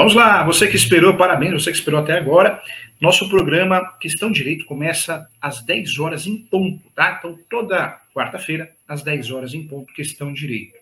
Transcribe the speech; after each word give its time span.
Vamos 0.00 0.14
lá, 0.14 0.42
você 0.42 0.66
que 0.66 0.76
esperou, 0.76 1.14
parabéns, 1.14 1.52
você 1.52 1.70
que 1.70 1.76
esperou 1.76 2.00
até 2.00 2.16
agora. 2.16 2.62
Nosso 2.98 3.28
programa 3.28 3.84
Questão 4.00 4.32
Direito 4.32 4.64
começa 4.64 5.28
às 5.38 5.62
10 5.62 5.98
horas 5.98 6.26
em 6.26 6.38
ponto, 6.38 6.88
tá? 6.94 7.16
Então, 7.18 7.38
toda 7.50 8.00
quarta-feira, 8.14 8.74
às 8.88 9.02
10 9.02 9.30
horas 9.30 9.52
em 9.52 9.66
ponto, 9.66 9.92
Questão 9.92 10.32
Direito. 10.32 10.72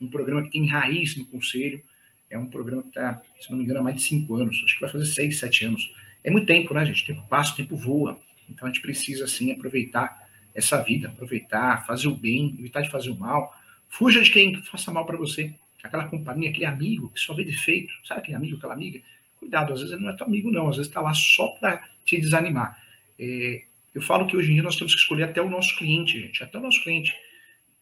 Um 0.00 0.06
programa 0.06 0.44
que 0.44 0.50
tem 0.50 0.64
raiz 0.68 1.16
no 1.16 1.26
Conselho, 1.26 1.82
é 2.30 2.38
um 2.38 2.46
programa 2.46 2.82
que 2.82 2.90
está, 2.90 3.20
se 3.40 3.50
não 3.50 3.58
me 3.58 3.64
engano, 3.64 3.80
há 3.80 3.82
mais 3.82 3.96
de 3.96 4.02
5 4.02 4.32
anos, 4.36 4.62
acho 4.64 4.74
que 4.74 4.80
vai 4.80 4.90
fazer 4.90 5.06
6, 5.06 5.40
7 5.40 5.64
anos. 5.64 5.92
É 6.22 6.30
muito 6.30 6.46
tempo, 6.46 6.72
né, 6.72 6.86
gente? 6.86 7.02
O 7.02 7.06
tempo 7.06 7.26
passa, 7.28 7.54
o 7.54 7.56
tempo 7.56 7.76
voa. 7.76 8.16
Então, 8.48 8.68
a 8.68 8.70
gente 8.70 8.80
precisa, 8.80 9.24
assim, 9.24 9.50
aproveitar 9.50 10.24
essa 10.54 10.80
vida, 10.80 11.08
aproveitar, 11.08 11.84
fazer 11.84 12.06
o 12.06 12.14
bem, 12.14 12.54
evitar 12.56 12.82
de 12.82 12.90
fazer 12.92 13.10
o 13.10 13.18
mal. 13.18 13.52
Fuja 13.88 14.22
de 14.22 14.30
quem 14.30 14.54
faça 14.62 14.92
mal 14.92 15.04
para 15.04 15.16
você 15.16 15.52
aquela 15.82 16.08
companhia, 16.08 16.50
aquele 16.50 16.66
amigo 16.66 17.10
que 17.10 17.20
só 17.20 17.34
vê 17.34 17.44
defeito, 17.44 17.92
sabe 18.04 18.20
aquele 18.20 18.36
amigo, 18.36 18.56
aquela 18.56 18.74
amiga? 18.74 19.00
Cuidado, 19.38 19.72
às 19.72 19.80
vezes 19.80 19.94
ele 19.94 20.02
não 20.02 20.10
é 20.10 20.16
teu 20.16 20.26
amigo, 20.26 20.50
não, 20.50 20.68
às 20.68 20.76
vezes 20.76 20.88
está 20.88 21.00
lá 21.00 21.14
só 21.14 21.48
para 21.48 21.82
te 22.04 22.20
desanimar. 22.20 22.82
É, 23.18 23.62
eu 23.94 24.02
falo 24.02 24.26
que 24.26 24.36
hoje 24.36 24.50
em 24.50 24.54
dia 24.54 24.62
nós 24.62 24.76
temos 24.76 24.94
que 24.94 25.00
escolher 25.00 25.24
até 25.24 25.40
o 25.40 25.48
nosso 25.48 25.76
cliente, 25.76 26.20
gente, 26.20 26.42
até 26.42 26.58
o 26.58 26.60
nosso 26.60 26.82
cliente. 26.82 27.14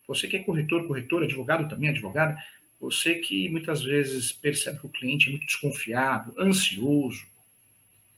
Você 0.06 0.28
que 0.28 0.36
é 0.36 0.42
corretor, 0.42 0.86
corretor, 0.86 1.22
advogado 1.22 1.69
também, 1.69 1.91
advogada, 1.91 2.36
você 2.80 3.16
que 3.16 3.48
muitas 3.48 3.82
vezes 3.82 4.33
percebe 4.33 4.78
que 4.78 4.86
o 4.86 4.91
cliente 4.91 5.28
é 5.28 5.30
muito 5.30 5.47
desconfiado, 5.47 6.34
ansioso, 6.38 7.27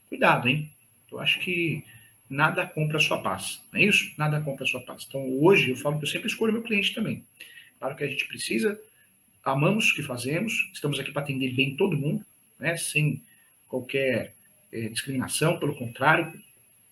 cuidado, 0.07 0.47
hein? 0.47 0.69
Eu 1.11 1.19
acho 1.19 1.39
que 1.39 1.83
nada 2.29 2.65
compra 2.67 2.97
a 2.97 3.01
sua 3.01 3.21
paz, 3.21 3.63
não 3.71 3.79
é 3.79 3.85
isso? 3.85 4.13
Nada 4.17 4.39
compra 4.41 4.63
a 4.63 4.67
sua 4.67 4.81
paz. 4.81 5.05
Então, 5.07 5.27
hoje 5.39 5.71
eu 5.71 5.75
falo 5.75 5.97
que 5.97 6.05
eu 6.05 6.09
sempre 6.09 6.27
escolho 6.27 6.53
meu 6.53 6.61
cliente 6.61 6.93
também. 6.93 7.25
Claro 7.79 7.95
que 7.95 8.03
a 8.03 8.07
gente 8.07 8.27
precisa 8.27 8.79
amamos 9.43 9.91
o 9.91 9.95
que 9.95 10.03
fazemos, 10.03 10.69
estamos 10.73 10.99
aqui 10.99 11.11
para 11.11 11.21
atender 11.21 11.53
bem 11.53 11.75
todo 11.75 11.97
mundo, 11.97 12.25
né, 12.59 12.75
sem 12.77 13.23
qualquer 13.67 14.35
é, 14.71 14.89
discriminação, 14.89 15.59
pelo 15.59 15.75
contrário, 15.75 16.33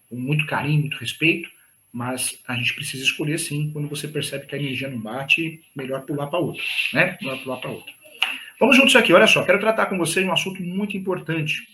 com 0.09 0.15
muito 0.15 0.45
carinho, 0.45 0.81
muito 0.81 0.97
respeito, 0.97 1.49
mas 1.91 2.39
a 2.47 2.55
gente 2.55 2.73
precisa 2.73 3.03
escolher 3.03 3.39
sim, 3.39 3.71
quando 3.71 3.87
você 3.87 4.07
percebe 4.07 4.45
que 4.45 4.55
a 4.55 4.59
energia 4.59 4.89
não 4.89 4.99
bate, 4.99 5.63
melhor 5.75 6.05
pular 6.05 6.27
para 6.27 6.39
outra, 6.39 6.61
né? 6.93 7.17
Melhor 7.21 7.41
pular 7.43 7.57
para 7.57 7.71
outra. 7.71 7.93
Vamos 8.59 8.75
juntos 8.75 8.95
aqui, 8.95 9.13
olha 9.13 9.27
só, 9.27 9.43
quero 9.43 9.59
tratar 9.59 9.87
com 9.87 9.97
você 9.97 10.23
um 10.23 10.31
assunto 10.31 10.61
muito 10.61 10.95
importante. 10.97 11.67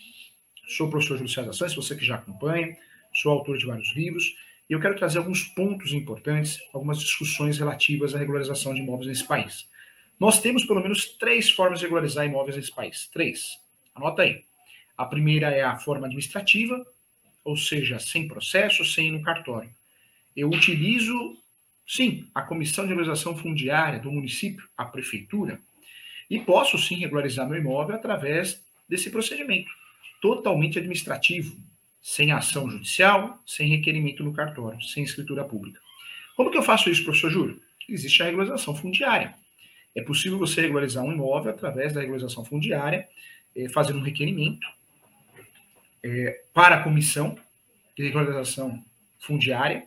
Sou 0.66 0.88
professor 0.88 1.16
Júlio 1.16 1.30
César 1.30 1.52
Santos, 1.52 1.74
você 1.74 1.94
que 1.96 2.04
já 2.04 2.16
acompanha, 2.16 2.76
sou 3.12 3.32
autor 3.32 3.58
de 3.58 3.66
vários 3.66 3.94
livros, 3.94 4.34
e 4.68 4.72
eu 4.72 4.80
quero 4.80 4.96
trazer 4.96 5.18
alguns 5.18 5.44
pontos 5.44 5.92
importantes, 5.92 6.58
algumas 6.72 6.98
discussões 6.98 7.58
relativas 7.58 8.14
à 8.14 8.18
regularização 8.18 8.74
de 8.74 8.80
imóveis 8.80 9.08
nesse 9.08 9.26
país. 9.26 9.68
Nós 10.18 10.40
temos 10.40 10.64
pelo 10.64 10.80
menos 10.80 11.06
três 11.18 11.50
formas 11.50 11.80
de 11.80 11.86
regularizar 11.86 12.24
imóveis 12.24 12.56
nesse 12.56 12.72
país. 12.72 13.08
Três. 13.12 13.58
Anota 13.94 14.22
aí. 14.22 14.44
A 14.96 15.04
primeira 15.04 15.50
é 15.50 15.62
a 15.62 15.76
forma 15.76 16.06
administrativa, 16.06 16.84
ou 17.44 17.56
seja, 17.56 17.98
sem 17.98 18.28
processo, 18.28 18.84
sem 18.84 19.08
ir 19.08 19.10
no 19.10 19.22
cartório. 19.22 19.70
Eu 20.36 20.48
utilizo, 20.48 21.36
sim, 21.86 22.28
a 22.34 22.42
comissão 22.42 22.84
de 22.84 22.90
regularização 22.90 23.36
fundiária 23.36 23.98
do 23.98 24.10
município, 24.10 24.68
a 24.76 24.84
prefeitura, 24.84 25.60
e 26.30 26.40
posso 26.40 26.78
sim 26.78 26.96
regularizar 26.96 27.48
meu 27.48 27.58
imóvel 27.58 27.96
através 27.96 28.64
desse 28.88 29.10
procedimento, 29.10 29.70
totalmente 30.20 30.78
administrativo, 30.78 31.56
sem 32.00 32.32
ação 32.32 32.70
judicial, 32.70 33.42
sem 33.46 33.68
requerimento 33.68 34.22
no 34.22 34.32
cartório, 34.32 34.80
sem 34.82 35.02
escritura 35.02 35.44
pública. 35.44 35.80
Como 36.36 36.50
que 36.50 36.58
eu 36.58 36.62
faço 36.62 36.90
isso, 36.90 37.04
professor 37.04 37.30
Júlio? 37.30 37.60
Existe 37.88 38.22
a 38.22 38.26
regularização 38.26 38.74
fundiária. 38.74 39.34
É 39.94 40.02
possível 40.02 40.38
você 40.38 40.60
regularizar 40.60 41.04
um 41.04 41.12
imóvel 41.12 41.52
através 41.52 41.92
da 41.92 42.00
regularização 42.00 42.44
fundiária, 42.44 43.08
é, 43.54 43.68
fazendo 43.68 44.00
um 44.00 44.02
requerimento 44.02 44.66
é, 46.02 46.42
para 46.52 46.76
a 46.76 46.82
comissão 46.82 47.38
de 47.96 48.02
regularização 48.04 48.82
fundiária. 49.18 49.84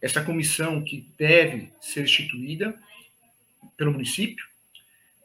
Essa 0.00 0.22
comissão 0.22 0.82
que 0.82 1.06
deve 1.18 1.70
ser 1.80 2.04
instituída 2.04 2.74
pelo 3.76 3.92
município, 3.92 4.44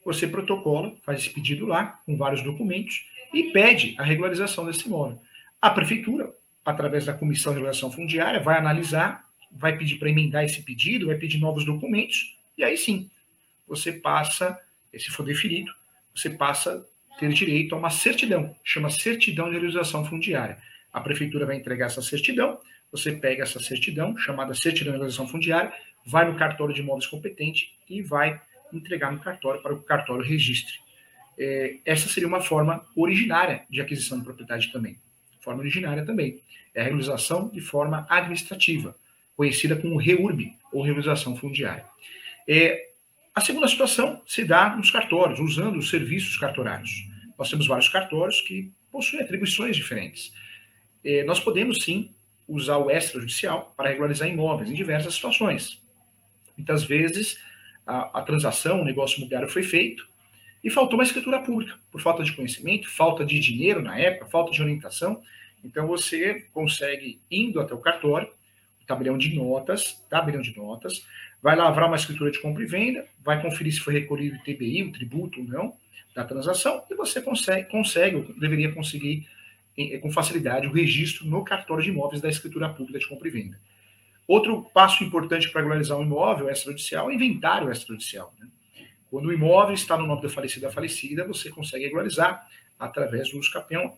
você 0.03 0.27
protocola, 0.27 0.95
faz 1.03 1.21
esse 1.21 1.29
pedido 1.29 1.65
lá, 1.65 2.01
com 2.05 2.15
vários 2.15 2.41
documentos, 2.41 3.05
e 3.33 3.51
pede 3.51 3.95
a 3.97 4.03
regularização 4.03 4.65
desse 4.65 4.85
imóvel. 4.85 5.21
A 5.61 5.69
prefeitura, 5.69 6.33
através 6.63 7.05
da 7.05 7.13
comissão 7.13 7.51
de 7.51 7.57
regulação 7.57 7.91
fundiária, 7.91 8.39
vai 8.39 8.57
analisar, 8.57 9.27
vai 9.51 9.77
pedir 9.77 9.97
para 9.97 10.09
emendar 10.09 10.43
esse 10.43 10.61
pedido, 10.61 11.07
vai 11.07 11.15
pedir 11.15 11.39
novos 11.39 11.65
documentos, 11.65 12.37
e 12.57 12.63
aí 12.63 12.77
sim, 12.77 13.09
você 13.67 13.91
passa, 13.91 14.59
se 14.97 15.09
for 15.09 15.23
deferido, 15.23 15.71
você 16.15 16.29
passa 16.29 16.85
a 17.11 17.15
ter 17.17 17.29
direito 17.29 17.75
a 17.75 17.77
uma 17.77 17.89
certidão, 17.89 18.55
chama 18.63 18.89
certidão 18.89 19.45
de 19.47 19.51
realização 19.51 20.05
fundiária. 20.05 20.57
A 20.91 21.01
prefeitura 21.01 21.45
vai 21.45 21.55
entregar 21.55 21.87
essa 21.87 22.01
certidão, 22.01 22.59
você 22.91 23.11
pega 23.11 23.43
essa 23.43 23.59
certidão, 23.59 24.17
chamada 24.17 24.53
certidão 24.53 24.93
de 24.93 24.99
realização 24.99 25.27
fundiária, 25.27 25.73
vai 26.05 26.29
no 26.29 26.37
cartório 26.37 26.73
de 26.73 26.81
imóveis 26.81 27.05
competente 27.05 27.75
e 27.89 28.01
vai 28.01 28.41
entregar 28.71 29.11
no 29.11 29.19
cartório 29.19 29.61
para 29.61 29.73
o 29.73 29.81
cartório 29.83 30.23
registre. 30.23 30.75
É, 31.37 31.77
essa 31.85 32.07
seria 32.09 32.27
uma 32.27 32.41
forma 32.41 32.85
originária 32.95 33.65
de 33.69 33.81
aquisição 33.81 34.17
de 34.17 34.23
propriedade 34.23 34.71
também. 34.71 34.99
Forma 35.41 35.59
originária 35.59 36.05
também. 36.05 36.41
É 36.73 36.81
a 36.81 36.83
realização 36.83 37.49
de 37.49 37.61
forma 37.61 38.07
administrativa, 38.09 38.95
conhecida 39.35 39.75
como 39.75 39.97
REURB, 39.97 40.55
ou 40.71 40.81
realização 40.81 41.35
fundiária. 41.35 41.85
É, 42.47 42.86
a 43.37 43.39
segunda 43.39 43.67
situação 43.67 44.19
se 44.25 44.43
dá 44.43 44.75
nos 44.75 44.89
cartórios, 44.89 45.39
usando 45.39 45.77
os 45.77 45.91
serviços 45.91 46.35
cartorários. 46.39 47.07
Nós 47.37 47.47
temos 47.47 47.67
vários 47.67 47.87
cartórios 47.87 48.41
que 48.41 48.73
possuem 48.91 49.21
atribuições 49.21 49.75
diferentes. 49.75 50.33
É, 51.05 51.23
nós 51.23 51.39
podemos, 51.39 51.83
sim, 51.83 52.15
usar 52.47 52.77
o 52.77 52.89
extrajudicial 52.89 53.75
para 53.77 53.89
regularizar 53.89 54.27
imóveis 54.27 54.71
em 54.71 54.73
diversas 54.73 55.13
situações. 55.13 55.79
Muitas 56.57 56.83
vezes, 56.83 57.39
a, 57.85 58.21
a 58.21 58.23
transação, 58.23 58.81
o 58.81 58.83
negócio 58.83 59.17
imobiliário 59.17 59.47
foi 59.47 59.61
feito 59.61 60.09
e 60.63 60.71
faltou 60.71 60.97
uma 60.97 61.03
escritura 61.03 61.39
pública, 61.39 61.77
por 61.91 62.01
falta 62.01 62.23
de 62.23 62.35
conhecimento, 62.35 62.89
falta 62.89 63.23
de 63.23 63.39
dinheiro 63.39 63.83
na 63.83 63.99
época, 63.99 64.31
falta 64.31 64.51
de 64.51 64.63
orientação. 64.63 65.21
Então, 65.63 65.85
você 65.85 66.47
consegue, 66.51 67.21
indo 67.29 67.59
até 67.59 67.75
o 67.75 67.77
cartório, 67.77 68.31
tabelião 68.87 69.17
de 69.17 69.35
notas, 69.35 70.03
tabelião 70.09 70.41
de 70.41 70.55
notas, 70.57 71.05
vai 71.41 71.55
lavrar 71.55 71.87
uma 71.87 71.95
escritura 71.95 72.31
de 72.31 72.39
compra 72.39 72.63
e 72.63 72.65
venda, 72.65 73.05
vai 73.23 73.41
conferir 73.41 73.73
se 73.73 73.79
foi 73.79 73.93
recolhido 73.93 74.37
o 74.37 74.39
TBI, 74.39 74.83
o 74.83 74.91
tributo 74.91 75.39
ou 75.39 75.45
não 75.45 75.73
da 76.15 76.23
transação, 76.23 76.83
e 76.89 76.95
você 76.95 77.21
consegue, 77.21 77.69
consegue 77.69 78.15
ou 78.15 78.23
deveria 78.39 78.71
conseguir 78.71 79.27
com 80.01 80.11
facilidade 80.11 80.65
o 80.65 80.71
registro 80.71 81.27
no 81.27 81.43
cartório 81.43 81.83
de 81.83 81.91
imóveis 81.91 82.19
da 82.19 82.27
escritura 82.27 82.67
pública 82.69 82.97
de 82.97 83.07
compra 83.07 83.27
e 83.27 83.31
venda. 83.31 83.59
Outro 84.27 84.63
passo 84.73 85.03
importante 85.03 85.49
para 85.49 85.61
regularizar 85.61 85.97
um 85.97 86.03
imóvel 86.03 86.49
extrajudicial 86.49 87.05
é 87.05 87.13
o 87.13 87.15
inventário 87.15 87.71
extrajudicial. 87.71 88.33
Né? 88.39 88.47
Quando 89.09 89.27
o 89.27 89.33
imóvel 89.33 89.75
está 89.75 89.95
no 89.95 90.07
nome 90.07 90.21
do 90.21 90.29
falecido 90.29 90.65
da 90.65 90.71
falecida, 90.71 91.25
você 91.25 91.49
consegue 91.49 91.85
regularizar 91.85 92.45
através 92.79 93.29
do 93.29 93.39
uso 93.39 93.51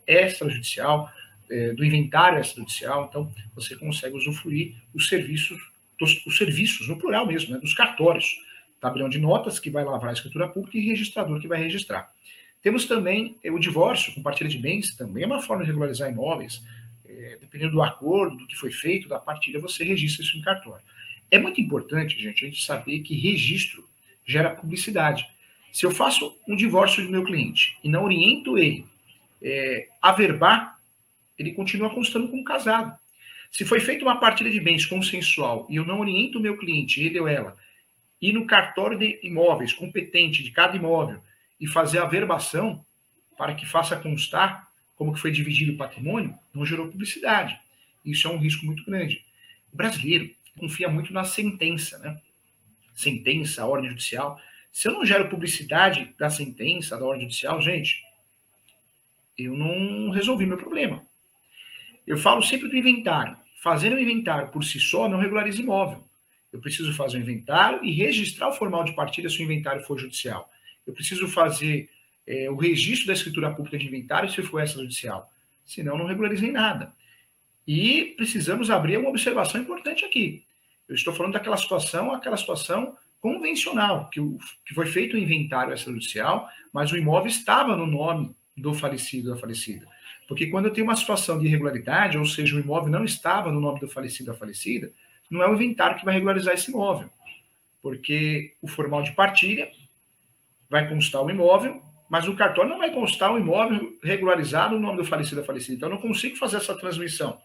extrajudicial, 0.05 1.09
é, 1.49 1.73
do 1.73 1.83
inventário 1.83 2.39
extrajudicial, 2.39 3.07
então 3.09 3.31
você 3.55 3.75
consegue 3.75 4.15
usufruir 4.15 4.75
os 4.93 5.07
serviços 5.07 5.59
dos, 5.99 6.23
dos 6.23 6.37
serviços, 6.37 6.87
no 6.87 6.97
plural 6.97 7.25
mesmo, 7.27 7.53
né, 7.53 7.59
dos 7.59 7.73
cartórios. 7.73 8.39
Tabelião 8.79 9.09
de 9.09 9.19
notas, 9.19 9.59
que 9.59 9.69
vai 9.69 9.83
lavrar 9.83 10.11
a 10.11 10.13
escritura 10.13 10.47
pública, 10.47 10.77
e 10.77 10.87
registrador, 10.87 11.39
que 11.41 11.47
vai 11.47 11.61
registrar. 11.61 12.09
Temos 12.61 12.85
também 12.85 13.37
eh, 13.43 13.51
o 13.51 13.59
divórcio, 13.59 14.13
com 14.13 14.21
partilha 14.21 14.49
de 14.49 14.57
bens, 14.57 14.95
também 14.95 15.23
é 15.23 15.27
uma 15.27 15.41
forma 15.41 15.63
de 15.63 15.69
regularizar 15.69 16.09
imóveis. 16.09 16.63
É, 17.05 17.37
dependendo 17.41 17.71
do 17.71 17.81
acordo, 17.81 18.37
do 18.37 18.47
que 18.47 18.55
foi 18.55 18.71
feito, 18.71 19.09
da 19.09 19.19
partilha, 19.19 19.59
você 19.59 19.83
registra 19.83 20.23
isso 20.23 20.37
em 20.37 20.41
cartório. 20.41 20.85
É 21.31 21.37
muito 21.37 21.59
importante, 21.59 22.19
gente, 22.19 22.45
a 22.45 22.47
gente 22.47 22.63
saber 22.63 22.99
que 22.99 23.15
registro 23.15 23.87
gera 24.25 24.51
publicidade. 24.51 25.27
Se 25.71 25.85
eu 25.85 25.91
faço 25.91 26.37
um 26.47 26.55
divórcio 26.55 27.03
do 27.03 27.09
meu 27.09 27.23
cliente 27.23 27.77
e 27.83 27.89
não 27.89 28.05
oriento 28.05 28.57
ele 28.57 28.85
é, 29.41 29.87
a 30.01 30.11
verbar, 30.11 30.79
ele 31.37 31.53
continua 31.53 31.89
constando 31.89 32.27
como 32.27 32.43
casado. 32.43 32.97
Se 33.51 33.65
foi 33.65 33.79
feita 33.79 34.03
uma 34.03 34.19
partilha 34.19 34.51
de 34.51 34.59
bens 34.59 34.85
consensual 34.85 35.67
e 35.69 35.75
eu 35.75 35.85
não 35.85 35.99
oriento 35.99 36.37
o 36.37 36.41
meu 36.41 36.57
cliente, 36.57 37.01
ele 37.01 37.19
ou 37.19 37.27
ela, 37.27 37.57
ir 38.21 38.33
no 38.33 38.45
cartório 38.45 38.97
de 38.97 39.19
imóveis 39.23 39.73
competente 39.73 40.43
de 40.43 40.51
cada 40.51 40.75
imóvel 40.75 41.21
e 41.59 41.67
fazer 41.67 41.99
a 41.99 42.05
verbação 42.05 42.85
para 43.37 43.55
que 43.55 43.65
faça 43.65 43.95
constar 43.97 44.69
como 44.95 45.13
que 45.13 45.19
foi 45.19 45.31
dividido 45.31 45.71
o 45.71 45.77
patrimônio, 45.77 46.37
não 46.53 46.65
gerou 46.65 46.89
publicidade. 46.89 47.57
Isso 48.03 48.27
é 48.27 48.31
um 48.31 48.37
risco 48.37 48.65
muito 48.65 48.83
grande. 48.83 49.23
O 49.71 49.77
brasileiro 49.77 50.29
confia 50.57 50.89
muito 50.89 51.13
na 51.13 51.23
sentença, 51.23 51.97
né? 51.99 52.19
Sentença, 52.93 53.65
ordem 53.65 53.89
judicial. 53.89 54.39
Se 54.71 54.89
eu 54.89 54.91
não 54.91 55.05
gero 55.05 55.29
publicidade 55.29 56.13
da 56.17 56.29
sentença, 56.29 56.97
da 56.97 57.05
ordem 57.05 57.23
judicial, 57.23 57.61
gente, 57.61 58.03
eu 59.37 59.55
não 59.55 60.09
resolvi 60.09 60.45
meu 60.45 60.57
problema. 60.57 61.05
Eu 62.05 62.17
falo 62.17 62.41
sempre 62.43 62.67
do 62.67 62.75
inventário. 62.75 63.37
Fazer 63.61 63.93
um 63.93 63.99
inventário 63.99 64.49
por 64.49 64.63
si 64.63 64.79
só 64.79 65.09
não 65.09 65.19
regulariza 65.19 65.61
imóvel. 65.61 66.03
Eu 66.51 66.59
preciso 66.59 66.93
fazer 66.93 67.17
um 67.17 67.21
inventário 67.21 67.83
e 67.83 67.91
registrar 67.91 68.49
o 68.49 68.53
formal 68.53 68.83
de 68.83 68.93
partilha 68.93 69.29
se 69.29 69.39
o 69.39 69.43
inventário 69.43 69.83
for 69.83 69.99
judicial. 69.99 70.49
Eu 70.87 70.93
preciso 70.93 71.27
fazer 71.27 71.89
é, 72.25 72.49
o 72.49 72.55
registro 72.55 73.07
da 73.07 73.13
escritura 73.13 73.53
pública 73.53 73.77
de 73.77 73.85
inventário 73.85 74.29
se 74.29 74.41
for 74.41 74.63
extrajudicial. 74.63 75.31
Senão, 75.65 75.97
não 75.97 76.05
regularizei 76.05 76.51
nada. 76.51 76.93
E 77.67 78.13
precisamos 78.17 78.69
abrir 78.71 78.97
uma 78.97 79.09
observação 79.09 79.61
importante 79.61 80.05
aqui. 80.05 80.43
Eu 80.87 80.95
estou 80.95 81.13
falando 81.13 81.33
daquela 81.33 81.57
situação, 81.57 82.11
aquela 82.11 82.37
situação 82.37 82.97
convencional, 83.19 84.09
que, 84.09 84.19
o, 84.19 84.37
que 84.65 84.73
foi 84.73 84.87
feito 84.87 85.15
o 85.15 85.19
inventário 85.19 85.73
extrajudicial, 85.73 86.49
mas 86.73 86.91
o 86.91 86.97
imóvel 86.97 87.27
estava 87.27 87.75
no 87.75 87.85
nome 87.85 88.33
do 88.55 88.73
falecido 88.73 89.29
ou 89.29 89.35
da 89.35 89.41
falecida. 89.41 89.85
Porque 90.29 90.45
quando 90.45 90.65
eu 90.65 90.71
tenho 90.71 90.85
uma 90.85 90.95
situação 90.95 91.39
de 91.39 91.47
irregularidade, 91.47 92.15
ou 92.15 92.23
seja, 92.23 92.55
o 92.55 92.59
imóvel 92.59 92.91
não 92.91 93.03
estava 93.03 93.51
no 93.51 93.59
nome 93.59 93.79
do 93.79 93.89
falecido 93.89 94.29
ou 94.29 94.35
da 94.35 94.39
falecida, 94.39 94.93
não 95.27 95.41
é 95.41 95.49
o 95.49 95.55
inventário 95.55 95.97
que 95.97 96.05
vai 96.05 96.13
regularizar 96.13 96.53
esse 96.53 96.69
imóvel. 96.69 97.09
Porque 97.81 98.53
o 98.61 98.67
formal 98.67 99.01
de 99.01 99.11
partilha 99.13 99.71
vai 100.69 100.87
constar 100.87 101.23
o 101.23 101.31
imóvel, 101.31 101.81
mas 102.07 102.27
o 102.27 102.35
cartório 102.35 102.69
não 102.69 102.77
vai 102.77 102.93
constar 102.93 103.33
o 103.33 103.39
imóvel 103.39 103.97
regularizado 104.03 104.75
no 104.75 104.81
nome 104.81 104.97
do 104.97 105.05
falecido 105.05 105.37
ou 105.37 105.41
da 105.41 105.47
falecida. 105.47 105.75
Então, 105.75 105.89
eu 105.89 105.95
não 105.95 106.01
consigo 106.01 106.35
fazer 106.35 106.57
essa 106.57 106.77
transmissão 106.77 107.41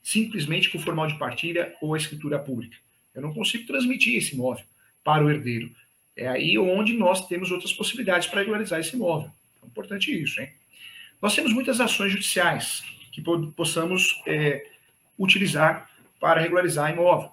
simplesmente 0.00 0.70
com 0.70 0.78
o 0.78 0.80
formal 0.80 1.08
de 1.08 1.18
partilha 1.18 1.74
ou 1.82 1.92
a 1.92 1.98
escritura 1.98 2.38
pública. 2.38 2.76
Eu 3.12 3.22
não 3.22 3.34
consigo 3.34 3.66
transmitir 3.66 4.16
esse 4.16 4.34
imóvel 4.34 4.64
para 5.02 5.24
o 5.24 5.30
herdeiro. 5.30 5.74
É 6.16 6.28
aí 6.28 6.56
onde 6.56 6.92
nós 6.92 7.26
temos 7.26 7.50
outras 7.50 7.72
possibilidades 7.72 8.28
para 8.28 8.40
regularizar 8.40 8.78
esse 8.78 8.94
imóvel. 8.94 9.28
É 9.60 9.66
importante 9.66 10.10
isso, 10.22 10.40
hein? 10.40 10.50
Nós 11.22 11.36
temos 11.36 11.52
muitas 11.52 11.80
ações 11.80 12.10
judiciais 12.10 12.82
que 13.12 13.22
possamos 13.54 14.20
é, 14.26 14.66
utilizar 15.16 15.88
para 16.18 16.40
regularizar 16.40 16.92
imóvel. 16.92 17.30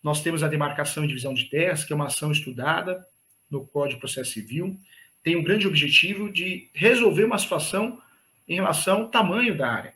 Nós 0.00 0.22
temos 0.22 0.44
a 0.44 0.48
demarcação 0.48 1.04
e 1.04 1.08
divisão 1.08 1.34
de 1.34 1.46
terras, 1.46 1.84
que 1.84 1.92
é 1.92 1.96
uma 1.96 2.06
ação 2.06 2.30
estudada 2.30 3.04
no 3.50 3.66
Código 3.66 3.96
de 3.96 4.00
Processo 4.00 4.32
Civil, 4.32 4.78
tem 5.22 5.34
um 5.34 5.42
grande 5.42 5.66
objetivo 5.66 6.30
de 6.30 6.70
resolver 6.72 7.24
uma 7.24 7.38
situação 7.38 8.00
em 8.46 8.54
relação 8.54 9.02
ao 9.02 9.08
tamanho 9.08 9.56
da 9.56 9.68
área, 9.68 9.94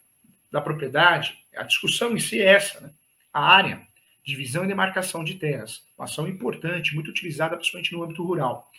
da 0.50 0.60
propriedade. 0.60 1.38
A 1.54 1.62
discussão 1.62 2.12
em 2.12 2.18
si 2.18 2.40
é 2.40 2.46
essa, 2.46 2.80
né? 2.80 2.90
A 3.32 3.40
área 3.40 3.86
divisão 4.24 4.64
e 4.64 4.68
demarcação 4.68 5.22
de 5.22 5.34
terras, 5.34 5.84
uma 5.96 6.04
ação 6.04 6.28
importante, 6.28 6.94
muito 6.94 7.10
utilizada 7.10 7.56
principalmente 7.56 7.92
no 7.92 8.02
âmbito 8.02 8.24
rural. 8.24 8.70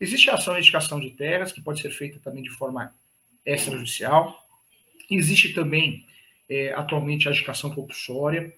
Existe 0.00 0.30
a 0.30 0.34
ação 0.34 0.54
de 0.54 0.60
edificação 0.60 1.00
de 1.00 1.10
terras, 1.10 1.52
que 1.52 1.60
pode 1.60 1.80
ser 1.80 1.90
feita 1.90 2.18
também 2.20 2.42
de 2.42 2.50
forma 2.50 2.94
extrajudicial. 3.54 4.46
Existe 5.10 5.52
também, 5.54 6.06
é, 6.48 6.72
atualmente, 6.74 7.28
a 7.28 7.30
edificação 7.30 7.70
compulsória, 7.74 8.52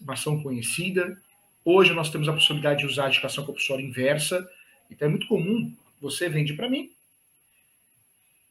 uma 0.00 0.14
ação 0.14 0.42
conhecida. 0.42 1.20
Hoje 1.64 1.92
nós 1.92 2.10
temos 2.10 2.28
a 2.28 2.32
possibilidade 2.32 2.80
de 2.80 2.86
usar 2.86 3.04
a 3.04 3.08
edificação 3.08 3.44
compulsória 3.44 3.82
inversa. 3.82 4.48
Então 4.90 5.08
é 5.08 5.10
muito 5.10 5.26
comum, 5.26 5.74
você 6.00 6.28
vende 6.28 6.54
para 6.54 6.68
mim, 6.68 6.92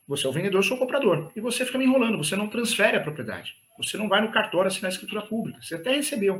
você 0.07 0.25
é 0.25 0.29
o 0.29 0.33
vendedor, 0.33 0.59
eu 0.59 0.63
sou 0.63 0.77
o 0.77 0.79
comprador, 0.79 1.31
e 1.35 1.39
você 1.39 1.65
fica 1.65 1.77
me 1.77 1.85
enrolando, 1.85 2.17
você 2.17 2.35
não 2.35 2.47
transfere 2.47 2.97
a 2.97 3.01
propriedade. 3.01 3.55
Você 3.77 3.97
não 3.97 4.09
vai 4.09 4.21
no 4.21 4.31
cartório 4.31 4.67
assinar 4.67 4.91
a 4.91 4.93
escritura 4.93 5.21
pública. 5.21 5.61
Você 5.61 5.75
até 5.75 5.95
recebeu 5.95 6.39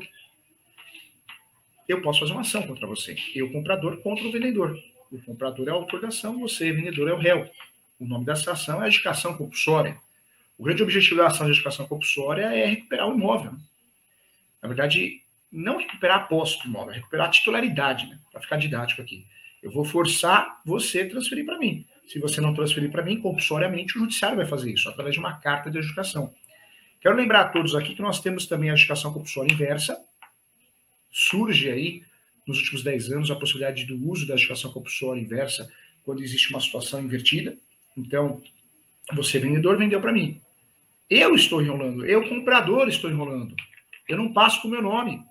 eu 1.88 2.01
posso 2.01 2.19
fazer 2.19 2.31
uma 2.31 2.42
ação 2.42 2.63
contra 2.63 2.88
você. 2.88 3.15
Eu, 3.36 3.51
comprador, 3.51 3.97
contra 3.97 4.25
o 4.27 4.31
vendedor. 4.31 4.77
O 5.12 5.21
comprador 5.21 5.68
é 5.68 5.71
o 5.71 5.75
autor 5.75 6.01
da 6.01 6.07
ação, 6.07 6.39
você, 6.39 6.71
vendedor, 6.71 7.07
é 7.09 7.13
o 7.13 7.18
réu. 7.18 7.50
O 8.00 8.06
nome 8.06 8.25
dessa 8.25 8.51
ação 8.51 8.83
é 8.83 8.88
educação 8.88 9.36
compulsória. 9.36 9.97
O 10.57 10.63
grande 10.63 10.83
objetivo 10.83 11.18
da 11.18 11.27
ação 11.27 11.45
de 11.45 11.53
educação 11.53 11.88
compulsória 11.88 12.44
é 12.44 12.65
recuperar 12.65 13.07
o 13.07 13.13
imóvel. 13.13 13.53
Na 14.62 14.68
verdade, 14.68 15.21
não 15.51 15.77
recuperar 15.77 16.18
a 16.18 16.24
posse 16.24 16.59
do 16.62 16.68
imóvel, 16.68 16.94
é 16.94 16.95
recuperar 16.97 17.27
a 17.27 17.31
titularidade, 17.31 18.07
né? 18.07 18.19
para 18.31 18.42
ficar 18.42 18.57
didático 18.57 19.01
aqui. 19.01 19.25
Eu 19.62 19.71
vou 19.71 19.86
forçar 19.86 20.62
você 20.65 21.01
a 21.01 21.09
transferir 21.09 21.45
para 21.45 21.57
mim. 21.57 21.86
Se 22.07 22.19
você 22.19 22.39
não 22.39 22.53
transferir 22.53 22.92
para 22.92 23.03
mim, 23.03 23.19
compulsoriamente, 23.19 23.95
o 23.97 24.00
judiciário 24.00 24.38
vai 24.38 24.45
fazer 24.45 24.71
isso, 24.71 24.88
através 24.89 25.15
de 25.15 25.19
uma 25.19 25.38
carta 25.38 25.71
de 25.71 25.77
educação. 25.77 26.33
Quero 27.01 27.15
lembrar 27.15 27.42
a 27.42 27.50
todos 27.50 27.75
aqui 27.75 27.95
que 27.95 28.01
nós 28.01 28.19
temos 28.19 28.45
também 28.45 28.69
a 28.69 28.74
educação 28.74 29.13
compulsória 29.13 29.53
inversa, 29.53 29.97
surge 31.12 31.69
aí, 31.69 32.03
nos 32.45 32.59
últimos 32.59 32.83
10 32.83 33.12
anos, 33.12 33.31
a 33.31 33.36
possibilidade 33.36 33.86
do 33.86 34.09
uso 34.09 34.27
da 34.27 34.36
educação 34.36 34.71
compulsória 34.71 35.21
inversa 35.21 35.71
quando 36.03 36.21
existe 36.21 36.50
uma 36.50 36.59
situação 36.59 37.01
invertida. 37.01 37.57
Então, 37.95 38.42
você, 39.13 39.39
vendedor, 39.39 39.77
vendeu 39.77 40.01
para 40.01 40.13
mim. 40.13 40.42
Eu 41.09 41.36
estou 41.36 41.62
enrolando, 41.62 42.06
eu, 42.06 42.27
comprador, 42.27 42.88
estou 42.88 43.09
enrolando. 43.09 43.56
Eu 44.07 44.18
não 44.18 44.33
passo 44.33 44.62
com 44.62 44.68
o 44.68 44.71
meu 44.71 44.81
nome. 44.81 45.24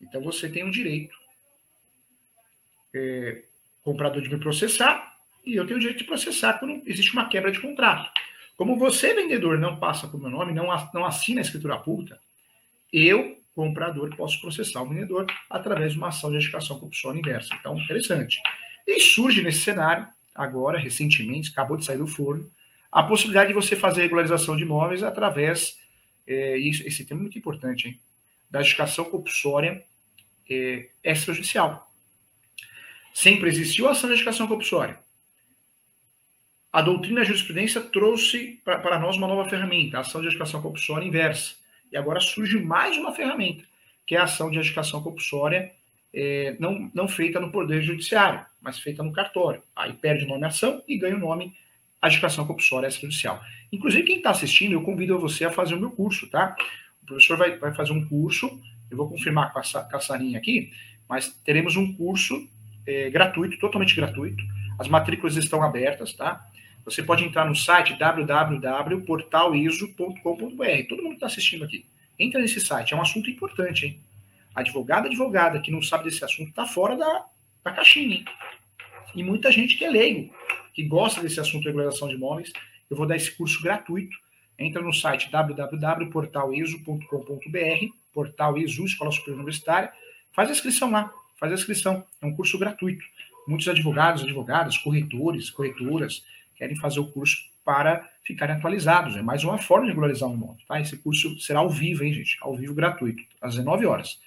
Então, 0.00 0.22
você 0.22 0.48
tem 0.48 0.64
um 0.64 0.70
direito. 0.70 1.14
É, 2.94 3.44
comprador 3.82 4.20
de 4.20 4.28
me 4.28 4.38
processar 4.38 5.10
e 5.44 5.54
eu 5.54 5.66
tenho 5.66 5.76
o 5.76 5.80
direito 5.80 6.00
de 6.00 6.04
processar 6.04 6.54
quando 6.54 6.82
existe 6.86 7.12
uma 7.12 7.28
quebra 7.28 7.50
de 7.50 7.60
contrato. 7.60 8.10
Como 8.56 8.76
você, 8.76 9.14
vendedor, 9.14 9.58
não 9.58 9.78
passa 9.78 10.06
com 10.06 10.16
o 10.16 10.20
meu 10.20 10.30
nome, 10.30 10.52
não, 10.52 10.66
não 10.92 11.04
assina 11.04 11.40
a 11.40 11.42
escritura 11.42 11.78
pública, 11.78 12.20
eu 12.92 13.38
comprador 13.54 14.14
posso 14.16 14.40
processar 14.40 14.82
o 14.82 14.88
vendedor 14.88 15.26
através 15.48 15.92
de 15.92 15.98
uma 15.98 16.08
ação 16.08 16.30
de 16.30 16.36
edificação 16.36 16.78
compulsória 16.78 17.18
inversa. 17.18 17.54
Então, 17.58 17.78
interessante. 17.78 18.40
E 18.86 19.00
surge 19.00 19.42
nesse 19.42 19.60
cenário, 19.60 20.06
agora, 20.40 20.78
recentemente, 20.78 21.50
acabou 21.50 21.76
de 21.76 21.84
sair 21.84 21.98
do 21.98 22.06
forno, 22.06 22.50
a 22.90 23.02
possibilidade 23.02 23.48
de 23.48 23.54
você 23.54 23.76
fazer 23.76 24.02
regularização 24.02 24.56
de 24.56 24.62
imóveis 24.62 25.02
através, 25.02 25.78
é, 26.26 26.56
isso, 26.56 26.82
esse 26.86 27.04
tema 27.04 27.20
é 27.20 27.22
muito 27.22 27.38
importante, 27.38 27.88
hein, 27.88 28.00
da 28.50 28.60
edificação 28.60 29.04
compulsória 29.04 29.84
é, 30.48 30.88
extrajudicial. 31.04 31.92
Sempre 33.12 33.48
existiu 33.48 33.86
a 33.86 33.92
ação 33.92 34.08
de 34.08 34.14
edificação 34.14 34.46
compulsória. 34.46 34.98
A 36.72 36.80
doutrina 36.80 37.20
e 37.20 37.22
a 37.22 37.26
jurisprudência 37.26 37.80
trouxe 37.80 38.60
para 38.64 38.98
nós 38.98 39.16
uma 39.16 39.28
nova 39.28 39.48
ferramenta, 39.48 39.98
a 39.98 40.00
ação 40.00 40.20
de 40.20 40.28
edificação 40.28 40.62
compulsória 40.62 41.06
inversa. 41.06 41.54
E 41.92 41.96
agora 41.96 42.20
surge 42.20 42.58
mais 42.58 42.96
uma 42.96 43.12
ferramenta, 43.12 43.64
que 44.06 44.14
é 44.14 44.18
a 44.18 44.24
ação 44.24 44.50
de 44.50 44.58
educação 44.58 45.02
compulsória, 45.02 45.72
é, 46.12 46.56
não, 46.58 46.90
não 46.94 47.08
feita 47.08 47.40
no 47.40 47.50
Poder 47.50 47.82
Judiciário, 47.82 48.44
mas 48.60 48.78
feita 48.78 49.02
no 49.02 49.12
cartório. 49.12 49.62
Aí 49.74 49.92
perde 49.92 50.24
o 50.24 50.28
nome 50.28 50.44
ação 50.44 50.82
e 50.86 50.98
ganha 50.98 51.16
o 51.16 51.20
nome 51.20 51.54
educação 52.02 52.46
compulsória 52.46 52.88
extrajudicial. 52.88 53.42
Inclusive, 53.70 54.04
quem 54.04 54.16
está 54.18 54.30
assistindo, 54.30 54.72
eu 54.72 54.82
convido 54.82 55.18
você 55.18 55.44
a 55.44 55.50
fazer 55.50 55.74
o 55.74 55.80
meu 55.80 55.90
curso, 55.90 56.26
tá? 56.28 56.56
O 57.02 57.06
professor 57.06 57.36
vai, 57.36 57.58
vai 57.58 57.74
fazer 57.74 57.92
um 57.92 58.06
curso, 58.06 58.60
eu 58.90 58.96
vou 58.96 59.06
confirmar 59.08 59.52
com 59.52 59.58
a, 59.58 59.62
com 59.62 59.96
a 59.96 60.00
Sarinha 60.00 60.38
aqui, 60.38 60.70
mas 61.08 61.28
teremos 61.44 61.76
um 61.76 61.92
curso 61.94 62.48
é, 62.86 63.10
gratuito, 63.10 63.58
totalmente 63.58 63.94
gratuito. 63.94 64.42
As 64.78 64.88
matrículas 64.88 65.36
estão 65.36 65.62
abertas, 65.62 66.14
tá? 66.14 66.42
Você 66.84 67.02
pode 67.02 67.24
entrar 67.24 67.44
no 67.44 67.54
site 67.54 67.98
www.portaliso.com.br. 67.98 70.88
Todo 70.88 71.02
mundo 71.02 71.10
que 71.10 71.16
está 71.16 71.26
assistindo 71.26 71.64
aqui, 71.64 71.84
entra 72.18 72.40
nesse 72.40 72.58
site. 72.60 72.94
É 72.94 72.96
um 72.96 73.02
assunto 73.02 73.28
importante, 73.28 73.84
hein? 73.86 74.00
Advogado, 74.54 75.06
advogada 75.06 75.60
que 75.60 75.70
não 75.70 75.82
sabe 75.82 76.04
desse 76.04 76.24
assunto 76.24 76.50
está 76.50 76.66
fora 76.66 76.96
da, 76.96 77.26
da 77.64 77.72
caixinha, 77.72 78.16
hein? 78.16 78.24
E 79.14 79.22
muita 79.22 79.50
gente 79.50 79.76
que 79.76 79.84
é 79.84 79.90
leigo, 79.90 80.32
que 80.72 80.84
gosta 80.84 81.20
desse 81.20 81.40
assunto 81.40 81.62
de 81.62 81.68
regularização 81.68 82.08
de 82.08 82.14
imóveis. 82.14 82.52
Eu 82.88 82.96
vou 82.96 83.06
dar 83.06 83.16
esse 83.16 83.36
curso 83.36 83.62
gratuito. 83.62 84.16
Entra 84.58 84.82
no 84.82 84.92
site 84.92 85.30
www.portaliso.com.br, 85.30 87.86
Portal 88.12 88.58
ISU, 88.58 88.84
Escola 88.84 89.10
Superior 89.10 89.36
Universitária. 89.36 89.90
Faz 90.32 90.48
a 90.48 90.52
inscrição 90.52 90.90
lá, 90.90 91.12
faz 91.38 91.52
a 91.52 91.54
inscrição. 91.54 92.04
É 92.20 92.26
um 92.26 92.34
curso 92.34 92.58
gratuito. 92.58 93.04
Muitos 93.48 93.68
advogados, 93.68 94.22
advogadas, 94.22 94.76
corretores, 94.78 95.50
corretoras, 95.50 96.24
querem 96.56 96.76
fazer 96.76 97.00
o 97.00 97.10
curso 97.10 97.48
para 97.64 98.08
ficarem 98.22 98.56
atualizados. 98.56 99.16
É 99.16 99.22
mais 99.22 99.42
uma 99.44 99.58
forma 99.58 99.86
de 99.86 99.92
regularizar 99.92 100.28
um 100.28 100.34
imóvel. 100.34 100.58
Tá? 100.68 100.80
Esse 100.80 100.98
curso 100.98 101.40
será 101.40 101.60
ao 101.60 101.70
vivo, 101.70 102.04
hein, 102.04 102.12
gente? 102.12 102.36
Ao 102.40 102.54
vivo 102.54 102.74
gratuito, 102.74 103.22
às 103.40 103.54
19 103.54 103.86
horas. 103.86 104.20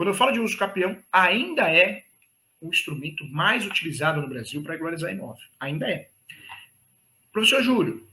Quando 0.00 0.08
eu 0.08 0.14
falo 0.14 0.32
de 0.32 0.40
uso 0.40 0.56
capião, 0.56 0.96
ainda 1.12 1.70
é 1.70 2.04
o 2.58 2.70
instrumento 2.70 3.22
mais 3.28 3.66
utilizado 3.66 4.22
no 4.22 4.30
Brasil 4.30 4.62
para 4.62 4.72
regularizar 4.72 5.12
imóvel. 5.12 5.46
Ainda 5.60 5.90
é. 5.90 6.08
Professor 7.30 7.62
Júlio, 7.62 8.08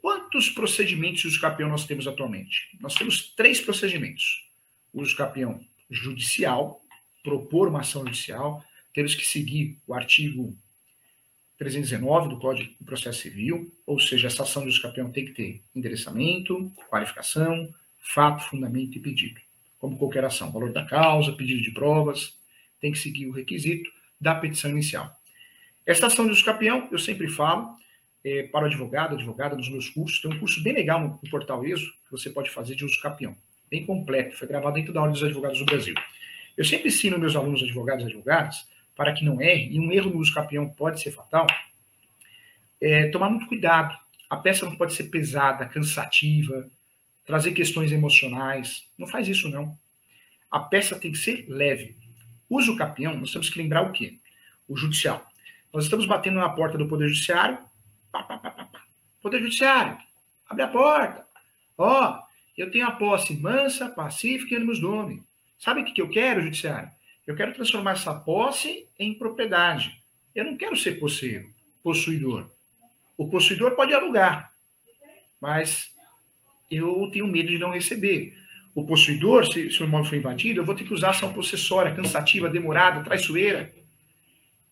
quantos 0.00 0.48
procedimentos 0.48 1.20
de 1.20 1.26
uso 1.28 1.38
capião 1.42 1.68
nós 1.68 1.84
temos 1.84 2.08
atualmente? 2.08 2.70
Nós 2.80 2.94
temos 2.94 3.34
três 3.34 3.60
procedimentos. 3.60 4.48
O 4.94 5.02
uso 5.02 5.14
capião 5.14 5.62
judicial, 5.90 6.82
propor 7.22 7.68
uma 7.68 7.80
ação 7.80 8.02
judicial, 8.06 8.64
temos 8.94 9.14
que 9.14 9.26
seguir 9.26 9.78
o 9.86 9.92
artigo 9.92 10.56
319 11.58 12.30
do 12.30 12.38
Código 12.38 12.74
de 12.80 12.82
Processo 12.82 13.20
Civil, 13.20 13.70
ou 13.84 14.00
seja, 14.00 14.28
essa 14.28 14.44
ação 14.44 14.64
de 14.64 14.70
escapeão 14.70 15.12
tem 15.12 15.26
que 15.26 15.32
ter 15.32 15.62
endereçamento, 15.76 16.72
qualificação, 16.88 17.68
fato, 17.98 18.42
fundamento 18.44 18.96
e 18.96 19.00
pedido. 19.02 19.43
Como 19.84 19.98
qualquer 19.98 20.24
ação, 20.24 20.50
valor 20.50 20.72
da 20.72 20.82
causa, 20.86 21.30
pedido 21.32 21.60
de 21.60 21.70
provas, 21.72 22.38
tem 22.80 22.90
que 22.90 22.98
seguir 22.98 23.26
o 23.26 23.32
requisito 23.32 23.90
da 24.18 24.34
petição 24.34 24.70
inicial. 24.70 25.14
Essa 25.84 26.06
ação 26.06 26.26
de 26.26 26.32
escapeão, 26.32 26.88
eu 26.90 26.98
sempre 26.98 27.28
falo, 27.28 27.76
é, 28.24 28.44
para 28.44 28.62
o 28.62 28.66
advogado, 28.66 29.14
advogada 29.14 29.54
dos 29.54 29.68
meus 29.68 29.90
cursos, 29.90 30.22
tem 30.22 30.32
um 30.32 30.38
curso 30.38 30.62
bem 30.62 30.72
legal 30.72 30.98
no, 30.98 31.20
no 31.22 31.30
portal 31.30 31.66
ESO, 31.66 31.92
que 32.06 32.12
você 32.12 32.30
pode 32.30 32.48
fazer 32.48 32.74
de 32.74 32.82
uso 32.82 32.98
capião 33.02 33.36
bem 33.70 33.84
completo, 33.84 34.38
foi 34.38 34.48
gravado 34.48 34.76
dentro 34.76 34.90
da 34.90 35.02
Ordem 35.02 35.12
dos 35.12 35.22
Advogados 35.22 35.58
do 35.58 35.66
Brasil. 35.66 35.94
Eu 36.56 36.64
sempre 36.64 36.88
ensino 36.88 37.18
meus 37.18 37.36
alunos 37.36 37.62
advogados 37.62 38.04
e 38.04 38.06
advogadas, 38.06 38.66
para 38.96 39.12
que 39.12 39.22
não 39.22 39.38
erre, 39.38 39.68
e 39.70 39.78
um 39.78 39.92
erro 39.92 40.08
no 40.08 40.18
uso 40.18 40.32
capião 40.32 40.66
pode 40.66 41.02
ser 41.02 41.10
fatal, 41.10 41.46
é, 42.80 43.08
tomar 43.08 43.28
muito 43.28 43.46
cuidado. 43.46 43.94
A 44.30 44.38
peça 44.38 44.64
não 44.64 44.76
pode 44.76 44.94
ser 44.94 45.10
pesada, 45.10 45.66
cansativa, 45.66 46.70
trazer 47.24 47.52
questões 47.52 47.92
emocionais. 47.92 48.88
Não 48.98 49.06
faz 49.06 49.28
isso, 49.28 49.48
não. 49.48 49.78
A 50.50 50.60
peça 50.60 50.98
tem 50.98 51.12
que 51.12 51.18
ser 51.18 51.46
leve. 51.48 51.96
Uso 52.48 52.76
capião, 52.76 53.16
nós 53.16 53.32
temos 53.32 53.50
que 53.50 53.58
lembrar 53.58 53.82
o 53.82 53.92
quê? 53.92 54.18
O 54.68 54.76
judicial. 54.76 55.26
Nós 55.72 55.84
estamos 55.84 56.06
batendo 56.06 56.38
na 56.38 56.48
porta 56.48 56.78
do 56.78 56.86
Poder 56.86 57.08
Judiciário. 57.08 57.58
Pá, 58.12 58.22
pá, 58.22 58.38
pá, 58.38 58.68
Poder 59.20 59.40
Judiciário, 59.40 59.98
abre 60.48 60.62
a 60.62 60.68
porta. 60.68 61.26
Ó, 61.76 62.20
eu 62.56 62.70
tenho 62.70 62.86
a 62.86 62.92
posse 62.92 63.34
mansa, 63.34 63.88
pacífica 63.88 64.54
e 64.54 64.56
ânimos 64.56 64.78
domini. 64.78 65.22
Sabe 65.58 65.80
o 65.80 65.84
que 65.84 66.00
eu 66.00 66.08
quero, 66.08 66.42
judiciário? 66.42 66.90
Eu 67.26 67.34
quero 67.34 67.54
transformar 67.54 67.92
essa 67.92 68.14
posse 68.14 68.86
em 68.98 69.14
propriedade. 69.14 69.98
Eu 70.34 70.44
não 70.44 70.56
quero 70.56 70.76
ser 70.76 71.00
posseiro, 71.00 71.50
possuidor. 71.82 72.50
O 73.16 73.28
possuidor 73.28 73.74
pode 73.74 73.94
alugar, 73.94 74.52
mas 75.40 75.93
eu 76.76 77.08
tenho 77.12 77.26
medo 77.26 77.48
de 77.48 77.58
não 77.58 77.70
receber. 77.70 78.36
O 78.74 78.84
possuidor, 78.84 79.46
se, 79.46 79.70
se 79.70 79.82
o 79.82 79.86
imóvel 79.86 80.10
for 80.10 80.16
invadido, 80.16 80.60
eu 80.60 80.64
vou 80.64 80.74
ter 80.74 80.84
que 80.84 80.92
usar 80.92 81.10
ação 81.10 81.32
possessória, 81.32 81.94
cansativa, 81.94 82.48
demorada, 82.48 83.04
traiçoeira. 83.04 83.72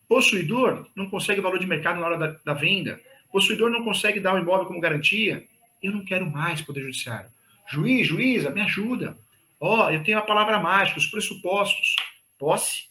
Possuidor 0.09 0.89
não 0.95 1.09
consegue 1.09 1.41
valor 1.41 1.59
de 1.59 1.67
mercado 1.67 2.01
na 2.01 2.07
hora 2.07 2.19
da, 2.19 2.41
da 2.45 2.55
venda. 2.55 3.01
Possuidor 3.31 3.71
não 3.71 3.85
consegue 3.85 4.21
dar 4.21 4.35
o 4.35 4.39
imóvel 4.39 4.67
como 4.67 4.81
garantia. 4.81 5.47
Eu 5.83 5.93
não 5.93 6.05
quero 6.05 6.31
mais 6.31 6.61
Poder 6.61 6.83
Judiciário. 6.83 7.31
Juiz, 7.67 8.07
juíza, 8.07 8.51
me 8.51 8.61
ajuda. 8.61 9.17
Ó, 9.59 9.87
oh, 9.87 9.91
eu 9.91 10.03
tenho 10.03 10.19
a 10.19 10.23
palavra 10.23 10.59
mágica, 10.59 10.99
os 10.99 11.07
pressupostos. 11.07 11.95
Posse, 12.39 12.89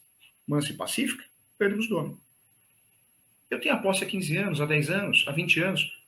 mansa 0.47 0.71
e 0.71 0.75
pacífica, 0.75 1.23
perdemos 1.57 1.87
dono. 1.87 2.19
Eu 3.49 3.59
tenho 3.59 3.75
a 3.75 3.77
posse 3.77 4.03
há 4.03 4.07
15 4.07 4.37
anos, 4.37 4.61
há 4.61 4.65
10 4.65 4.89
anos, 4.89 5.25
há 5.27 5.31
20 5.31 5.59
anos. 5.59 6.01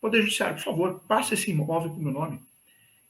Poder 0.00 0.20
Judiciário, 0.22 0.56
por 0.56 0.64
favor, 0.64 1.00
passe 1.06 1.34
esse 1.34 1.50
imóvel 1.50 1.90
para 1.90 2.00
o 2.00 2.02
meu 2.02 2.12
nome. 2.12 2.40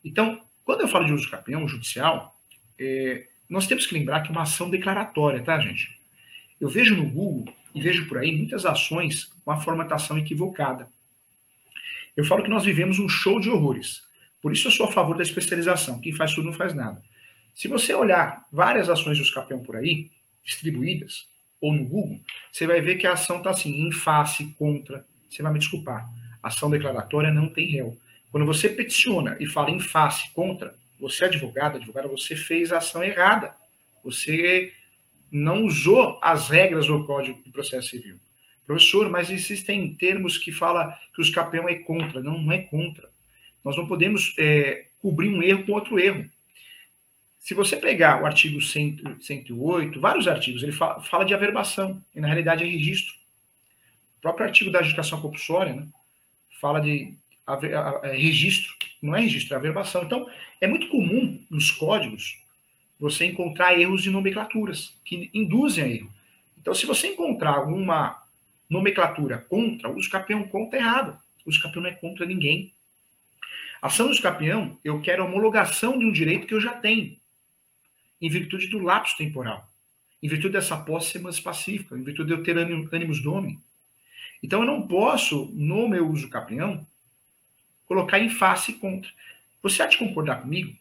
Então, 0.05 0.41
quando 0.65 0.83
eu 0.83 0.89
falo 0.89 1.07
de 1.07 1.13
uso 1.13 1.31
capião 1.31 1.67
judicial, 1.67 2.39
é, 2.79 3.27
nós 3.49 3.67
temos 3.67 3.87
que 3.87 3.95
lembrar 3.95 4.21
que 4.21 4.29
é 4.29 4.33
uma 4.33 4.43
ação 4.43 4.69
declaratória, 4.69 5.43
tá, 5.43 5.59
gente? 5.59 5.99
Eu 6.61 6.69
vejo 6.69 6.97
no 6.97 7.09
Google 7.09 7.55
e 7.75 7.81
vejo 7.81 8.07
por 8.09 8.19
aí 8.19 8.37
muitas 8.37 8.67
ações 8.67 9.25
com 9.45 9.51
a 9.51 9.61
formatação 9.61 10.19
equivocada. 10.19 10.89
Eu 12.17 12.25
falo 12.25 12.43
que 12.43 12.51
nós 12.51 12.65
vivemos 12.65 12.99
um 12.99 13.09
show 13.09 13.41
de 13.41 13.49
horrores. 13.49 14.03
Por 14.43 14.53
isso 14.53 14.69
eu 14.69 14.73
sou 14.73 14.87
a 14.87 14.93
favor 14.93 15.17
da 15.17 15.23
especialização. 15.23 16.01
Quem 16.01 16.13
faz 16.13 16.35
tudo 16.35 16.47
não 16.47 16.53
faz 16.53 16.75
nada. 16.75 17.03
Se 17.55 17.69
você 17.69 17.95
olhar 17.95 18.47
várias 18.53 18.89
ações 18.89 19.17
de 19.17 19.23
escapeão 19.23 19.61
por 19.61 19.77
aí, 19.77 20.11
distribuídas, 20.45 21.29
ou 21.61 21.73
no 21.73 21.85
Google, 21.85 22.21
você 22.53 22.67
vai 22.67 22.81
ver 22.81 22.97
que 22.97 23.07
a 23.07 23.13
ação 23.13 23.39
está 23.39 23.51
assim, 23.51 23.87
em 23.87 23.91
face, 23.91 24.55
contra. 24.59 25.05
Você 25.29 25.43
vai 25.43 25.53
me 25.53 25.59
desculpar. 25.59 26.09
Ação 26.43 26.71
declaratória 26.71 27.33
não 27.33 27.49
tem 27.49 27.67
réu. 27.67 27.99
Quando 28.31 28.47
você 28.47 28.69
peticiona 28.69 29.37
e 29.41 29.47
fala 29.47 29.71
em 29.71 29.81
face, 29.81 30.31
contra, 30.33 30.75
você 31.01 31.25
é 31.25 31.29
advogado, 31.29 31.77
advogada, 31.77 32.09
você 32.09 32.37
fez 32.37 32.73
a 32.73 32.79
ação 32.79 33.03
errada. 33.03 33.55
Você 34.05 34.73
não 35.31 35.65
usou 35.65 36.19
as 36.23 36.49
regras 36.49 36.87
do 36.87 37.05
Código 37.05 37.43
de 37.43 37.51
Processo 37.51 37.89
Civil. 37.89 38.19
Professor, 38.67 39.09
mas 39.09 39.31
existem 39.31 39.95
termos 39.95 40.37
que 40.37 40.53
fala 40.53 40.99
que 41.15 41.21
o 41.21 41.25
escapeão 41.25 41.69
é 41.69 41.77
contra. 41.77 42.21
Não, 42.21 42.39
não 42.39 42.53
é 42.53 42.59
contra. 42.59 43.09
Nós 43.65 43.77
não 43.77 43.87
podemos 43.87 44.35
é, 44.39 44.87
cobrir 45.01 45.29
um 45.29 45.43
erro 45.43 45.65
com 45.65 45.73
outro 45.73 45.99
erro. 45.99 46.29
Se 47.39 47.55
você 47.55 47.77
pegar 47.77 48.23
o 48.23 48.27
artigo 48.27 48.61
100, 48.61 49.21
108, 49.21 50.01
vários 50.01 50.29
artigos, 50.29 50.63
ele 50.63 50.73
fala, 50.73 51.01
fala, 51.01 51.25
de 51.25 51.33
averbação, 51.33 52.03
e 52.15 52.21
na 52.21 52.27
realidade 52.27 52.63
é 52.63 52.67
registro. 52.67 53.15
O 54.19 54.21
próprio 54.21 54.47
artigo 54.47 54.71
da 54.71 54.81
adjudicação 54.81 55.21
compulsória 55.21 55.73
né, 55.73 55.87
fala 56.61 56.81
de 56.81 57.17
a, 57.49 57.55
a, 57.55 58.07
a, 58.07 58.13
registro, 58.13 58.75
não 59.01 59.17
é 59.17 59.21
registro, 59.21 59.55
é 59.55 59.57
averbação. 59.57 60.03
Então, 60.03 60.29
é 60.61 60.67
muito 60.67 60.89
comum 60.89 61.43
nos 61.49 61.71
códigos 61.71 62.39
você 63.01 63.25
encontrar 63.25 63.79
erros 63.79 64.03
de 64.03 64.11
nomenclaturas 64.11 64.95
que 65.05 65.31
induzem 65.33 65.85
a 65.85 65.89
erro. 65.89 66.13
Então, 66.61 66.75
se 66.75 66.85
você 66.85 67.09
encontrar 67.09 67.55
alguma 67.55 68.23
nomenclatura 68.69 69.39
contra, 69.39 69.89
o 69.89 69.99
escapeão 69.99 70.47
contra 70.47 70.79
é 70.79 70.83
errado. 70.83 71.19
O 71.47 71.51
escapeão 71.51 71.83
não 71.83 71.91
é 71.91 71.95
contra 71.95 72.27
ninguém. 72.27 72.73
Ação 73.81 74.07
do 74.07 74.13
escapião, 74.13 74.77
eu 74.85 75.01
quero 75.01 75.23
a 75.23 75.27
homologação 75.27 75.99
de 75.99 76.05
um 76.05 76.13
direito 76.13 76.47
que 76.47 76.53
eu 76.53 76.61
já 76.61 76.75
tenho, 76.75 77.17
em 78.21 78.29
virtude 78.29 78.67
do 78.67 78.81
lapso 78.81 79.17
temporal, 79.17 79.71
em 80.21 80.29
virtude 80.29 80.55
dessa 80.55 80.77
posse 80.77 81.19
pacífica, 81.41 81.97
em 81.97 82.03
virtude 82.03 82.35
de 82.35 82.35
eu 82.35 82.43
ter 82.43 82.59
ânimos 82.59 83.23
domini. 83.23 83.59
Então, 84.43 84.61
eu 84.61 84.67
não 84.67 84.87
posso, 84.87 85.51
no 85.55 85.89
meu 85.89 86.11
uso 86.11 86.29
capião, 86.29 86.85
colocar 87.89 88.21
em 88.21 88.29
face 88.29 88.75
contra. 88.75 89.11
Você 89.63 89.83
há 89.83 89.87
de 89.87 89.99
concordar 89.99 90.43
comigo? 90.43 90.77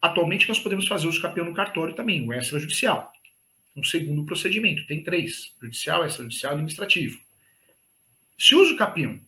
Atualmente, 0.00 0.46
nós 0.46 0.60
podemos 0.60 0.86
fazer 0.86 1.08
uso 1.08 1.20
capião 1.20 1.46
no 1.46 1.54
cartório 1.54 1.94
também, 1.94 2.28
o 2.28 2.32
extrajudicial. 2.32 3.10
Um 3.74 3.82
segundo 3.82 4.24
procedimento, 4.24 4.86
tem 4.86 5.02
três: 5.02 5.52
judicial, 5.60 6.06
extrajudicial 6.06 6.52
e 6.52 6.54
administrativo. 6.54 7.18
Se 8.38 8.54
o 8.54 8.60
uso 8.60 8.76
capião 8.76 9.18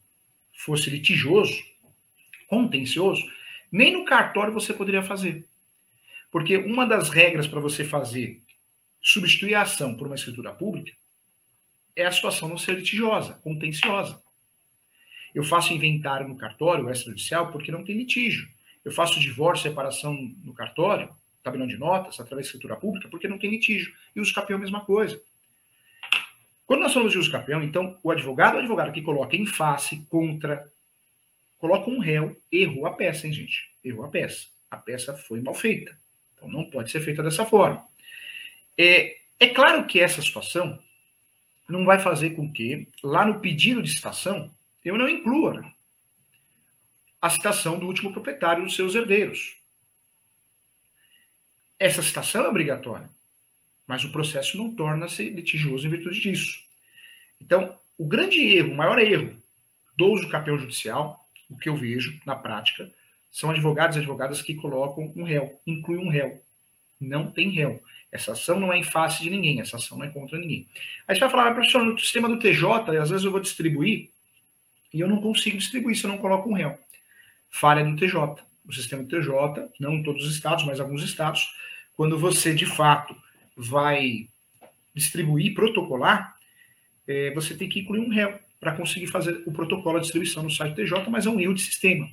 fosse 0.55 0.91
litigioso, 0.91 1.65
contencioso, 2.47 3.23
nem 3.73 3.93
no 3.93 4.05
cartório 4.05 4.53
você 4.53 4.73
poderia 4.73 5.03
fazer. 5.03 5.45
Porque 6.31 6.57
uma 6.59 6.87
das 6.87 7.09
regras 7.09 7.47
para 7.47 7.61
você 7.61 7.85
fazer 7.85 8.43
substituir 9.01 9.55
a 9.55 9.63
ação 9.63 9.95
por 9.95 10.07
uma 10.07 10.17
escritura 10.17 10.53
pública 10.53 10.93
é 11.95 12.05
a 12.05 12.13
situação 12.13 12.49
não 12.49 12.59
ser 12.59 12.75
litigiosa, 12.75 13.35
contenciosa. 13.35 14.21
Eu 15.37 15.45
faço 15.45 15.75
inventário 15.75 16.27
no 16.27 16.35
cartório 16.35 16.91
extrajudicial 16.91 17.53
porque 17.53 17.71
não 17.71 17.85
tem 17.85 17.95
litígio. 17.95 18.49
Eu 18.83 18.91
faço 18.91 19.21
divórcio, 19.21 19.69
separação 19.69 20.15
no 20.43 20.55
cartório, 20.55 21.11
tabelão 21.43 21.67
de 21.67 21.77
notas, 21.77 22.19
através 22.19 22.47
de 22.47 22.49
escritura 22.49 22.75
pública, 22.75 23.07
porque 23.11 23.29
não 23.29 23.37
tem 23.37 23.51
litígio. 23.51 23.93
E 24.15 24.21
uso 24.21 24.33
capião, 24.33 24.59
mesma 24.59 24.81
coisa. 24.81 25.21
Quando 26.65 26.81
nós 26.81 26.95
falamos 26.95 27.13
de 27.13 27.19
uso 27.19 27.31
capião, 27.31 27.63
então, 27.63 27.99
o 28.03 28.11
advogado, 28.11 28.55
o 28.55 28.61
advogado 28.61 28.95
que 28.95 29.03
coloca 29.03 29.37
em 29.37 29.45
face, 29.45 30.07
contra, 30.09 30.73
coloca 31.59 31.91
um 31.91 31.99
réu, 31.99 32.35
errou 32.51 32.87
a 32.87 32.95
peça, 32.95 33.27
hein, 33.27 33.33
gente? 33.35 33.71
Errou 33.85 34.07
a 34.07 34.09
peça. 34.09 34.47
A 34.71 34.79
peça 34.79 35.15
foi 35.15 35.43
mal 35.43 35.55
feita. 35.55 35.99
Então, 36.35 36.49
não 36.49 36.65
pode 36.65 36.91
ser 36.91 37.03
feita 37.03 37.23
dessa 37.23 37.45
forma. 37.45 37.85
É, 38.79 39.19
é 39.39 39.49
claro 39.49 39.87
que 39.87 40.01
essa 40.01 40.23
situação 40.23 40.83
não 41.69 41.85
vai 41.85 41.99
fazer 41.99 42.31
com 42.31 42.51
que, 42.51 42.89
lá 43.03 43.27
no 43.27 43.39
pedido 43.39 43.83
de 43.83 43.91
citação, 43.91 44.51
eu 44.87 44.97
não 44.97 45.09
inclua 45.09 45.65
a 47.21 47.29
citação 47.29 47.77
do 47.77 47.87
último 47.87 48.13
proprietário 48.13 48.63
dos 48.63 48.77
seus 48.77 48.95
herdeiros. 48.95 49.57
Essa 51.77 52.03
citação 52.03 52.45
é 52.45 52.49
obrigatória, 52.49 53.11
mas 53.85 54.05
o 54.05 54.13
processo 54.13 54.57
não 54.57 54.73
torna-se 54.73 55.29
litigioso 55.29 55.89
em 55.89 55.91
virtude 55.91 56.21
disso. 56.21 56.61
Então, 57.41 57.77
o 57.99 58.07
grande 58.07 58.39
erro, 58.39 58.73
o 58.73 58.77
maior 58.77 59.01
erro 59.01 59.37
do 59.97 60.07
uso 60.07 60.29
capião 60.29 60.57
judicial, 60.57 61.29
o 61.51 61.57
que 61.59 61.69
eu 61.69 61.77
vejo 61.77 62.21
na 62.25 62.37
prática, 62.37 62.89
são 63.29 63.51
advogados 63.51 63.97
e 63.97 63.99
advogadas 63.99 64.41
que 64.41 64.55
colocam 64.55 65.13
um 65.17 65.25
réu, 65.25 65.61
incluem 65.67 66.07
um 66.07 66.11
réu. 66.11 66.41
Não 67.01 67.29
tem 67.29 67.51
réu. 67.51 67.83
Essa 68.13 68.33
ação 68.33 68.61
não 68.61 68.73
é 68.73 68.79
em 68.79 68.85
face 68.85 69.25
de 69.25 69.31
ninguém, 69.31 69.61
essa 69.61 69.79
ação 69.79 69.99
não 69.99 70.05
é 70.07 70.11
contra 70.11 70.39
ninguém. 70.39 70.69
Aí 71.09 71.17
você 71.17 71.21
vai 71.21 71.31
falar, 71.31 71.55
professor, 71.55 71.85
no 71.85 71.99
sistema 71.99 72.29
do 72.29 72.39
TJ, 72.39 72.97
às 72.97 73.11
vezes 73.11 73.25
eu 73.25 73.33
vou 73.33 73.41
distribuir 73.41 74.15
e 74.97 75.01
eu 75.01 75.09
não 75.09 75.21
consigo 75.21 75.59
distribuir 75.59 75.95
se 75.95 76.05
eu 76.05 76.11
não 76.11 76.17
coloco 76.17 76.49
um 76.49 76.55
réu. 76.55 76.79
Falha 77.51 77.85
do 77.85 77.95
TJ. 77.95 78.17
O 78.67 78.73
sistema 78.73 79.03
do 79.03 79.09
TJ, 79.11 79.69
não 79.79 80.03
todos 80.03 80.25
os 80.25 80.35
estados, 80.35 80.65
mas 80.65 80.81
alguns 80.81 81.03
estados, 81.03 81.47
quando 81.95 82.19
você 82.19 82.55
de 82.55 82.65
fato 82.65 83.15
vai 83.55 84.29
distribuir, 84.95 85.55
protocolar, 85.55 86.35
é, 87.07 87.31
você 87.35 87.55
tem 87.55 87.69
que 87.69 87.81
incluir 87.81 88.01
um 88.01 88.09
réu 88.09 88.39
para 88.59 88.73
conseguir 88.73 89.07
fazer 89.07 89.43
o 89.47 89.53
protocolo 89.53 89.99
de 89.99 90.05
distribuição 90.05 90.43
no 90.43 90.51
site 90.51 90.75
TJ, 90.75 91.11
mas 91.11 91.27
é 91.27 91.31
um 91.31 91.39
erro 91.39 91.53
de 91.53 91.61
sistema. 91.61 92.09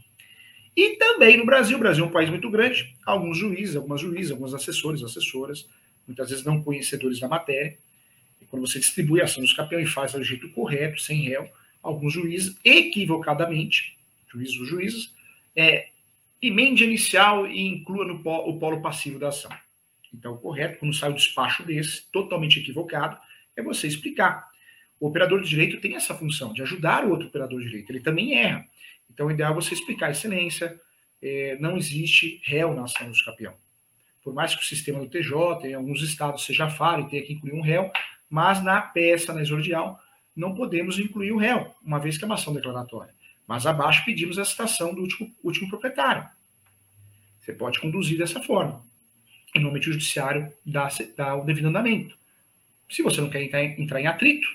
E 0.75 0.97
também 0.97 1.37
no 1.37 1.45
Brasil, 1.45 1.77
o 1.77 1.79
Brasil 1.79 2.03
é 2.03 2.07
um 2.07 2.11
país 2.11 2.29
muito 2.29 2.51
grande, 2.51 2.93
alguns 3.05 3.37
juízes, 3.37 3.77
algumas 3.77 4.01
juízes, 4.01 4.31
alguns 4.31 4.53
assessores, 4.53 5.01
assessoras, 5.01 5.69
muitas 6.05 6.29
vezes 6.29 6.43
não 6.43 6.61
conhecedores 6.61 7.17
da 7.17 7.29
matéria, 7.29 7.77
e 8.41 8.45
quando 8.45 8.67
você 8.67 8.77
distribui 8.77 9.21
a 9.21 9.23
ação 9.23 9.41
dos 9.41 9.53
campeões 9.53 9.87
e 9.87 9.91
faz 9.91 10.11
do 10.11 10.23
jeito 10.23 10.49
correto, 10.49 11.01
sem 11.01 11.21
réu, 11.21 11.49
alguns 11.83 12.13
juízes, 12.13 12.57
equivocadamente, 12.63 13.97
juízes 14.31 14.55
juízes, 14.55 15.13
é, 15.55 15.89
emende 16.41 16.83
inicial 16.83 17.45
e 17.45 17.67
inclua 17.67 18.05
no 18.05 18.23
polo, 18.23 18.49
o 18.49 18.57
polo 18.57 18.81
passivo 18.81 19.19
da 19.19 19.27
ação. 19.27 19.51
Então, 20.13 20.37
correto, 20.37 20.79
quando 20.79 20.93
sai 20.93 21.11
o 21.11 21.15
despacho 21.15 21.63
desse, 21.63 22.09
totalmente 22.11 22.59
equivocado, 22.59 23.17
é 23.55 23.61
você 23.61 23.87
explicar. 23.87 24.47
O 24.99 25.07
operador 25.07 25.41
de 25.41 25.49
direito 25.49 25.81
tem 25.81 25.95
essa 25.95 26.15
função 26.15 26.53
de 26.53 26.61
ajudar 26.61 27.05
o 27.05 27.11
outro 27.11 27.27
operador 27.27 27.59
de 27.59 27.67
direito, 27.67 27.91
ele 27.91 27.99
também 27.99 28.35
erra. 28.37 28.65
Então, 29.09 29.27
o 29.27 29.31
ideal 29.31 29.51
é 29.51 29.55
você 29.55 29.73
explicar, 29.73 30.11
excelência, 30.11 30.79
é, 31.21 31.57
não 31.59 31.77
existe 31.77 32.41
réu 32.43 32.73
na 32.73 32.83
ação 32.83 33.09
do 33.09 33.23
campeão. 33.23 33.53
Por 34.21 34.33
mais 34.33 34.55
que 34.55 34.61
o 34.61 34.65
sistema 34.65 34.99
do 34.99 35.09
TJ, 35.09 35.67
em 35.67 35.73
alguns 35.73 36.01
estados, 36.01 36.45
seja 36.45 36.69
falho 36.69 37.05
e 37.05 37.09
tenha 37.09 37.23
que 37.23 37.33
incluir 37.33 37.53
um 37.53 37.61
réu, 37.61 37.91
mas 38.29 38.63
na 38.63 38.81
peça, 38.81 39.33
na 39.33 39.41
exordial, 39.41 39.99
não 40.35 40.55
podemos 40.55 40.99
incluir 40.99 41.31
o 41.31 41.37
réu, 41.37 41.73
uma 41.83 41.99
vez 41.99 42.17
que 42.17 42.23
é 42.23 42.27
uma 42.27 42.35
ação 42.35 42.53
declaratória. 42.53 43.13
Mas 43.47 43.65
abaixo 43.65 44.05
pedimos 44.05 44.39
a 44.39 44.45
citação 44.45 44.93
do 44.93 45.01
último, 45.01 45.31
último 45.43 45.69
proprietário. 45.69 46.27
Você 47.39 47.53
pode 47.53 47.79
conduzir 47.79 48.17
dessa 48.17 48.41
forma. 48.41 48.83
Em 49.53 49.59
nome 49.59 49.79
do 49.79 49.85
judiciário, 49.85 50.51
dá, 50.65 50.87
dá 51.15 51.35
o 51.35 51.43
devido 51.43 51.67
andamento. 51.67 52.17
Se 52.89 53.03
você 53.03 53.21
não 53.21 53.29
quer 53.29 53.43
entrar, 53.43 53.63
entrar 53.63 54.01
em 54.01 54.07
atrito, 54.07 54.47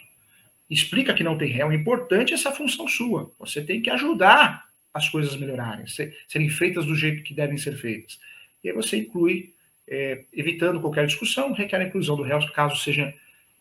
explica 0.68 1.14
que 1.14 1.22
não 1.22 1.38
tem 1.38 1.50
réu. 1.50 1.70
É 1.70 1.74
importante 1.74 2.34
essa 2.34 2.50
função 2.50 2.88
sua. 2.88 3.30
Você 3.38 3.62
tem 3.62 3.80
que 3.80 3.90
ajudar 3.90 4.68
as 4.92 5.08
coisas 5.08 5.36
melhorarem, 5.36 5.86
serem 5.86 6.48
feitas 6.48 6.86
do 6.86 6.94
jeito 6.94 7.22
que 7.22 7.34
devem 7.34 7.56
ser 7.56 7.76
feitas. 7.76 8.18
E 8.64 8.68
aí 8.68 8.74
você 8.74 8.96
inclui, 8.96 9.54
é, 9.86 10.24
evitando 10.32 10.80
qualquer 10.80 11.06
discussão, 11.06 11.52
requer 11.52 11.80
a 11.80 11.84
inclusão 11.84 12.16
do 12.16 12.22
réu, 12.22 12.40
caso 12.52 12.76
seja 12.76 13.14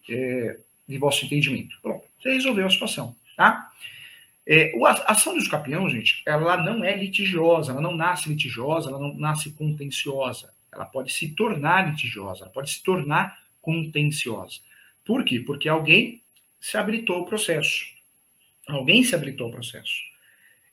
é, 0.10 0.58
de 0.88 0.98
vosso 0.98 1.26
entendimento. 1.26 1.78
Pronto, 1.82 2.06
você 2.20 2.34
resolveu 2.34 2.66
a 2.66 2.70
situação, 2.70 3.16
tá? 3.36 3.72
É, 4.50 4.72
a 4.86 5.12
ação 5.12 5.36
dos 5.36 5.48
campeão, 5.48 5.90
gente, 5.90 6.24
ela 6.26 6.56
não 6.56 6.84
é 6.84 6.96
litigiosa, 6.96 7.74
ela 7.74 7.82
não 7.82 7.94
nasce 7.94 8.30
litigiosa, 8.30 8.90
ela 8.90 8.98
não 8.98 9.14
nasce 9.16 9.52
contenciosa. 9.52 10.54
Ela 10.72 10.86
pode 10.86 11.12
se 11.12 11.30
tornar 11.30 11.90
litigiosa, 11.90 12.44
ela 12.44 12.54
pode 12.54 12.72
se 12.72 12.82
tornar 12.82 13.38
contenciosa. 13.62 14.60
Por 15.04 15.26
quê? 15.26 15.42
Porque 15.42 15.68
alguém 15.68 16.22
se 16.62 16.78
habilitou 16.78 17.22
o 17.22 17.26
processo. 17.26 17.86
Alguém 18.68 19.04
se 19.04 19.14
habilitou 19.16 19.50
o 19.50 19.52
processo. 19.52 19.96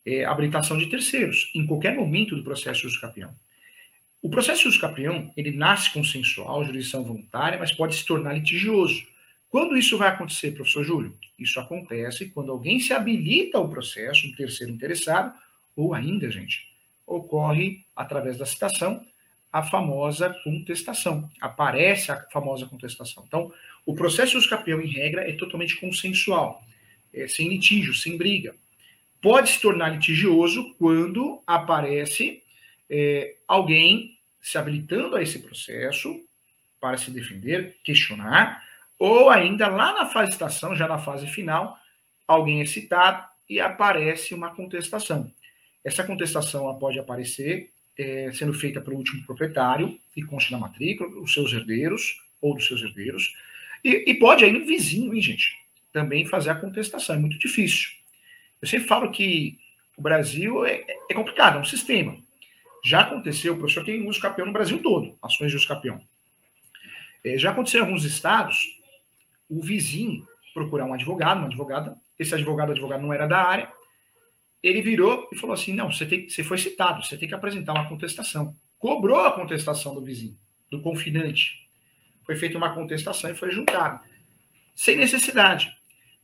É, 0.06 0.24
habilitação 0.24 0.78
de 0.78 0.86
terceiros, 0.86 1.50
em 1.54 1.66
qualquer 1.66 1.96
momento 1.96 2.36
do 2.36 2.44
processo 2.44 2.88
de 2.88 3.00
campeão. 3.00 3.34
O 4.22 4.30
processo 4.30 4.70
de 4.70 4.78
campeão, 4.78 5.32
ele 5.36 5.50
nasce 5.50 5.92
consensual, 5.92 6.64
jurisdição 6.64 7.02
voluntária, 7.02 7.58
mas 7.58 7.72
pode 7.72 7.96
se 7.96 8.04
tornar 8.04 8.34
litigioso. 8.34 9.06
Quando 9.54 9.76
isso 9.76 9.96
vai 9.96 10.08
acontecer, 10.08 10.50
professor 10.50 10.82
Júlio? 10.82 11.16
Isso 11.38 11.60
acontece 11.60 12.28
quando 12.30 12.50
alguém 12.50 12.80
se 12.80 12.92
habilita 12.92 13.56
ao 13.56 13.68
processo, 13.68 14.26
um 14.26 14.32
terceiro 14.32 14.72
interessado, 14.72 15.32
ou 15.76 15.94
ainda, 15.94 16.28
gente, 16.28 16.68
ocorre 17.06 17.84
através 17.94 18.36
da 18.36 18.44
citação 18.44 19.06
a 19.52 19.62
famosa 19.62 20.34
contestação. 20.42 21.30
Aparece 21.40 22.10
a 22.10 22.20
famosa 22.32 22.66
contestação. 22.66 23.22
Então, 23.28 23.52
o 23.86 23.94
processo 23.94 24.40
de 24.40 24.48
campeão, 24.48 24.80
em 24.80 24.90
regra, 24.90 25.22
é 25.22 25.32
totalmente 25.34 25.76
consensual, 25.76 26.60
é, 27.12 27.28
sem 27.28 27.48
litígio, 27.48 27.94
sem 27.94 28.16
briga. 28.16 28.56
Pode 29.22 29.50
se 29.50 29.60
tornar 29.60 29.90
litigioso 29.90 30.74
quando 30.80 31.40
aparece 31.46 32.42
é, 32.90 33.36
alguém 33.46 34.18
se 34.42 34.58
habilitando 34.58 35.14
a 35.14 35.22
esse 35.22 35.38
processo 35.38 36.20
para 36.80 36.98
se 36.98 37.12
defender, 37.12 37.76
questionar, 37.84 38.73
ou 39.04 39.28
ainda 39.28 39.68
lá 39.68 39.92
na 39.92 40.06
fase 40.06 40.28
de 40.28 40.34
estação, 40.36 40.74
já 40.74 40.88
na 40.88 40.96
fase 40.96 41.26
final, 41.26 41.76
alguém 42.26 42.62
é 42.62 42.64
citado 42.64 43.22
e 43.46 43.60
aparece 43.60 44.32
uma 44.32 44.54
contestação. 44.54 45.30
Essa 45.84 46.02
contestação 46.02 46.74
pode 46.78 46.98
aparecer 46.98 47.70
é, 47.98 48.30
sendo 48.32 48.54
feita 48.54 48.80
pelo 48.80 48.96
último 48.96 49.22
proprietário, 49.26 50.00
e 50.16 50.22
consta 50.22 50.52
na 50.52 50.58
matrícula, 50.58 51.20
os 51.20 51.34
seus 51.34 51.52
herdeiros, 51.52 52.18
ou 52.40 52.54
dos 52.54 52.66
seus 52.66 52.82
herdeiros, 52.82 53.34
e, 53.84 54.10
e 54.10 54.14
pode 54.14 54.42
ainda 54.42 54.60
o 54.60 54.66
vizinho, 54.66 55.14
hein, 55.14 55.20
gente, 55.20 55.54
também 55.92 56.24
fazer 56.24 56.48
a 56.48 56.54
contestação. 56.54 57.16
É 57.16 57.18
muito 57.18 57.38
difícil. 57.38 57.90
Eu 58.62 58.66
sempre 58.66 58.88
falo 58.88 59.10
que 59.10 59.58
o 59.98 60.00
Brasil 60.02 60.64
é, 60.64 60.82
é 61.10 61.14
complicado, 61.14 61.58
é 61.58 61.60
um 61.60 61.64
sistema. 61.64 62.16
Já 62.82 63.00
aconteceu, 63.00 63.52
o 63.52 63.58
professor 63.58 63.84
tem 63.84 64.08
uso 64.08 64.18
capião 64.18 64.46
no 64.46 64.52
Brasil 64.52 64.82
todo, 64.82 65.14
ações 65.22 65.50
de 65.50 65.58
uso 65.58 65.68
capião. 65.68 66.00
É, 67.22 67.36
já 67.36 67.50
aconteceu 67.50 67.80
em 67.80 67.84
alguns 67.84 68.04
estados, 68.04 68.73
o 69.48 69.60
vizinho 69.62 70.26
procurar 70.52 70.84
um 70.84 70.94
advogado, 70.94 71.38
uma 71.38 71.46
advogada, 71.46 71.96
esse 72.18 72.34
advogado, 72.34 72.72
advogado 72.72 73.02
não 73.02 73.12
era 73.12 73.26
da 73.26 73.38
área, 73.38 73.72
ele 74.62 74.80
virou 74.80 75.28
e 75.32 75.36
falou 75.36 75.54
assim: 75.54 75.72
não, 75.72 75.90
você, 75.90 76.06
tem, 76.06 76.28
você 76.28 76.42
foi 76.42 76.58
citado, 76.58 77.04
você 77.04 77.16
tem 77.16 77.28
que 77.28 77.34
apresentar 77.34 77.72
uma 77.72 77.88
contestação. 77.88 78.56
Cobrou 78.78 79.20
a 79.20 79.32
contestação 79.32 79.94
do 79.94 80.02
vizinho, 80.02 80.36
do 80.70 80.80
confinante 80.80 81.64
foi 82.24 82.36
feita 82.36 82.58
uma 82.58 82.74
contestação 82.74 83.30
e 83.30 83.34
foi 83.34 83.50
julgado. 83.50 84.00
Sem 84.74 84.96
necessidade. 84.96 85.70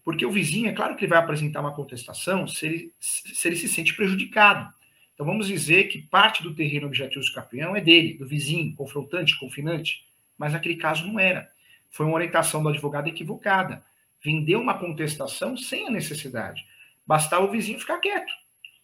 Porque 0.02 0.24
o 0.24 0.30
vizinho, 0.30 0.68
é 0.68 0.72
claro 0.72 0.96
que 0.96 1.04
ele 1.04 1.10
vai 1.10 1.18
apresentar 1.18 1.60
uma 1.60 1.74
contestação 1.74 2.46
se 2.46 2.66
ele 2.66 2.92
se, 2.98 3.46
ele 3.46 3.56
se 3.56 3.68
sente 3.68 3.94
prejudicado. 3.94 4.72
Então 5.14 5.26
vamos 5.26 5.46
dizer 5.46 5.84
que 5.84 6.00
parte 6.00 6.42
do 6.42 6.54
terreno 6.54 6.86
objetivo 6.86 7.24
do 7.24 7.32
campeão 7.32 7.76
é 7.76 7.80
dele, 7.80 8.14
do 8.14 8.26
vizinho, 8.26 8.74
confrontante, 8.74 9.38
confinante. 9.38 10.06
Mas 10.38 10.54
naquele 10.54 10.76
caso 10.76 11.06
não 11.06 11.20
era. 11.20 11.50
Foi 11.90 12.06
uma 12.06 12.14
orientação 12.14 12.62
do 12.62 12.68
advogado 12.68 13.08
equivocada. 13.08 13.84
Vendeu 14.22 14.60
uma 14.60 14.78
contestação 14.78 15.56
sem 15.56 15.86
a 15.86 15.90
necessidade. 15.90 16.64
Bastava 17.06 17.44
o 17.44 17.50
vizinho 17.50 17.80
ficar 17.80 17.98
quieto. 17.98 18.32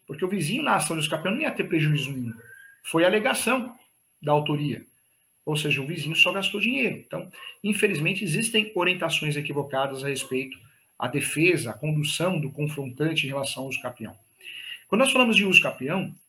Porque 0.07 0.25
o 0.25 0.29
vizinho, 0.29 0.63
na 0.63 0.77
ação 0.77 0.97
do 0.97 1.09
campeão, 1.09 1.35
não 1.35 1.43
ia 1.43 1.51
ter 1.51 1.65
prejuízo 1.65 2.13
nenhum. 2.13 2.35
Foi 2.83 3.05
a 3.05 3.09
alegação 3.09 3.77
da 4.23 4.33
autoria. 4.33 4.87
Ou 5.45 5.57
seja, 5.57 5.81
o 5.81 5.87
vizinho 5.87 6.17
só 6.17 6.33
gastou 6.33 6.61
dinheiro. 6.61 6.97
Então, 6.97 7.31
infelizmente, 7.63 8.25
existem 8.25 8.73
orientações 8.75 9.37
equivocadas 9.37 10.03
a 10.03 10.09
respeito 10.09 10.59
à 10.99 11.07
defesa, 11.07 11.71
à 11.71 11.75
condução 11.75 12.41
do 12.41 12.51
confrontante 12.51 13.27
em 13.27 13.29
relação 13.29 13.63
ao 13.63 13.69
uso. 13.69 13.81
Quando 14.89 15.01
nós 15.01 15.13
falamos 15.13 15.37
de 15.37 15.45
uso 15.45 15.63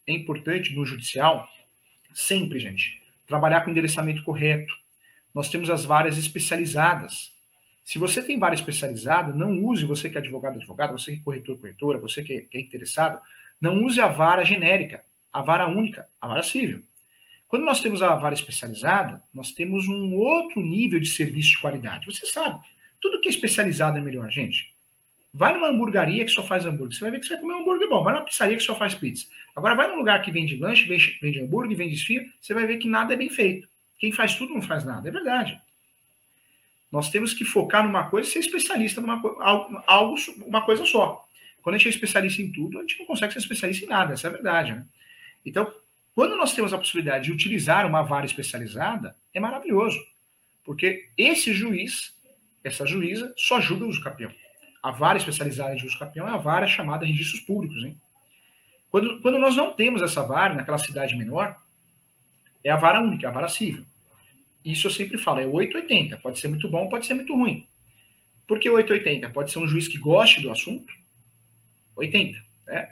é 0.05 0.13
importante 0.13 0.75
no 0.75 0.85
judicial, 0.85 1.47
sempre, 2.13 2.59
gente, 2.59 3.01
trabalhar 3.25 3.61
com 3.61 3.71
endereçamento 3.71 4.23
correto. 4.23 4.73
Nós 5.37 5.49
temos 5.49 5.69
as 5.69 5.85
várias 5.85 6.17
especializadas. 6.17 7.31
Se 7.83 7.99
você 7.99 8.23
tem 8.23 8.39
vara 8.39 8.55
especializada, 8.55 9.31
não 9.31 9.63
use, 9.63 9.85
você 9.85 10.09
que 10.09 10.17
é 10.17 10.19
advogado, 10.19 10.55
advogado, 10.55 10.97
você 10.97 11.11
que 11.11 11.19
é 11.19 11.23
corretor, 11.23 11.59
corretora, 11.59 11.99
você 11.99 12.23
que 12.23 12.33
é, 12.33 12.41
que 12.41 12.57
é 12.57 12.61
interessado, 12.61 13.21
não 13.61 13.83
use 13.83 14.01
a 14.01 14.07
vara 14.07 14.43
genérica. 14.43 15.03
a 15.31 15.43
vara 15.43 15.67
única, 15.67 16.07
a 16.19 16.27
vara 16.27 16.41
civil. 16.41 16.81
Quando 17.47 17.65
nós 17.65 17.79
temos 17.79 18.01
a 18.01 18.15
vara 18.15 18.33
especializada, 18.33 19.21
nós 19.31 19.51
temos 19.51 19.87
um 19.87 20.15
outro 20.15 20.59
nível 20.59 20.99
de 20.99 21.07
serviço 21.07 21.51
de 21.51 21.61
qualidade. 21.61 22.07
Você 22.07 22.25
sabe, 22.25 22.59
tudo 22.99 23.21
que 23.21 23.27
é 23.27 23.31
especializado 23.31 23.99
é 23.99 24.01
melhor, 24.01 24.31
gente. 24.31 24.73
Vai 25.31 25.53
numa 25.53 25.67
hamburgueria 25.67 26.25
que 26.25 26.31
só 26.31 26.41
faz 26.41 26.65
hambúrguer, 26.65 26.97
você 26.97 27.01
vai 27.01 27.11
ver 27.11 27.19
que 27.19 27.27
você 27.27 27.33
vai 27.33 27.41
comer 27.43 27.53
um 27.53 27.61
hambúrguer 27.61 27.87
bom. 27.87 28.03
Vai 28.03 28.13
numa 28.15 28.25
pizzaria 28.25 28.57
que 28.57 28.63
só 28.63 28.73
faz 28.73 28.95
pizza. 28.95 29.27
Agora 29.55 29.75
vai 29.75 29.87
num 29.87 29.97
lugar 29.97 30.19
que 30.23 30.31
vende 30.31 30.57
lanche, 30.57 30.87
vende, 30.87 31.19
vende 31.21 31.39
hambúrguer, 31.41 31.77
vende 31.77 31.93
esfirra, 31.93 32.25
você 32.41 32.55
vai 32.55 32.65
ver 32.65 32.77
que 32.77 32.89
nada 32.89 33.13
é 33.13 33.17
bem 33.17 33.29
feito. 33.29 33.69
Quem 33.97 34.11
faz 34.11 34.35
tudo 34.35 34.53
não 34.53 34.61
faz 34.61 34.83
nada. 34.83 35.07
É 35.07 35.11
verdade. 35.11 35.59
Nós 36.91 37.09
temos 37.09 37.33
que 37.33 37.43
focar 37.43 37.83
numa 37.83 38.09
coisa 38.09 38.29
e 38.29 38.31
ser 38.31 38.39
especialista 38.39 39.01
numa 39.01 39.21
algo, 39.85 40.15
uma 40.45 40.65
coisa 40.65 40.85
só. 40.85 41.27
Quando 41.61 41.75
a 41.75 41.77
gente 41.77 41.87
é 41.87 41.91
especialista 41.91 42.41
em 42.41 42.51
tudo, 42.51 42.77
a 42.77 42.81
gente 42.81 42.99
não 42.99 43.05
consegue 43.05 43.33
ser 43.33 43.39
especialista 43.39 43.85
em 43.85 43.89
nada, 43.89 44.13
essa 44.13 44.27
é 44.27 44.29
a 44.29 44.33
verdade. 44.33 44.71
Né? 44.71 44.85
Então, 45.45 45.71
quando 46.15 46.37
nós 46.37 46.53
temos 46.53 46.73
a 46.73 46.77
possibilidade 46.77 47.25
de 47.25 47.31
utilizar 47.31 47.85
uma 47.85 48.03
vara 48.03 48.25
especializada, 48.25 49.15
é 49.33 49.39
maravilhoso. 49.39 49.99
Porque 50.63 51.09
esse 51.17 51.53
juiz, 51.53 52.15
essa 52.63 52.85
juíza, 52.85 53.33
só 53.35 53.59
julga 53.59 53.85
o 53.85 53.89
uso 53.89 54.01
campeão. 54.01 54.31
A 54.81 54.91
vara 54.91 55.17
especializada 55.17 55.75
de 55.75 55.85
uso 55.85 55.99
campeão 55.99 56.27
é 56.27 56.31
a 56.31 56.37
vara 56.37 56.67
chamada 56.67 57.05
registros 57.05 57.41
públicos. 57.41 57.83
Hein? 57.83 57.99
Quando, 58.89 59.21
quando 59.21 59.37
nós 59.37 59.55
não 59.55 59.73
temos 59.73 60.01
essa 60.01 60.23
vara 60.23 60.53
naquela 60.53 60.77
cidade 60.77 61.15
menor, 61.15 61.55
é 62.63 62.69
a 62.69 62.75
vara 62.75 63.01
única, 63.01 63.25
é 63.25 63.29
a 63.29 63.33
vara 63.33 63.47
civil. 63.47 63.85
Isso 64.63 64.87
eu 64.87 64.91
sempre 64.91 65.17
falo, 65.17 65.39
é 65.39 65.45
880. 65.45 66.17
Pode 66.17 66.39
ser 66.39 66.47
muito 66.47 66.67
bom, 66.69 66.89
pode 66.89 67.05
ser 67.05 67.13
muito 67.13 67.33
ruim. 67.33 67.67
Por 68.47 68.59
que 68.59 68.69
880? 68.69 69.29
Pode 69.29 69.51
ser 69.51 69.59
um 69.59 69.67
juiz 69.67 69.87
que 69.87 69.97
goste 69.97 70.41
do 70.41 70.51
assunto, 70.51 70.93
80, 71.95 72.37
né? 72.65 72.89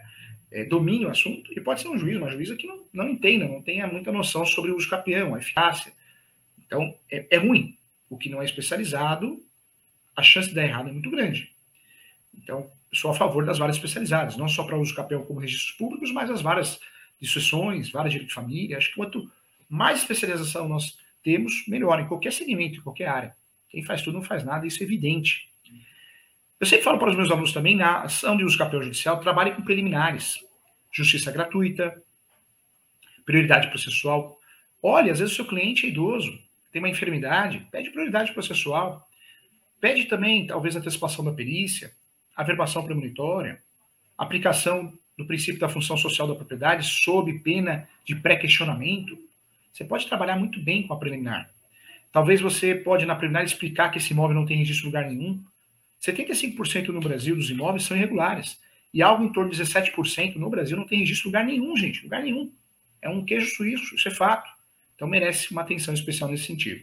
É, 0.51 0.63
domine 0.63 1.05
o 1.05 1.09
assunto, 1.09 1.51
e 1.51 1.59
pode 1.59 1.81
ser 1.81 1.89
um 1.89 1.97
juiz, 1.97 2.17
uma 2.17 2.29
juíza 2.29 2.55
que 2.55 2.65
não, 2.65 2.85
não 2.93 3.09
entenda, 3.09 3.45
não 3.45 3.61
tenha 3.61 3.87
muita 3.87 4.11
noção 4.11 4.45
sobre 4.45 4.71
o 4.71 4.77
uso 4.77 4.89
capião, 4.89 5.35
a 5.35 5.37
eficácia. 5.37 5.91
Então, 6.65 6.97
é, 7.11 7.27
é 7.29 7.37
ruim. 7.37 7.77
O 8.09 8.17
que 8.17 8.29
não 8.29 8.41
é 8.41 8.45
especializado, 8.45 9.43
a 10.15 10.23
chance 10.23 10.49
de 10.49 10.55
dar 10.55 10.63
errado 10.63 10.89
é 10.89 10.93
muito 10.93 11.11
grande. 11.11 11.53
Então, 12.33 12.71
sou 12.93 13.11
a 13.11 13.13
favor 13.13 13.45
das 13.45 13.57
varas 13.57 13.75
especializadas, 13.75 14.37
não 14.37 14.47
só 14.47 14.63
para 14.63 14.77
uso 14.77 14.95
capião 14.95 15.25
como 15.25 15.39
registros 15.39 15.75
públicos, 15.75 16.11
mas 16.11 16.29
as 16.29 16.41
varas 16.41 16.79
de 17.19 17.27
sucessões, 17.27 17.89
varas 17.89 18.11
de 18.11 18.19
direito 18.19 18.29
de 18.29 18.35
família. 18.35 18.77
Acho 18.77 18.89
que 18.89 18.95
quanto 18.95 19.29
mais 19.69 19.99
especialização 19.99 20.67
nós 20.67 20.97
temos, 21.23 21.65
melhor, 21.67 21.99
em 21.99 22.07
qualquer 22.07 22.31
segmento, 22.31 22.79
em 22.79 22.81
qualquer 22.81 23.07
área. 23.07 23.35
Quem 23.69 23.83
faz 23.83 24.01
tudo 24.01 24.15
não 24.15 24.23
faz 24.23 24.43
nada, 24.43 24.67
isso 24.67 24.81
é 24.81 24.85
evidente. 24.85 25.49
Eu 26.59 26.65
sempre 26.65 26.83
falo 26.83 26.97
para 26.97 27.09
os 27.09 27.15
meus 27.15 27.29
alunos 27.29 27.51
também, 27.51 27.75
na 27.75 28.01
ação 28.01 28.37
de 28.37 28.43
uso 28.43 28.57
capião 28.57 28.81
judicial, 28.81 29.19
trabalhe 29.19 29.51
com 29.51 29.61
preliminares. 29.61 30.39
Justiça 30.91 31.31
gratuita, 31.31 32.01
prioridade 33.25 33.67
processual. 33.69 34.39
Olha, 34.81 35.11
às 35.11 35.19
vezes 35.19 35.33
o 35.33 35.35
seu 35.35 35.45
cliente 35.45 35.85
é 35.85 35.89
idoso, 35.89 36.39
tem 36.71 36.81
uma 36.81 36.89
enfermidade, 36.89 37.67
pede 37.71 37.89
prioridade 37.89 38.31
processual. 38.31 39.05
Pede 39.81 40.05
também, 40.05 40.47
talvez, 40.47 40.75
antecipação 40.75 41.23
da 41.25 41.31
perícia, 41.31 41.91
averbação 42.35 42.83
premonitória, 42.83 43.61
aplicação 44.17 44.93
do 45.17 45.25
princípio 45.25 45.59
da 45.59 45.69
função 45.69 45.97
social 45.97 46.27
da 46.27 46.35
propriedade 46.35 46.85
sob 46.85 47.31
pena 47.39 47.87
de 48.03 48.15
pré-questionamento. 48.15 49.17
Você 49.75 49.83
pode 49.83 50.07
trabalhar 50.07 50.37
muito 50.37 50.57
bem 50.61 50.87
com 50.87 50.93
a 50.93 50.97
preliminar. 50.97 51.51
Talvez 52.09 52.39
você 52.39 52.73
pode, 52.73 53.05
na 53.05 53.13
preliminar, 53.13 53.43
explicar 53.43 53.89
que 53.89 53.97
esse 53.97 54.13
imóvel 54.13 54.33
não 54.33 54.45
tem 54.45 54.55
registro 54.55 54.85
em 54.85 54.87
lugar 54.87 55.05
nenhum. 55.05 55.43
75% 56.01 56.87
no 56.87 57.01
Brasil 57.01 57.35
dos 57.35 57.49
imóveis 57.49 57.83
são 57.83 57.97
irregulares. 57.97 58.57
E 58.93 59.01
algo 59.01 59.25
em 59.25 59.33
torno 59.33 59.51
de 59.51 59.61
17% 59.61 60.37
no 60.37 60.49
Brasil 60.49 60.77
não 60.77 60.85
tem 60.85 60.99
registro 60.99 61.27
em 61.27 61.29
lugar 61.31 61.45
nenhum, 61.45 61.75
gente. 61.75 62.03
Lugar 62.03 62.23
nenhum. 62.23 62.53
É 63.01 63.09
um 63.09 63.25
queijo 63.25 63.53
suíço, 63.53 63.95
isso 63.95 64.07
é 64.07 64.11
fato. 64.11 64.49
Então 64.95 65.09
merece 65.09 65.51
uma 65.51 65.59
atenção 65.59 65.93
especial 65.93 66.31
nesse 66.31 66.45
sentido. 66.45 66.81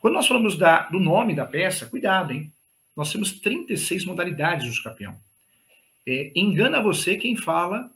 Quando 0.00 0.14
nós 0.14 0.26
falamos 0.26 0.58
da, 0.58 0.88
do 0.88 0.98
nome 0.98 1.36
da 1.36 1.46
peça, 1.46 1.86
cuidado, 1.86 2.32
hein? 2.32 2.52
Nós 2.96 3.12
temos 3.12 3.38
36 3.38 4.04
modalidades 4.06 4.74
do 4.74 4.82
campeão. 4.82 5.16
É, 6.04 6.32
engana 6.34 6.82
você 6.82 7.14
quem 7.14 7.36
fala 7.36 7.88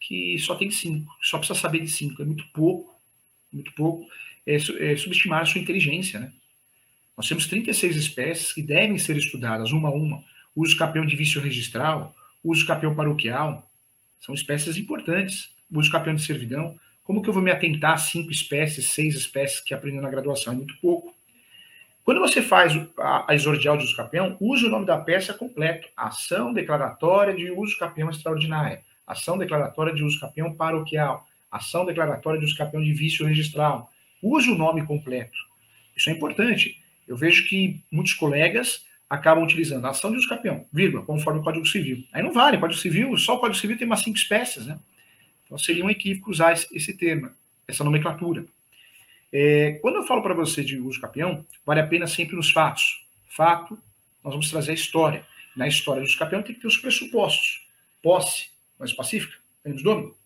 que 0.00 0.38
só 0.38 0.54
tem 0.54 0.70
cinco, 0.70 1.14
só 1.20 1.36
precisa 1.36 1.58
saber 1.58 1.80
de 1.80 1.88
cinco. 1.88 2.22
É 2.22 2.24
muito 2.24 2.48
pouco 2.54 2.98
muito 3.52 3.72
pouco, 3.74 4.06
é, 4.46 4.54
é 4.54 4.96
subestimar 4.96 5.42
a 5.42 5.46
sua 5.46 5.60
inteligência, 5.60 6.20
né? 6.20 6.32
Nós 7.16 7.28
temos 7.28 7.46
36 7.46 7.96
espécies 7.96 8.52
que 8.52 8.62
devem 8.62 8.96
ser 8.96 9.14
estudadas 9.16 9.72
uma 9.72 9.90
a 9.90 9.92
uma. 9.92 10.24
O 10.54 10.62
uso 10.62 10.74
capião 10.74 11.04
de 11.04 11.14
vício 11.14 11.38
registral, 11.38 12.14
o 12.42 12.50
uso 12.50 12.66
capião 12.66 12.94
paroquial, 12.94 13.70
são 14.18 14.34
espécies 14.34 14.78
importantes. 14.78 15.54
O 15.70 15.78
uso 15.78 15.90
capião 15.90 16.14
de 16.14 16.22
servidão. 16.22 16.78
Como 17.04 17.20
que 17.20 17.28
eu 17.28 17.34
vou 17.34 17.42
me 17.42 17.50
atentar 17.50 17.92
a 17.92 17.98
cinco 17.98 18.30
espécies, 18.30 18.86
seis 18.86 19.14
espécies 19.14 19.60
que 19.60 19.74
aprendeu 19.74 20.00
na 20.00 20.08
graduação? 20.08 20.54
É 20.54 20.56
muito 20.56 20.74
pouco. 20.80 21.14
Quando 22.02 22.20
você 22.20 22.40
faz 22.40 22.72
a, 22.98 23.30
a 23.30 23.34
exordial 23.34 23.76
de 23.76 23.84
uso 23.84 23.96
capião, 23.96 24.36
use 24.40 24.64
o 24.64 24.70
nome 24.70 24.86
da 24.86 24.98
peça 24.98 25.34
completo. 25.34 25.88
Ação 25.94 26.54
declaratória 26.54 27.34
de 27.34 27.50
uso 27.50 27.78
capião 27.78 28.08
extraordinária. 28.08 28.82
Ação 29.06 29.36
declaratória 29.36 29.92
de 29.92 30.02
uso 30.02 30.18
capião 30.18 30.54
paroquial 30.54 31.26
ação 31.50 31.84
declaratória 31.84 32.38
de 32.38 32.46
escapião 32.46 32.82
de 32.82 32.92
vício 32.92 33.26
registral. 33.26 33.92
Use 34.22 34.50
o 34.50 34.56
nome 34.56 34.86
completo. 34.86 35.36
Isso 35.96 36.10
é 36.10 36.12
importante. 36.12 36.82
Eu 37.06 37.16
vejo 37.16 37.48
que 37.48 37.82
muitos 37.90 38.14
colegas 38.14 38.84
acabam 39.08 39.42
utilizando 39.42 39.84
a 39.86 39.90
ação 39.90 40.12
de 40.12 40.18
escapião, 40.18 40.66
vírgula, 40.72 41.04
conforme 41.04 41.40
o 41.40 41.42
Código 41.42 41.66
Civil. 41.66 42.04
Aí 42.12 42.22
não 42.22 42.32
vale, 42.32 42.58
Código 42.58 42.80
Civil, 42.80 43.16
só 43.18 43.34
o 43.34 43.38
Código 43.38 43.58
Civil 43.58 43.76
tem 43.76 43.86
umas 43.86 44.02
cinco 44.02 44.16
espécies, 44.16 44.66
né? 44.66 44.78
Então 45.44 45.58
seria 45.58 45.84
um 45.84 45.90
equívoco 45.90 46.30
usar 46.30 46.52
esse 46.52 46.96
termo, 46.96 47.28
essa 47.66 47.82
nomenclatura. 47.82 48.46
É, 49.32 49.78
quando 49.82 49.96
eu 49.96 50.04
falo 50.04 50.22
para 50.22 50.32
você 50.32 50.62
de 50.62 50.78
uso 50.78 51.00
capião, 51.00 51.44
vale 51.66 51.80
a 51.80 51.86
pena 51.86 52.06
sempre 52.06 52.36
nos 52.36 52.52
fatos. 52.52 53.04
Fato, 53.28 53.76
nós 54.22 54.32
vamos 54.32 54.48
trazer 54.48 54.70
a 54.70 54.74
história. 54.74 55.26
Na 55.56 55.66
história 55.66 56.00
do 56.00 56.06
uso 56.06 56.16
capião 56.16 56.42
tem 56.42 56.54
que 56.54 56.60
ter 56.60 56.68
os 56.68 56.76
pressupostos. 56.76 57.66
Posse, 58.00 58.50
mais 58.78 58.92
pacífica, 58.92 59.36
menos 59.64 59.82
dono. 59.82 60.16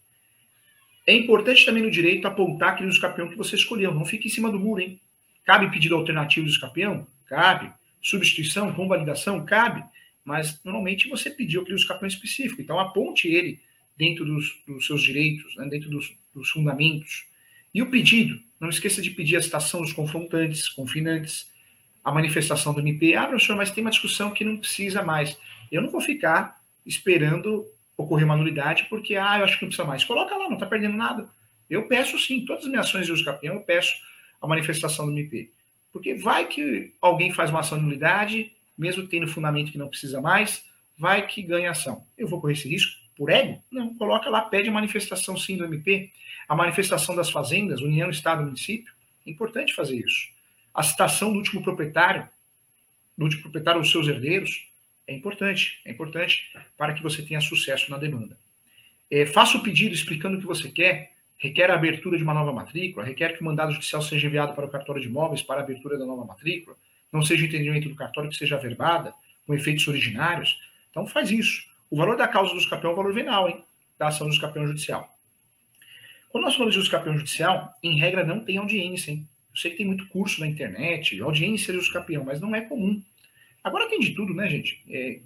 É 1.06 1.14
importante 1.14 1.66
também 1.66 1.82
no 1.82 1.90
direito 1.90 2.26
apontar 2.26 2.70
aquele 2.70 2.88
uso 2.88 3.00
campeão 3.00 3.28
que 3.28 3.36
você 3.36 3.56
escolheu. 3.56 3.94
Não 3.94 4.04
fique 4.04 4.28
em 4.28 4.30
cima 4.30 4.50
do 4.50 4.58
muro, 4.58 4.80
hein? 4.80 5.00
Cabe 5.44 5.70
pedido 5.70 5.94
alternativo 5.94 6.46
do 6.46 6.60
campeão? 6.60 7.06
Cabe. 7.26 7.72
Substituição, 8.00 8.72
convalidação? 8.72 9.44
Cabe. 9.44 9.84
Mas 10.24 10.62
normalmente 10.64 11.08
você 11.08 11.28
pediu 11.28 11.60
aquele 11.60 11.76
uso 11.76 11.86
campeão 11.86 12.08
específico. 12.08 12.62
Então 12.62 12.80
aponte 12.80 13.28
ele 13.28 13.60
dentro 13.96 14.24
dos, 14.24 14.62
dos 14.66 14.86
seus 14.86 15.02
direitos, 15.02 15.54
né? 15.56 15.66
dentro 15.68 15.90
dos, 15.90 16.16
dos, 16.34 16.50
fundamentos. 16.50 17.26
E 17.72 17.82
o 17.82 17.90
pedido? 17.90 18.40
Não 18.58 18.70
esqueça 18.70 19.02
de 19.02 19.10
pedir 19.10 19.36
a 19.36 19.42
citação 19.42 19.82
dos 19.82 19.92
confrontantes, 19.92 20.68
confinantes, 20.70 21.52
a 22.02 22.10
manifestação 22.10 22.72
do 22.72 22.80
MP. 22.80 23.14
Ah, 23.14 23.26
professor, 23.26 23.56
mas 23.56 23.70
tem 23.70 23.84
uma 23.84 23.90
discussão 23.90 24.30
que 24.30 24.44
não 24.44 24.56
precisa 24.56 25.02
mais. 25.02 25.38
Eu 25.70 25.82
não 25.82 25.90
vou 25.90 26.00
ficar 26.00 26.62
esperando 26.86 27.66
ocorrer 27.96 28.24
uma 28.24 28.36
nulidade 28.36 28.86
porque, 28.88 29.16
ah, 29.16 29.38
eu 29.38 29.44
acho 29.44 29.58
que 29.58 29.64
não 29.64 29.68
precisa 29.68 29.86
mais. 29.86 30.04
Coloca 30.04 30.36
lá, 30.36 30.46
não 30.46 30.54
está 30.54 30.66
perdendo 30.66 30.96
nada. 30.96 31.28
Eu 31.68 31.88
peço 31.88 32.18
sim, 32.18 32.44
todas 32.44 32.64
as 32.64 32.70
minhas 32.70 32.86
ações 32.86 33.06
de 33.06 33.12
uso 33.12 33.24
campeão, 33.24 33.54
eu 33.54 33.60
peço 33.60 33.94
a 34.40 34.46
manifestação 34.46 35.06
do 35.06 35.12
MP. 35.12 35.50
Porque 35.92 36.14
vai 36.14 36.46
que 36.46 36.92
alguém 37.00 37.32
faz 37.32 37.50
uma 37.50 37.60
ação 37.60 37.78
de 37.78 37.84
nulidade, 37.84 38.52
mesmo 38.76 39.06
tendo 39.06 39.28
fundamento 39.28 39.70
que 39.70 39.78
não 39.78 39.88
precisa 39.88 40.20
mais, 40.20 40.64
vai 40.98 41.26
que 41.26 41.42
ganha 41.42 41.70
ação. 41.70 42.04
Eu 42.18 42.28
vou 42.28 42.40
correr 42.40 42.54
esse 42.54 42.68
risco 42.68 43.04
por 43.16 43.30
ego? 43.30 43.62
Não, 43.70 43.94
coloca 43.94 44.28
lá, 44.28 44.42
pede 44.42 44.68
a 44.68 44.72
manifestação 44.72 45.36
sim 45.36 45.56
do 45.56 45.64
MP. 45.64 46.10
A 46.48 46.54
manifestação 46.54 47.14
das 47.14 47.30
fazendas, 47.30 47.80
União, 47.80 48.10
Estado, 48.10 48.42
Município, 48.42 48.92
é 49.26 49.30
importante 49.30 49.72
fazer 49.72 49.96
isso. 49.96 50.28
A 50.74 50.82
citação 50.82 51.30
do 51.30 51.38
último 51.38 51.62
proprietário, 51.62 52.28
do 53.16 53.24
último 53.24 53.42
proprietário 53.42 53.80
dos 53.80 53.90
seus 53.90 54.08
herdeiros, 54.08 54.68
é 55.06 55.14
importante, 55.14 55.80
é 55.84 55.90
importante 55.90 56.50
para 56.76 56.94
que 56.94 57.02
você 57.02 57.22
tenha 57.22 57.40
sucesso 57.40 57.90
na 57.90 57.98
demanda. 57.98 58.38
É, 59.10 59.26
faça 59.26 59.58
o 59.58 59.62
pedido 59.62 59.94
explicando 59.94 60.36
o 60.36 60.40
que 60.40 60.46
você 60.46 60.70
quer, 60.70 61.12
requer 61.38 61.70
a 61.70 61.74
abertura 61.74 62.16
de 62.16 62.22
uma 62.22 62.34
nova 62.34 62.52
matrícula, 62.52 63.04
requer 63.04 63.34
que 63.34 63.42
o 63.42 63.44
mandado 63.44 63.72
judicial 63.72 64.00
seja 64.00 64.26
enviado 64.26 64.54
para 64.54 64.64
o 64.64 64.70
cartório 64.70 65.02
de 65.02 65.08
imóveis 65.08 65.42
para 65.42 65.60
a 65.60 65.62
abertura 65.62 65.98
da 65.98 66.06
nova 66.06 66.24
matrícula, 66.24 66.76
não 67.12 67.22
seja 67.22 67.44
entendimento 67.44 67.88
do 67.88 67.94
cartório 67.94 68.30
que 68.30 68.36
seja 68.36 68.56
averbada, 68.56 69.14
com 69.46 69.54
efeitos 69.54 69.86
originários. 69.86 70.58
Então 70.90 71.06
faz 71.06 71.30
isso. 71.30 71.64
O 71.90 71.96
valor 71.96 72.16
da 72.16 72.26
causa 72.26 72.52
do 72.52 72.58
escapião 72.58 72.90
é 72.90 72.92
o 72.94 72.96
valor 72.96 73.12
venal, 73.12 73.48
hein? 73.48 73.62
Da 73.98 74.08
ação 74.08 74.26
do 74.26 74.32
escapião 74.32 74.66
judicial. 74.66 75.16
Quando 76.30 76.44
nós 76.44 76.54
falamos 76.54 76.74
de 76.74 76.80
escapião 76.80 77.16
judicial, 77.16 77.72
em 77.82 77.98
regra 77.98 78.24
não 78.24 78.40
tem 78.40 78.56
audiência, 78.56 79.12
hein? 79.12 79.28
Eu 79.50 79.56
sei 79.56 79.70
que 79.70 79.76
tem 79.76 79.86
muito 79.86 80.08
curso 80.08 80.40
na 80.40 80.48
internet, 80.48 81.20
audiência 81.20 81.72
de 81.72 81.78
escapião, 81.78 82.24
mas 82.24 82.40
não 82.40 82.54
é 82.56 82.62
comum. 82.62 83.00
Agora 83.64 83.88
tem 83.88 83.98
de 83.98 84.14
tudo, 84.14 84.34
né, 84.34 84.48
gente? 84.48 84.84
É, 84.88 85.20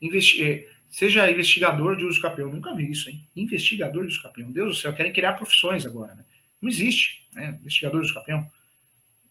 investi 0.00 0.42
é, 0.42 0.68
seja 0.88 1.30
investigador 1.30 1.96
de 1.96 2.04
uso 2.04 2.20
capião. 2.20 2.50
Nunca 2.50 2.74
vi 2.74 2.90
isso, 2.90 3.10
hein? 3.10 3.28
Investigador 3.36 4.02
de 4.02 4.08
uso 4.08 4.22
capião. 4.22 4.50
Deus 4.50 4.76
do 4.76 4.80
céu, 4.80 4.92
querem 4.94 5.12
criar 5.12 5.34
profissões 5.34 5.84
agora, 5.84 6.14
né? 6.14 6.24
Não 6.60 6.70
existe, 6.70 7.28
né? 7.34 7.58
Investigador 7.60 8.00
de 8.00 8.06
uso 8.06 8.14
capião. 8.14 8.50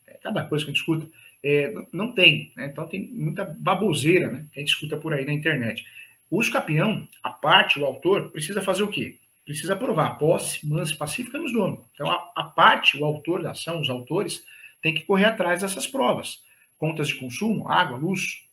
É, 0.06 0.14
cada 0.22 0.46
coisa 0.46 0.64
que 0.64 0.72
a 0.72 0.74
gente 0.74 0.82
escuta. 0.82 1.10
É, 1.44 1.74
não 1.92 2.14
tem, 2.14 2.54
né? 2.56 2.68
Então 2.68 2.88
tem 2.88 3.08
muita 3.08 3.44
baboseira, 3.44 4.32
né? 4.32 4.46
Que 4.52 4.60
a 4.60 4.62
gente 4.62 4.74
escuta 4.74 4.96
por 4.96 5.14
aí 5.14 5.26
na 5.26 5.34
internet. 5.34 5.84
O 6.30 6.40
uso 6.40 6.52
capião, 6.52 7.08
a 7.22 7.32
parte, 7.32 7.80
o 7.80 7.86
autor, 7.86 8.32
precisa 8.32 8.62
fazer 8.62 8.84
o 8.84 8.88
quê? 8.88 9.20
precisa 9.46 9.76
provar 9.76 10.18
posse, 10.18 10.66
mansa, 10.66 10.96
pacífica 10.96 11.38
nos 11.38 11.52
donos. 11.52 11.80
Então, 11.94 12.10
a, 12.10 12.32
a, 12.36 12.44
parte, 12.44 12.98
o 12.98 13.06
autor 13.06 13.44
da 13.44 13.52
ação, 13.52 13.82
os 13.82 13.90
autores, 13.90 14.44
tem 14.82 14.94
que 14.94 15.04
correr 15.04 15.26
atrás 15.26 15.62
dessas 15.62 15.86
provas. 15.86 16.42
Contas 16.84 17.08
de 17.08 17.16
consumo, 17.16 17.70
água, 17.70 17.96
luz, 17.96 18.44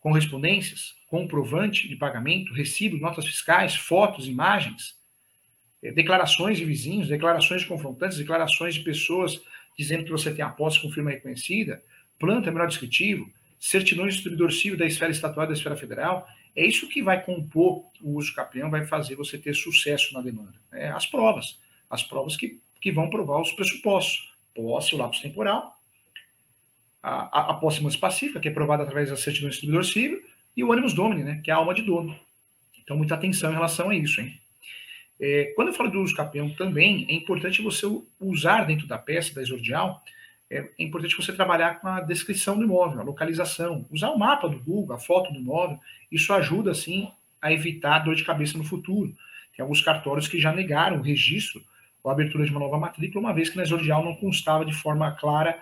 correspondências, 0.00 0.94
comprovante 1.06 1.86
de 1.86 1.94
pagamento, 1.94 2.54
recibo, 2.54 2.96
notas 2.96 3.26
fiscais, 3.26 3.76
fotos, 3.76 4.26
imagens, 4.26 4.98
eh, 5.82 5.92
declarações 5.92 6.56
de 6.56 6.64
vizinhos, 6.64 7.08
declarações 7.08 7.60
de 7.60 7.68
confrontantes, 7.68 8.16
declarações 8.16 8.74
de 8.74 8.80
pessoas 8.80 9.38
dizendo 9.76 10.04
que 10.04 10.10
você 10.10 10.32
tem 10.32 10.42
a 10.42 10.48
posse 10.48 10.80
com 10.80 10.90
firma 10.90 11.10
reconhecida, 11.10 11.84
planta 12.18 12.50
melhor 12.50 12.68
descritivo, 12.68 13.30
certidões 13.60 14.14
de 14.14 14.22
distribuidor 14.22 14.50
civil 14.50 14.78
da 14.78 14.86
esfera 14.86 15.12
estatuária 15.12 15.52
da 15.52 15.58
esfera 15.58 15.76
federal, 15.76 16.26
é 16.56 16.64
isso 16.64 16.88
que 16.88 17.02
vai 17.02 17.22
compor 17.22 17.84
o 18.00 18.16
uso 18.16 18.34
capião, 18.34 18.70
vai 18.70 18.86
fazer 18.86 19.14
você 19.14 19.36
ter 19.36 19.54
sucesso 19.54 20.14
na 20.14 20.22
demanda. 20.22 20.54
É 20.72 20.88
as 20.88 21.04
provas. 21.04 21.60
As 21.90 22.02
provas 22.02 22.34
que, 22.34 22.62
que 22.80 22.90
vão 22.90 23.10
provar 23.10 23.42
os 23.42 23.52
pressupostos. 23.52 24.34
Posse, 24.54 24.94
o 24.94 24.98
lapso 24.98 25.20
temporal, 25.20 25.75
a, 27.08 27.50
a, 27.50 27.54
posse 27.54 27.80
mais 27.82 27.94
pacífica, 27.94 28.40
que 28.40 28.48
é 28.48 28.50
provada 28.50 28.82
através 28.82 29.10
da 29.10 29.16
certidão 29.16 29.48
do 29.48 29.52
distribuidor 29.52 29.84
civil, 29.84 30.22
e 30.56 30.64
o 30.64 30.72
ânimos 30.72 30.92
domini, 30.92 31.22
né, 31.22 31.40
que 31.44 31.50
é 31.50 31.54
a 31.54 31.58
alma 31.58 31.72
de 31.72 31.82
dono. 31.82 32.18
Então, 32.82 32.96
muita 32.96 33.14
atenção 33.14 33.50
em 33.50 33.54
relação 33.54 33.90
a 33.90 33.94
isso. 33.94 34.20
Hein? 34.20 34.40
É, 35.20 35.52
quando 35.54 35.68
eu 35.68 35.74
falo 35.74 35.90
do 35.90 36.00
uso 36.00 36.16
capião 36.16 36.50
também, 36.50 37.06
é 37.08 37.14
importante 37.14 37.62
você 37.62 37.86
usar 38.18 38.64
dentro 38.64 38.88
da 38.88 38.98
peça, 38.98 39.34
da 39.34 39.40
exordial, 39.40 40.02
é, 40.50 40.58
é, 40.58 40.82
importante 40.82 41.16
você 41.16 41.32
trabalhar 41.32 41.80
com 41.80 41.86
a 41.86 42.00
descrição 42.00 42.58
do 42.58 42.64
imóvel, 42.64 43.00
a 43.00 43.04
localização, 43.04 43.86
usar 43.90 44.10
o 44.10 44.18
mapa 44.18 44.48
do 44.48 44.58
Google, 44.58 44.96
a 44.96 44.98
foto 44.98 45.32
do 45.32 45.38
imóvel, 45.38 45.78
isso 46.10 46.32
ajuda, 46.32 46.72
assim, 46.72 47.08
a 47.40 47.52
evitar 47.52 48.00
dor 48.00 48.16
de 48.16 48.24
cabeça 48.24 48.58
no 48.58 48.64
futuro. 48.64 49.14
Tem 49.56 49.62
alguns 49.62 49.80
cartórios 49.80 50.26
que 50.26 50.40
já 50.40 50.52
negaram 50.52 50.98
o 50.98 51.02
registro 51.02 51.62
ou 52.02 52.10
a 52.10 52.14
abertura 52.14 52.44
de 52.44 52.50
uma 52.50 52.60
nova 52.60 52.78
matrícula, 52.78 53.26
uma 53.26 53.34
vez 53.34 53.48
que 53.48 53.56
na 53.56 53.62
exordial 53.62 54.04
não 54.04 54.14
constava 54.16 54.64
de 54.64 54.72
forma 54.72 55.10
clara 55.12 55.56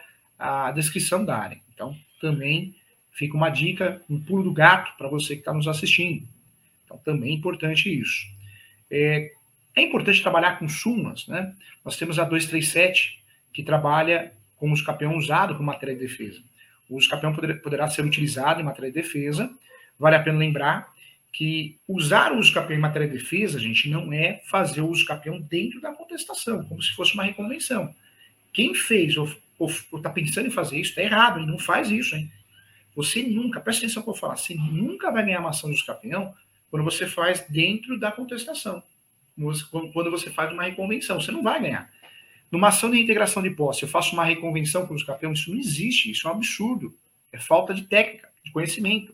a 0.45 0.71
descrição 0.73 1.25
da 1.25 1.39
área. 1.39 1.59
Então, 1.73 1.97
também 2.21 2.75
fica 3.11 3.35
uma 3.35 3.49
dica, 3.49 4.03
um 4.11 4.21
pulo 4.21 4.43
do 4.43 4.53
gato 4.53 4.95
para 4.99 5.09
você 5.09 5.35
que 5.35 5.41
está 5.41 5.55
nos 5.55 5.67
assistindo. 5.67 6.29
Então, 6.85 6.99
também 6.99 7.31
é 7.31 7.35
importante 7.35 7.89
isso. 7.89 8.27
É, 8.91 9.33
é 9.75 9.81
importante 9.81 10.21
trabalhar 10.21 10.59
com 10.59 10.69
sumas, 10.69 11.27
né? 11.27 11.55
Nós 11.83 11.97
temos 11.97 12.19
a 12.19 12.25
237, 12.25 13.23
que 13.55 13.63
trabalha 13.63 14.35
com 14.57 14.69
o 14.69 14.73
uso 14.73 14.85
capião 14.85 15.17
usado 15.17 15.55
como 15.55 15.67
matéria 15.67 15.95
de 15.95 16.03
defesa. 16.03 16.43
O 16.91 16.99
poder, 17.35 17.63
poderá 17.63 17.89
ser 17.89 18.05
utilizado 18.05 18.61
em 18.61 18.65
matéria 18.65 18.91
de 18.91 19.01
defesa. 19.01 19.51
Vale 19.99 20.17
a 20.17 20.23
pena 20.23 20.37
lembrar 20.37 20.93
que 21.33 21.79
usar 21.89 22.33
o 22.33 22.39
uso 22.39 22.53
capião 22.53 22.77
em 22.77 22.83
matéria 22.83 23.09
de 23.09 23.15
defesa, 23.15 23.59
gente, 23.59 23.89
não 23.89 24.13
é 24.13 24.43
fazer 24.45 24.83
o 24.83 24.89
uso 24.89 25.07
capião 25.07 25.41
dentro 25.41 25.81
da 25.81 25.93
contestação, 25.93 26.65
como 26.67 26.83
se 26.83 26.93
fosse 26.93 27.15
uma 27.15 27.25
reconvenção. 27.25 27.95
Quem 28.53 28.75
fez 28.75 29.17
ou 29.17 29.27
está 29.95 30.11
pensando 30.11 30.47
em 30.47 30.51
fazer 30.51 30.79
isso 30.79 30.91
está 30.91 31.03
errado, 31.03 31.41
e 31.41 31.47
não 31.47 31.59
faz 31.59 31.91
isso, 31.91 32.17
hein? 32.17 32.31
Você 32.97 33.23
nunca, 33.23 33.61
presta 33.61 33.85
atenção 33.85 34.03
que 34.03 34.09
eu 34.09 34.13
vou 34.13 34.21
falar, 34.21 34.37
você 34.37 34.55
nunca 34.55 35.11
vai 35.11 35.25
ganhar 35.25 35.41
uma 35.41 35.51
ação 35.51 35.71
uso 35.71 35.85
capião 35.85 36.35
quando 36.71 36.85
você 36.85 37.07
faz 37.07 37.45
dentro 37.49 37.99
da 37.99 38.13
contestação. 38.13 38.83
Quando 39.93 40.11
você 40.11 40.31
faz 40.31 40.53
uma 40.53 40.63
reconvenção, 40.63 41.21
você 41.21 41.33
não 41.33 41.43
vai 41.43 41.61
ganhar. 41.61 41.91
Numa 42.51 42.69
ação 42.69 42.89
de 42.91 43.01
integração 43.01 43.43
de 43.43 43.51
posse, 43.51 43.83
eu 43.83 43.89
faço 43.89 44.13
uma 44.13 44.25
reconvenção 44.25 44.87
com 44.87 44.95
os 44.95 45.03
campeões, 45.03 45.41
isso 45.41 45.51
não 45.51 45.59
existe, 45.59 46.11
isso 46.11 46.29
é 46.29 46.31
um 46.31 46.35
absurdo. 46.35 46.97
É 47.33 47.39
falta 47.39 47.75
de 47.75 47.83
técnica, 47.83 48.29
de 48.45 48.53
conhecimento. 48.53 49.13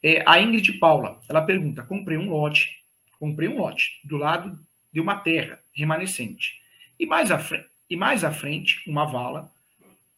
É, 0.05 0.23
a 0.27 0.38
Ingrid 0.38 0.75
Paula, 0.75 1.19
ela 1.29 1.40
pergunta: 1.40 1.83
comprei 1.83 2.19
um 2.19 2.29
lote, 2.29 2.85
comprei 3.19 3.49
um 3.49 3.57
lote 3.57 4.01
do 4.05 4.19
lado 4.19 4.59
de 4.93 5.01
uma 5.01 5.17
terra 5.17 5.59
remanescente. 5.73 6.61
E 7.01 7.07
mais 7.07 7.31
à 7.31 7.38
frente, 7.38 7.67
e 7.88 7.97
mais 7.97 8.23
à 8.23 8.31
frente 8.31 8.83
uma 8.87 9.07
vala 9.07 9.51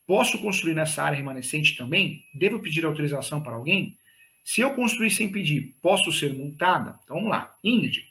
Posso 0.07 0.39
construir 0.39 0.75
nessa 0.75 1.03
área 1.03 1.17
remanescente 1.17 1.77
também? 1.77 2.25
Devo 2.33 2.61
pedir 2.61 2.85
autorização 2.85 3.43
para 3.43 3.57
alguém? 3.57 3.99
Se 4.45 4.61
eu 4.61 4.73
construir 4.73 5.11
sem 5.11 5.29
pedir, 5.29 5.75
posso 5.83 6.13
ser 6.13 6.33
multada? 6.33 6.97
Então 7.03 7.17
vamos 7.17 7.31
lá. 7.31 7.57
Ingrid, 7.65 8.09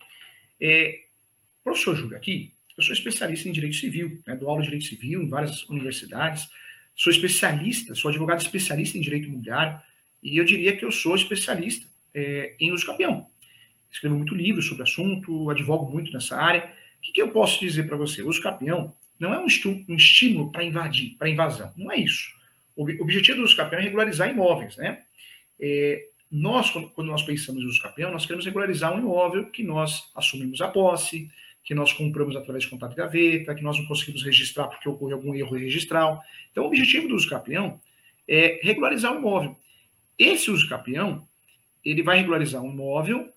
é, 0.59 0.99
professor 1.63 1.95
Júlio 1.95 2.17
aqui, 2.17 2.51
eu 2.77 2.83
sou 2.83 2.93
especialista 2.93 3.47
em 3.47 3.53
direito 3.53 3.77
civil, 3.77 4.21
né, 4.27 4.35
dou 4.35 4.49
aula 4.49 4.61
de 4.61 4.67
direito 4.67 4.85
civil 4.85 5.23
em 5.23 5.29
várias 5.29 5.63
universidades, 5.69 6.49
sou 6.93 7.09
especialista, 7.09 7.95
sou 7.95 8.09
advogado 8.09 8.41
especialista 8.41 8.97
em 8.97 9.01
direito 9.01 9.29
imobiliário, 9.29 9.79
e 10.25 10.37
eu 10.37 10.43
diria 10.43 10.75
que 10.75 10.83
eu 10.83 10.91
sou 10.91 11.15
especialista 11.15 11.87
é, 12.13 12.55
em 12.59 12.71
uso 12.71 12.85
campeão. 12.85 13.27
Escrevo 13.91 14.15
muito 14.15 14.33
livro 14.33 14.61
sobre 14.61 14.81
o 14.81 14.83
assunto, 14.83 15.49
advogo 15.51 15.89
muito 15.89 16.11
nessa 16.11 16.35
área. 16.35 16.73
O 16.97 17.01
que, 17.01 17.11
que 17.11 17.21
eu 17.21 17.29
posso 17.29 17.59
dizer 17.59 17.87
para 17.87 17.95
você? 17.95 18.23
O 18.23 18.27
uso 18.27 18.41
campeão 18.41 18.93
não 19.19 19.33
é 19.33 19.39
um, 19.39 19.45
um 19.87 19.95
estímulo 19.95 20.51
para 20.51 20.63
invadir, 20.63 21.15
para 21.17 21.29
invasão. 21.29 21.71
Não 21.77 21.91
é 21.91 21.97
isso. 21.97 22.33
O 22.75 22.83
objetivo 23.03 23.37
do 23.37 23.43
uso 23.43 23.55
capião 23.55 23.79
é 23.79 23.83
regularizar 23.83 24.29
imóveis, 24.29 24.75
né? 24.75 25.03
É, 25.59 26.07
nós, 26.29 26.69
quando 26.69 27.07
nós 27.07 27.21
pensamos 27.21 27.61
em 27.61 27.65
uso 27.65 27.81
capião, 27.81 28.11
nós 28.11 28.25
queremos 28.25 28.45
regularizar 28.45 28.93
um 28.93 28.99
imóvel 28.99 29.45
que 29.51 29.63
nós 29.63 30.11
assumimos 30.15 30.59
a 30.59 30.67
posse, 30.67 31.29
que 31.63 31.73
nós 31.73 31.93
compramos 31.93 32.35
através 32.35 32.63
de 32.63 32.69
contato 32.69 32.91
de 32.91 32.97
gaveta, 32.97 33.55
que 33.55 33.63
nós 33.63 33.77
não 33.77 33.85
conseguimos 33.85 34.23
registrar 34.23 34.67
porque 34.67 34.89
ocorreu 34.89 35.17
algum 35.17 35.33
erro 35.35 35.55
registral. 35.55 36.21
Então, 36.51 36.63
o 36.63 36.67
objetivo 36.67 37.07
do 37.07 37.15
uso 37.15 37.29
capião 37.29 37.79
é 38.27 38.59
regularizar 38.61 39.13
o 39.13 39.17
imóvel. 39.17 39.55
Esse 40.17 40.49
uso 40.49 40.67
capião, 40.69 41.27
ele 41.83 42.01
vai 42.01 42.17
regularizar 42.17 42.61
um 42.61 42.71
imóvel 42.71 43.31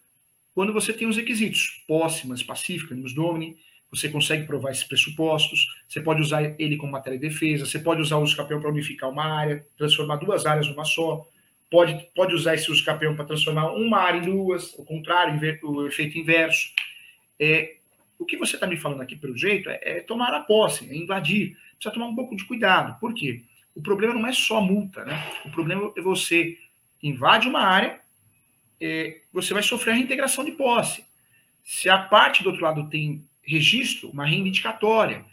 quando 0.55 0.73
você 0.73 0.93
tem 0.93 1.07
os 1.07 1.17
requisitos, 1.17 1.85
posse, 1.87 2.27
pacífica, 2.45 2.95
nos 2.95 3.15
domini, 3.15 3.57
você 3.91 4.09
consegue 4.09 4.45
provar 4.45 4.73
esses 4.73 4.85
pressupostos, 4.85 5.69
você 5.89 6.01
pode 6.01 6.21
usar 6.21 6.43
ele 6.61 6.77
como 6.77 6.93
matéria 6.93 7.19
de 7.19 7.29
defesa, 7.29 7.65
você 7.65 7.79
pode 7.79 8.01
usar 8.01 8.17
o 8.17 8.23
uso 8.23 8.37
campeão 8.37 8.61
para 8.61 8.71
unificar 8.71 9.09
uma 9.09 9.25
área, 9.25 9.65
transformar 9.77 10.17
duas 10.17 10.47
áreas 10.47 10.67
numa 10.69 10.85
só, 10.85 11.27
pode, 11.71 12.07
pode 12.15 12.35
usar 12.35 12.55
esse 12.55 12.71
uso 12.71 12.85
campeão 12.85 13.15
para 13.15 13.25
transformar 13.25 13.71
uma 13.73 13.99
área 13.99 14.19
em 14.19 14.23
duas, 14.23 14.75
o 14.75 14.85
contrário, 14.85 15.41
o 15.63 15.87
efeito 15.87 16.19
inverso. 16.19 16.71
É, 17.39 17.77
o 18.19 18.25
que 18.25 18.37
você 18.37 18.57
está 18.57 18.67
me 18.67 18.77
falando 18.77 19.01
aqui, 19.01 19.15
pelo 19.15 19.37
jeito, 19.37 19.71
é, 19.71 19.79
é, 19.81 20.01
tomar 20.01 20.35
a 20.35 20.41
posse, 20.41 20.91
é 20.91 20.97
invadir. 20.97 21.57
Precisa 21.75 21.95
tomar 21.95 22.07
um 22.07 22.17
pouco 22.17 22.35
de 22.37 22.45
cuidado. 22.45 22.99
Por 22.99 23.15
quê? 23.15 23.45
O 23.75 23.81
problema 23.81 24.13
não 24.13 24.27
é 24.27 24.33
só 24.33 24.61
multa, 24.61 25.05
né? 25.05 25.25
O 25.45 25.51
problema 25.51 25.93
é 25.97 26.01
você 26.01 26.59
invade 27.03 27.49
uma 27.49 27.61
área, 27.61 28.01
é, 28.81 29.21
você 29.33 29.53
vai 29.53 29.63
sofrer 29.63 29.93
a 29.93 29.95
reintegração 29.95 30.45
de 30.45 30.53
posse. 30.53 31.05
Se 31.63 31.89
a 31.89 31.99
parte 31.99 32.43
do 32.43 32.51
outro 32.51 32.65
lado 32.65 32.89
tem 32.89 33.25
registro, 33.43 34.11
uma 34.11 34.27
reivindicatória, 34.27 35.25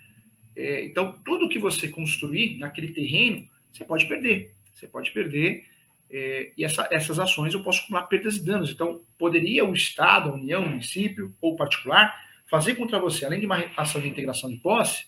é, 0.55 0.85
então 0.85 1.19
tudo 1.23 1.49
que 1.49 1.59
você 1.59 1.87
construir 1.87 2.57
naquele 2.57 2.89
terreno, 2.89 3.47
você 3.71 3.83
pode 3.83 4.05
perder. 4.05 4.53
Você 4.73 4.87
pode 4.87 5.11
perder. 5.11 5.65
É, 6.09 6.51
e 6.57 6.63
essa, 6.63 6.87
essas 6.91 7.19
ações 7.19 7.53
eu 7.53 7.63
posso 7.63 7.81
acumular 7.81 8.03
perdas 8.07 8.37
e 8.37 8.45
danos. 8.45 8.71
Então, 8.71 9.01
poderia 9.17 9.65
o 9.65 9.73
Estado, 9.73 10.29
a 10.29 10.33
União, 10.33 10.63
o 10.63 10.69
município 10.69 11.35
ou 11.41 11.55
particular 11.55 12.23
fazer 12.45 12.75
contra 12.75 12.99
você, 12.99 13.25
além 13.25 13.39
de 13.39 13.45
uma 13.45 13.57
ação 13.75 13.99
de 13.99 14.07
integração 14.07 14.49
de 14.49 14.57
posse, 14.57 15.05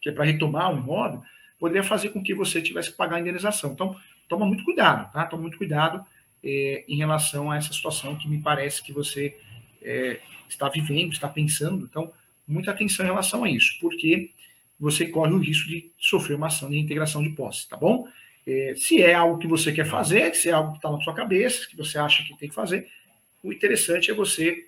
que 0.00 0.08
é 0.08 0.12
para 0.12 0.24
retomar 0.24 0.74
o 0.74 0.78
imóvel, 0.78 1.22
poderia 1.58 1.84
fazer 1.84 2.08
com 2.08 2.22
que 2.22 2.34
você 2.34 2.60
tivesse 2.60 2.90
que 2.90 2.96
pagar 2.96 3.16
a 3.16 3.20
indenização. 3.20 3.72
Então, 3.72 3.94
toma 4.28 4.46
muito 4.46 4.64
cuidado, 4.64 5.12
tá? 5.12 5.26
Toma 5.26 5.42
muito 5.42 5.58
cuidado 5.58 6.04
é, 6.42 6.84
em 6.88 6.96
relação 6.96 7.50
a 7.50 7.56
essa 7.56 7.72
situação 7.72 8.16
que 8.16 8.28
me 8.28 8.38
parece 8.38 8.82
que 8.82 8.92
você 8.92 9.36
é, 9.80 10.20
está 10.48 10.68
vivendo, 10.68 11.12
está 11.12 11.28
pensando. 11.28 11.86
Então, 11.88 12.12
muita 12.46 12.70
atenção 12.70 13.04
em 13.04 13.08
relação 13.08 13.44
a 13.44 13.50
isso, 13.50 13.78
porque 13.80 14.30
você 14.78 15.06
corre 15.06 15.32
o 15.32 15.38
risco 15.38 15.68
de 15.68 15.90
sofrer 15.98 16.36
uma 16.36 16.48
ação 16.48 16.68
de 16.70 16.78
integração 16.78 17.22
de 17.22 17.30
posse, 17.30 17.68
tá 17.68 17.76
bom? 17.76 18.06
É, 18.46 18.74
se 18.76 19.00
é 19.00 19.14
algo 19.14 19.38
que 19.38 19.46
você 19.46 19.72
quer 19.72 19.86
fazer, 19.86 20.34
se 20.34 20.48
é 20.48 20.52
algo 20.52 20.72
que 20.72 20.78
está 20.78 20.90
na 20.90 21.00
sua 21.00 21.14
cabeça, 21.14 21.68
que 21.68 21.76
você 21.76 21.98
acha 21.98 22.24
que 22.24 22.36
tem 22.36 22.48
que 22.48 22.54
fazer, 22.54 22.88
o 23.42 23.52
interessante 23.52 24.10
é 24.10 24.14
você, 24.14 24.66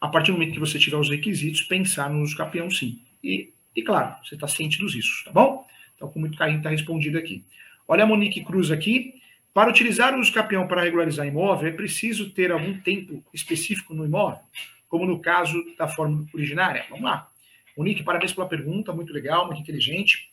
a 0.00 0.08
partir 0.08 0.30
do 0.30 0.34
momento 0.34 0.54
que 0.54 0.60
você 0.60 0.78
tiver 0.78 0.96
os 0.96 1.10
requisitos, 1.10 1.62
pensar 1.62 2.08
no 2.10 2.22
uso 2.22 2.36
sim. 2.70 3.00
E, 3.22 3.52
e 3.74 3.82
claro, 3.82 4.16
você 4.24 4.34
está 4.34 4.48
ciente 4.48 4.78
dos 4.78 4.94
riscos, 4.94 5.24
tá 5.24 5.30
bom? 5.30 5.66
Então, 5.94 6.08
com 6.08 6.20
muito 6.20 6.38
carinho, 6.38 6.58
está 6.58 6.70
respondido 6.70 7.18
aqui. 7.18 7.44
Olha 7.88 8.04
a 8.04 8.06
Monique 8.06 8.44
Cruz 8.44 8.70
aqui. 8.70 9.14
Para 9.54 9.70
utilizar 9.70 10.14
o 10.14 10.20
uso 10.20 10.32
para 10.32 10.82
regularizar 10.82 11.26
imóvel, 11.26 11.68
é 11.68 11.72
preciso 11.72 12.28
ter 12.30 12.52
algum 12.52 12.78
tempo 12.80 13.24
específico 13.32 13.94
no 13.94 14.04
imóvel, 14.04 14.40
como 14.86 15.06
no 15.06 15.18
caso 15.18 15.64
da 15.78 15.88
forma 15.88 16.26
originária? 16.34 16.84
Vamos 16.90 17.04
lá. 17.04 17.30
Monique, 17.74 18.02
parabéns 18.02 18.34
pela 18.34 18.46
pergunta, 18.46 18.92
muito 18.92 19.14
legal, 19.14 19.46
muito 19.46 19.62
inteligente. 19.62 20.30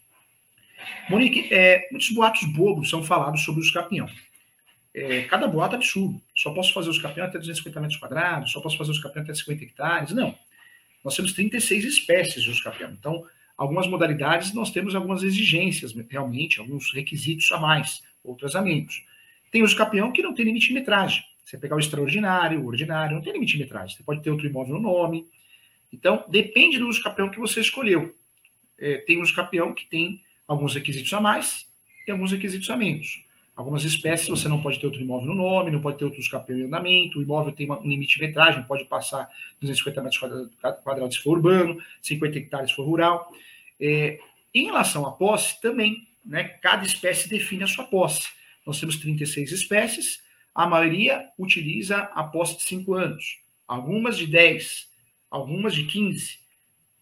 Monique, 1.09 1.47
é, 1.53 1.87
muitos 1.89 2.09
boatos 2.09 2.43
bobos 2.43 2.89
são 2.89 3.01
falados 3.01 3.43
sobre 3.43 3.61
o 3.61 3.63
uso. 3.63 4.09
É, 4.93 5.23
cada 5.23 5.47
boato 5.47 5.75
é 5.75 5.77
absurdo. 5.77 6.21
Só 6.35 6.51
posso 6.51 6.73
fazer 6.73 6.89
os 6.89 6.99
campeões 6.99 7.29
até 7.29 7.39
250 7.39 7.79
metros 7.79 7.99
quadrados, 7.99 8.51
só 8.51 8.61
posso 8.61 8.77
fazer 8.77 8.91
os 8.91 8.99
campeões 8.99 9.29
até 9.29 9.33
50 9.33 9.63
hectares. 9.63 10.11
Não. 10.11 10.37
Nós 11.03 11.15
temos 11.15 11.33
36 11.33 11.83
espécies 11.85 12.43
de 12.43 12.49
uso. 12.49 12.61
Então, 12.91 13.25
algumas 13.57 13.87
modalidades 13.87 14.53
nós 14.53 14.71
temos 14.71 14.95
algumas 14.95 15.23
exigências, 15.23 15.93
realmente, 16.09 16.59
alguns 16.59 16.93
requisitos 16.93 17.51
a 17.51 17.59
mais, 17.59 18.01
outras 18.23 18.55
a 18.55 18.61
menos. 18.61 19.03
Tem 19.51 19.63
os 19.63 19.73
campeão 19.73 20.11
que 20.11 20.21
não 20.21 20.33
tem 20.33 20.45
limite 20.45 20.67
de 20.67 20.73
metragem. 20.73 21.23
Você 21.43 21.57
pegar 21.57 21.75
o 21.75 21.79
extraordinário, 21.79 22.61
o 22.61 22.65
ordinário, 22.65 23.15
não 23.15 23.21
tem 23.21 23.33
limite 23.33 23.53
de 23.53 23.59
metragem. 23.59 23.95
Você 23.95 24.03
pode 24.03 24.21
ter 24.23 24.31
outro 24.31 24.47
imóvel 24.47 24.75
no 24.75 24.81
nome. 24.81 25.27
Então, 25.91 26.25
depende 26.27 26.79
do 26.79 26.89
campeão 27.01 27.29
que 27.29 27.39
você 27.39 27.59
escolheu. 27.59 28.15
É, 28.79 28.97
tem 28.99 29.21
uso 29.21 29.35
campeão 29.35 29.73
que 29.73 29.85
tem 29.85 30.21
alguns 30.47 30.73
requisitos 30.73 31.13
a 31.13 31.21
mais 31.21 31.69
e 32.07 32.11
alguns 32.11 32.31
requisitos 32.31 32.69
a 32.69 32.75
menos. 32.75 33.23
Algumas 33.55 33.83
espécies 33.83 34.27
você 34.27 34.47
não 34.47 34.61
pode 34.61 34.79
ter 34.79 34.87
outro 34.87 35.01
imóvel 35.01 35.27
no 35.27 35.35
nome, 35.35 35.69
não 35.69 35.79
pode 35.79 35.99
ter 35.99 36.05
outros 36.05 36.27
campeão 36.27 36.57
em 36.57 36.63
andamento, 36.63 37.19
o 37.19 37.21
imóvel 37.21 37.51
tem 37.51 37.69
um 37.71 37.87
limite 37.87 38.15
de 38.15 38.25
metragem, 38.25 38.63
pode 38.63 38.85
passar 38.85 39.29
250 39.61 40.01
metros 40.01 40.49
quadrados 40.83 41.15
se 41.15 41.21
for 41.21 41.37
urbano, 41.37 41.79
50 42.01 42.37
hectares 42.39 42.69
se 42.71 42.75
for 42.75 42.83
rural. 42.83 43.31
É, 43.79 44.17
em 44.53 44.65
relação 44.65 45.05
à 45.05 45.11
posse, 45.11 45.61
também, 45.61 46.07
né, 46.25 46.43
cada 46.43 46.83
espécie 46.83 47.29
define 47.29 47.63
a 47.63 47.67
sua 47.67 47.85
posse. 47.85 48.27
Nós 48.65 48.79
temos 48.79 48.97
36 48.97 49.51
espécies, 49.51 50.23
a 50.55 50.65
maioria 50.65 51.29
utiliza 51.37 51.97
a 51.97 52.23
posse 52.23 52.57
de 52.57 52.63
5 52.63 52.93
anos, 52.95 53.39
algumas 53.67 54.17
de 54.17 54.25
10, 54.25 54.89
algumas 55.29 55.75
de 55.75 55.83
15. 55.85 56.39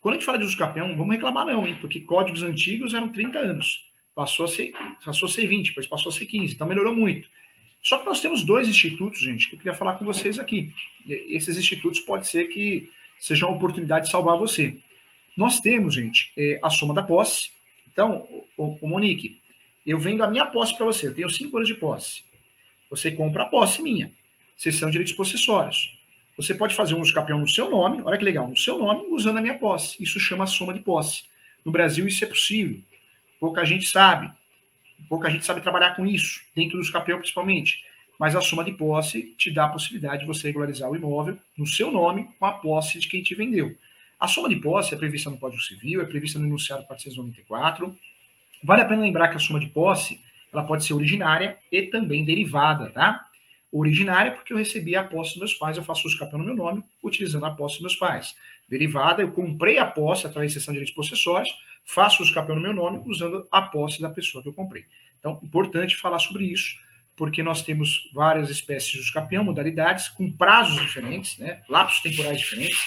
Quando 0.01 0.15
a 0.15 0.17
gente 0.17 0.25
fala 0.25 0.39
de 0.39 0.45
uso 0.45 0.57
campeão, 0.57 0.97
vamos 0.97 1.13
reclamar 1.13 1.45
não, 1.45 1.67
hein? 1.67 1.77
porque 1.79 2.01
códigos 2.01 2.43
antigos 2.43 2.93
eram 2.93 3.09
30 3.09 3.39
anos, 3.39 3.90
passou 4.15 4.45
a 4.45 4.47
ser, 4.47 4.73
passou 5.03 5.27
a 5.27 5.31
ser 5.31 5.47
20, 5.47 5.69
depois 5.69 5.87
passou 5.87 6.09
a 6.09 6.13
ser 6.13 6.25
15, 6.25 6.53
então 6.53 6.67
melhorou 6.67 6.95
muito. 6.95 7.29
Só 7.81 7.97
que 7.97 8.05
nós 8.05 8.21
temos 8.21 8.43
dois 8.43 8.67
institutos, 8.67 9.19
gente, 9.19 9.49
que 9.49 9.55
eu 9.55 9.59
queria 9.59 9.73
falar 9.73 9.95
com 9.95 10.05
vocês 10.05 10.37
aqui. 10.37 10.71
Esses 11.07 11.57
institutos 11.57 11.99
pode 11.99 12.27
ser 12.27 12.47
que 12.49 12.89
sejam 13.19 13.49
uma 13.49 13.57
oportunidade 13.57 14.05
de 14.05 14.11
salvar 14.11 14.37
você. 14.37 14.77
Nós 15.35 15.59
temos, 15.59 15.95
gente, 15.95 16.31
é, 16.37 16.59
a 16.61 16.69
soma 16.69 16.93
da 16.93 17.01
posse. 17.01 17.49
Então, 17.91 18.27
o, 18.57 18.87
Monique, 18.87 19.39
eu 19.85 19.97
vendo 19.97 20.23
a 20.23 20.27
minha 20.27 20.45
posse 20.45 20.75
para 20.75 20.85
você, 20.85 21.07
eu 21.07 21.15
tenho 21.15 21.29
cinco 21.29 21.57
anos 21.57 21.67
de 21.67 21.75
posse. 21.75 22.23
Você 22.89 23.09
compra 23.11 23.43
a 23.43 23.45
posse 23.47 23.81
minha, 23.81 24.11
sessão 24.55 24.89
de 24.89 24.93
direitos 24.93 25.13
possessórios. 25.13 25.97
Você 26.37 26.53
pode 26.53 26.75
fazer 26.75 26.93
um 26.93 27.01
uso 27.01 27.13
campeão 27.13 27.39
no 27.39 27.47
seu 27.47 27.69
nome, 27.69 28.01
olha 28.03 28.17
que 28.17 28.23
legal, 28.23 28.47
no 28.47 28.57
seu 28.57 28.77
nome, 28.77 29.05
usando 29.09 29.37
a 29.37 29.41
minha 29.41 29.57
posse. 29.57 30.01
Isso 30.01 30.19
chama 30.19 30.45
soma 30.45 30.73
de 30.73 30.81
posse. 30.81 31.23
No 31.65 31.71
Brasil, 31.71 32.07
isso 32.07 32.23
é 32.23 32.27
possível. 32.27 32.81
Pouca 33.41 33.65
gente 33.65 33.87
sabe. 33.87 34.31
Pouca 35.09 35.27
gente 35.27 35.43
sabe 35.43 35.61
trabalhar 35.61 35.95
com 35.95 36.05
isso, 36.05 36.41
dentro 36.55 36.77
dos 36.77 36.91
campeão 36.91 37.17
principalmente. 37.17 37.83
Mas 38.19 38.35
a 38.35 38.39
soma 38.39 38.63
de 38.63 38.71
posse 38.71 39.33
te 39.35 39.49
dá 39.49 39.65
a 39.65 39.69
possibilidade 39.69 40.21
de 40.21 40.27
você 40.27 40.49
regularizar 40.49 40.87
o 40.91 40.95
imóvel 40.95 41.39
no 41.57 41.65
seu 41.65 41.91
nome 41.91 42.29
com 42.37 42.45
a 42.45 42.51
posse 42.51 42.99
de 42.99 43.07
quem 43.07 43.23
te 43.23 43.33
vendeu. 43.33 43.75
A 44.19 44.27
soma 44.27 44.47
de 44.47 44.57
posse 44.57 44.93
é 44.93 44.97
prevista 44.97 45.31
no 45.31 45.39
Código 45.39 45.59
Civil, 45.59 46.03
é 46.03 46.05
prevista 46.05 46.37
no 46.37 46.45
enunciado 46.45 46.85
494. 46.85 47.97
Vale 48.63 48.83
a 48.83 48.85
pena 48.85 49.01
lembrar 49.01 49.29
que 49.29 49.37
a 49.37 49.39
soma 49.39 49.59
de 49.59 49.69
posse 49.69 50.21
ela 50.53 50.63
pode 50.63 50.85
ser 50.85 50.93
originária 50.93 51.57
e 51.71 51.81
também 51.81 52.23
derivada, 52.23 52.91
tá? 52.91 53.25
Originária, 53.71 54.33
porque 54.33 54.53
eu 54.53 54.57
recebi 54.57 54.95
a 54.95 55.03
posse 55.03 55.31
dos 55.31 55.39
meus 55.39 55.53
pais, 55.55 55.77
eu 55.77 55.83
faço 55.83 56.05
uso 56.05 56.19
capão 56.19 56.37
no 56.37 56.45
meu 56.45 56.55
nome, 56.55 56.83
utilizando 57.01 57.45
a 57.47 57.51
posse 57.51 57.77
dos 57.77 57.81
meus 57.81 57.95
pais. 57.95 58.35
Derivada, 58.71 59.21
eu 59.21 59.33
comprei 59.33 59.77
a 59.79 59.85
posse 59.85 60.25
através 60.25 60.53
de 60.53 60.57
sessão 60.57 60.71
de 60.71 60.77
direitos 60.77 60.95
possessórios, 60.95 61.49
faço 61.83 62.23
uso 62.23 62.33
capão 62.33 62.55
no 62.55 62.61
meu 62.61 62.71
nome, 62.73 63.03
usando 63.05 63.45
a 63.51 63.61
posse 63.63 64.01
da 64.01 64.09
pessoa 64.09 64.41
que 64.41 64.47
eu 64.47 64.53
comprei. 64.53 64.85
Então, 65.19 65.37
importante 65.43 65.97
falar 65.97 66.19
sobre 66.19 66.45
isso, 66.45 66.77
porque 67.17 67.43
nós 67.43 67.63
temos 67.63 68.09
várias 68.13 68.49
espécies 68.49 68.89
de 68.89 68.99
uso 68.99 69.11
campeão, 69.11 69.43
modalidades, 69.43 70.07
com 70.07 70.31
prazos 70.31 70.79
diferentes, 70.79 71.37
né? 71.37 71.61
lapsos 71.67 72.01
temporais 72.01 72.39
diferentes, 72.39 72.79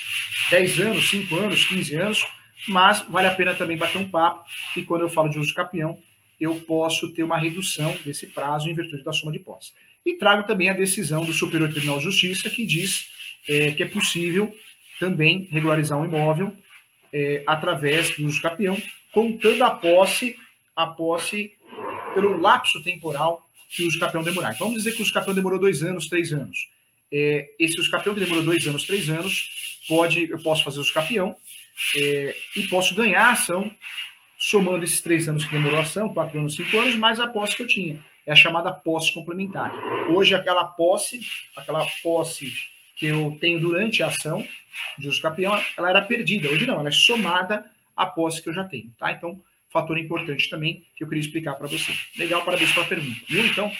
10 0.51 0.81
anos, 0.81 1.11
5 1.11 1.37
anos, 1.37 1.66
15 1.66 1.94
anos, 1.97 2.27
mas 2.66 3.03
vale 3.03 3.29
a 3.29 3.35
pena 3.35 3.55
também 3.55 3.77
bater 3.77 3.99
um 3.99 4.09
papo, 4.09 4.42
e 4.75 4.81
quando 4.81 5.03
eu 5.03 5.11
falo 5.11 5.29
de 5.29 5.38
uso 5.38 5.53
campeão, 5.53 5.99
eu 6.40 6.59
posso 6.61 7.12
ter 7.12 7.23
uma 7.23 7.37
redução 7.37 7.94
desse 8.03 8.29
prazo 8.29 8.70
em 8.70 8.75
virtude 8.75 9.05
da 9.05 9.12
soma 9.12 9.31
de 9.31 9.38
posse. 9.38 9.73
E 10.05 10.14
trago 10.14 10.47
também 10.47 10.70
a 10.70 10.73
decisão 10.73 11.27
do 11.27 11.33
Superior 11.35 11.70
Tribunal 11.70 11.99
de 11.99 12.05
Justiça, 12.05 12.49
que 12.49 12.64
diz 12.64 13.11
é, 13.47 13.73
que 13.73 13.83
é 13.83 13.87
possível 13.87 14.51
também 14.98 15.48
regularizar 15.50 15.98
um 15.98 16.04
imóvel 16.04 16.52
é, 17.12 17.42
através 17.46 18.16
do 18.16 18.26
uso 18.26 18.40
capião, 18.40 18.76
contando 19.12 19.62
a 19.62 19.70
posse, 19.70 20.37
a 20.74 20.87
posse 20.87 21.52
pelo 22.14 22.37
lapso 22.38 22.83
temporal 22.83 23.44
que 23.70 23.85
o 23.85 23.88
uso 23.88 23.98
capião 23.98 24.22
demorar. 24.22 24.52
Então, 24.54 24.66
vamos 24.66 24.83
dizer 24.83 24.94
que 24.94 25.00
o 25.00 25.04
uso 25.04 25.12
capião 25.12 25.35
demorou 25.35 25.59
dois 25.59 25.83
anos, 25.83 26.09
três 26.09 26.33
anos. 26.33 26.68
É, 27.12 27.50
esse 27.59 27.78
uso 27.78 27.90
capião 27.90 28.14
que 28.14 28.20
demorou 28.20 28.44
dois 28.44 28.66
anos, 28.66 28.85
três 28.85 29.09
anos, 29.09 29.78
pode, 29.88 30.30
eu 30.30 30.38
posso 30.42 30.64
fazer 30.64 30.78
o 30.78 30.83
uso 30.83 30.92
é, 31.96 32.37
e 32.57 32.62
posso 32.68 32.94
ganhar 32.94 33.26
a 33.26 33.33
ação 33.33 33.70
somando 34.38 34.85
esses 34.85 35.00
três 35.00 35.28
anos 35.28 35.44
que 35.44 35.52
demorou 35.52 35.78
a 35.78 35.83
ação, 35.83 36.12
quatro 36.12 36.38
anos, 36.38 36.54
cinco 36.54 36.78
anos, 36.78 36.94
mais 36.96 37.18
a 37.18 37.26
posse 37.26 37.57
que 37.57 37.62
eu 37.62 37.66
tinha. 37.66 38.04
É 38.26 38.33
a 38.33 38.37
chamada 38.37 38.72
posse 38.72 39.12
complementar. 39.12 39.72
Hoje, 40.11 40.35
aquela 40.35 40.64
posse, 40.64 41.20
aquela 41.57 41.87
posse 42.02 42.52
que 42.96 43.07
eu 43.07 43.37
tenho 43.40 43.61
durante 43.61 44.02
a 44.02 44.07
ação 44.07 44.46
de 44.98 45.09
uso 45.09 45.20
campeão, 45.20 45.61
ela 45.76 45.90
era 45.90 46.02
perdida. 46.02 46.49
Hoje 46.49 46.66
não, 46.66 46.80
ela 46.80 46.88
é 46.88 46.92
somada 46.92 47.64
à 47.97 48.07
posse 48.07 48.42
que 48.42 48.49
eu 48.49 48.55
já 48.55 48.64
tenho, 48.64 48.90
tá? 48.99 49.12
Então, 49.12 49.40
fator 49.70 49.99
importante 49.99 50.49
também 50.49 50.84
que 50.97 51.03
eu 51.03 51.09
queria 51.09 51.22
explicar 51.22 51.55
para 51.55 51.66
você. 51.66 51.92
Legal, 52.16 52.45
parabéns 52.45 52.72
pela 52.72 52.86
pergunta. 52.86 53.20
Então, 53.30 53.72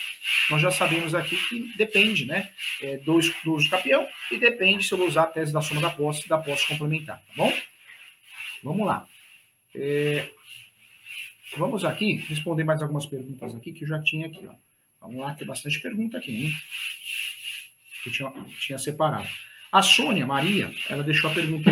nós 0.51 0.61
já 0.61 0.71
sabemos 0.71 1.15
aqui 1.15 1.37
que 1.49 1.77
depende, 1.77 2.27
né, 2.27 2.51
é, 2.83 2.97
do, 2.99 3.21
do 3.45 3.55
uso 3.55 3.71
campeão 3.71 4.07
e 4.31 4.39
depende 4.39 4.85
se 4.85 4.93
eu 4.93 4.99
vou 4.99 5.07
usar 5.07 5.25
a 5.25 5.27
tese 5.27 5.53
da 5.53 5.62
soma 5.62 5.81
da 5.81 5.91
posse 5.91 6.27
e 6.27 6.29
da 6.29 6.39
posse 6.39 6.67
complementar, 6.67 7.19
tá 7.19 7.33
bom? 7.37 7.53
Vamos 8.62 8.87
lá. 8.87 9.07
É, 9.75 10.29
Vamos 11.57 11.85
aqui 11.85 12.15
responder 12.29 12.65
mais 12.65 12.83
algumas 12.83 13.07
perguntas 13.07 13.55
aqui 13.55 13.73
que 13.73 13.85
eu 13.85 13.89
já 13.89 14.03
tinha 14.03 14.27
aqui. 14.27 14.47
Ó. 14.47 14.55
Vamos 15.01 15.21
lá, 15.21 15.35
tem 15.35 15.47
bastante 15.47 15.81
pergunta 15.81 16.19
aqui, 16.19 16.47
hein? 16.47 16.53
Que 18.05 18.11
tinha, 18.11 18.31
tinha 18.61 18.79
separado. 18.79 19.27
A 19.73 19.83
Sônia 19.83 20.25
Maria, 20.27 20.71
ela 20.89 21.03
deixou 21.03 21.29
a 21.29 21.35
pergunta. 21.35 21.69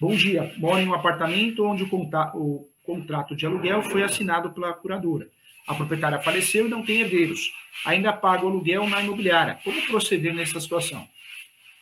Bom 0.00 0.14
dia, 0.14 0.52
moro 0.56 0.80
em 0.80 0.88
um 0.88 0.94
apartamento 0.94 1.64
onde 1.64 1.84
o, 1.84 1.88
conta, 1.88 2.32
o 2.34 2.68
contrato 2.82 3.36
de 3.36 3.46
aluguel 3.46 3.82
foi 3.82 4.02
assinado 4.02 4.50
pela 4.50 4.72
curadora. 4.72 5.28
A 5.66 5.74
proprietária 5.74 6.18
faleceu 6.18 6.66
e 6.66 6.70
não 6.70 6.82
tem 6.82 7.02
herdeiros. 7.02 7.52
Ainda 7.84 8.12
paga 8.12 8.44
o 8.44 8.48
aluguel 8.48 8.88
na 8.88 9.02
imobiliária. 9.02 9.58
Como 9.62 9.86
proceder 9.86 10.34
nessa 10.34 10.58
situação? 10.58 11.06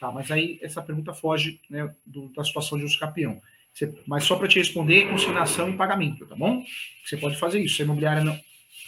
Tá, 0.00 0.10
mas 0.10 0.30
aí 0.30 0.58
essa 0.60 0.82
pergunta 0.82 1.14
foge 1.14 1.60
né, 1.70 1.94
do, 2.04 2.28
da 2.34 2.44
situação 2.44 2.76
de 2.76 2.98
capião. 2.98 3.40
Você, 3.72 3.94
mas 4.06 4.24
só 4.24 4.36
para 4.36 4.48
te 4.48 4.58
responder, 4.58 5.08
consignação 5.08 5.70
e 5.70 5.76
pagamento, 5.76 6.26
tá 6.26 6.34
bom? 6.34 6.64
Você 7.04 7.16
pode 7.16 7.36
fazer 7.36 7.60
isso. 7.60 7.76
Se 7.76 7.82
a 7.82 7.84
imobiliária 7.84 8.24
não. 8.24 8.38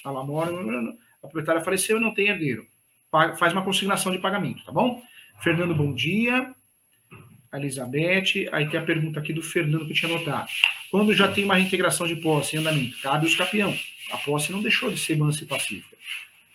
A 0.04 0.10
Lamora, 0.10 0.50
a 0.50 1.20
proprietária 1.20 1.62
faleceu 1.62 1.98
e 1.98 2.00
não 2.00 2.12
tem 2.12 2.28
herdeiro. 2.28 2.66
Faz 3.10 3.52
uma 3.52 3.64
consignação 3.64 4.12
de 4.12 4.18
pagamento, 4.18 4.64
tá 4.64 4.72
bom? 4.72 5.02
Fernando, 5.40 5.74
bom 5.74 5.92
dia. 5.92 6.54
Elizabeth, 7.52 8.48
aí 8.52 8.68
tem 8.68 8.78
a 8.78 8.82
pergunta 8.82 9.18
aqui 9.18 9.32
do 9.32 9.42
Fernando 9.42 9.86
que 9.86 9.92
eu 9.92 9.96
tinha 9.96 10.12
notado. 10.12 10.48
Quando 10.90 11.14
já 11.14 11.28
tem 11.28 11.44
uma 11.44 11.54
reintegração 11.54 12.06
de 12.06 12.16
posse 12.16 12.56
em 12.56 12.58
andamento, 12.58 13.00
cabe 13.00 13.26
o 13.26 13.36
capião. 13.36 13.74
A 14.12 14.18
posse 14.18 14.52
não 14.52 14.60
deixou 14.60 14.90
de 14.90 14.98
ser 14.98 15.16
mansa 15.16 15.44
e 15.44 15.46
pacífica. 15.46 15.96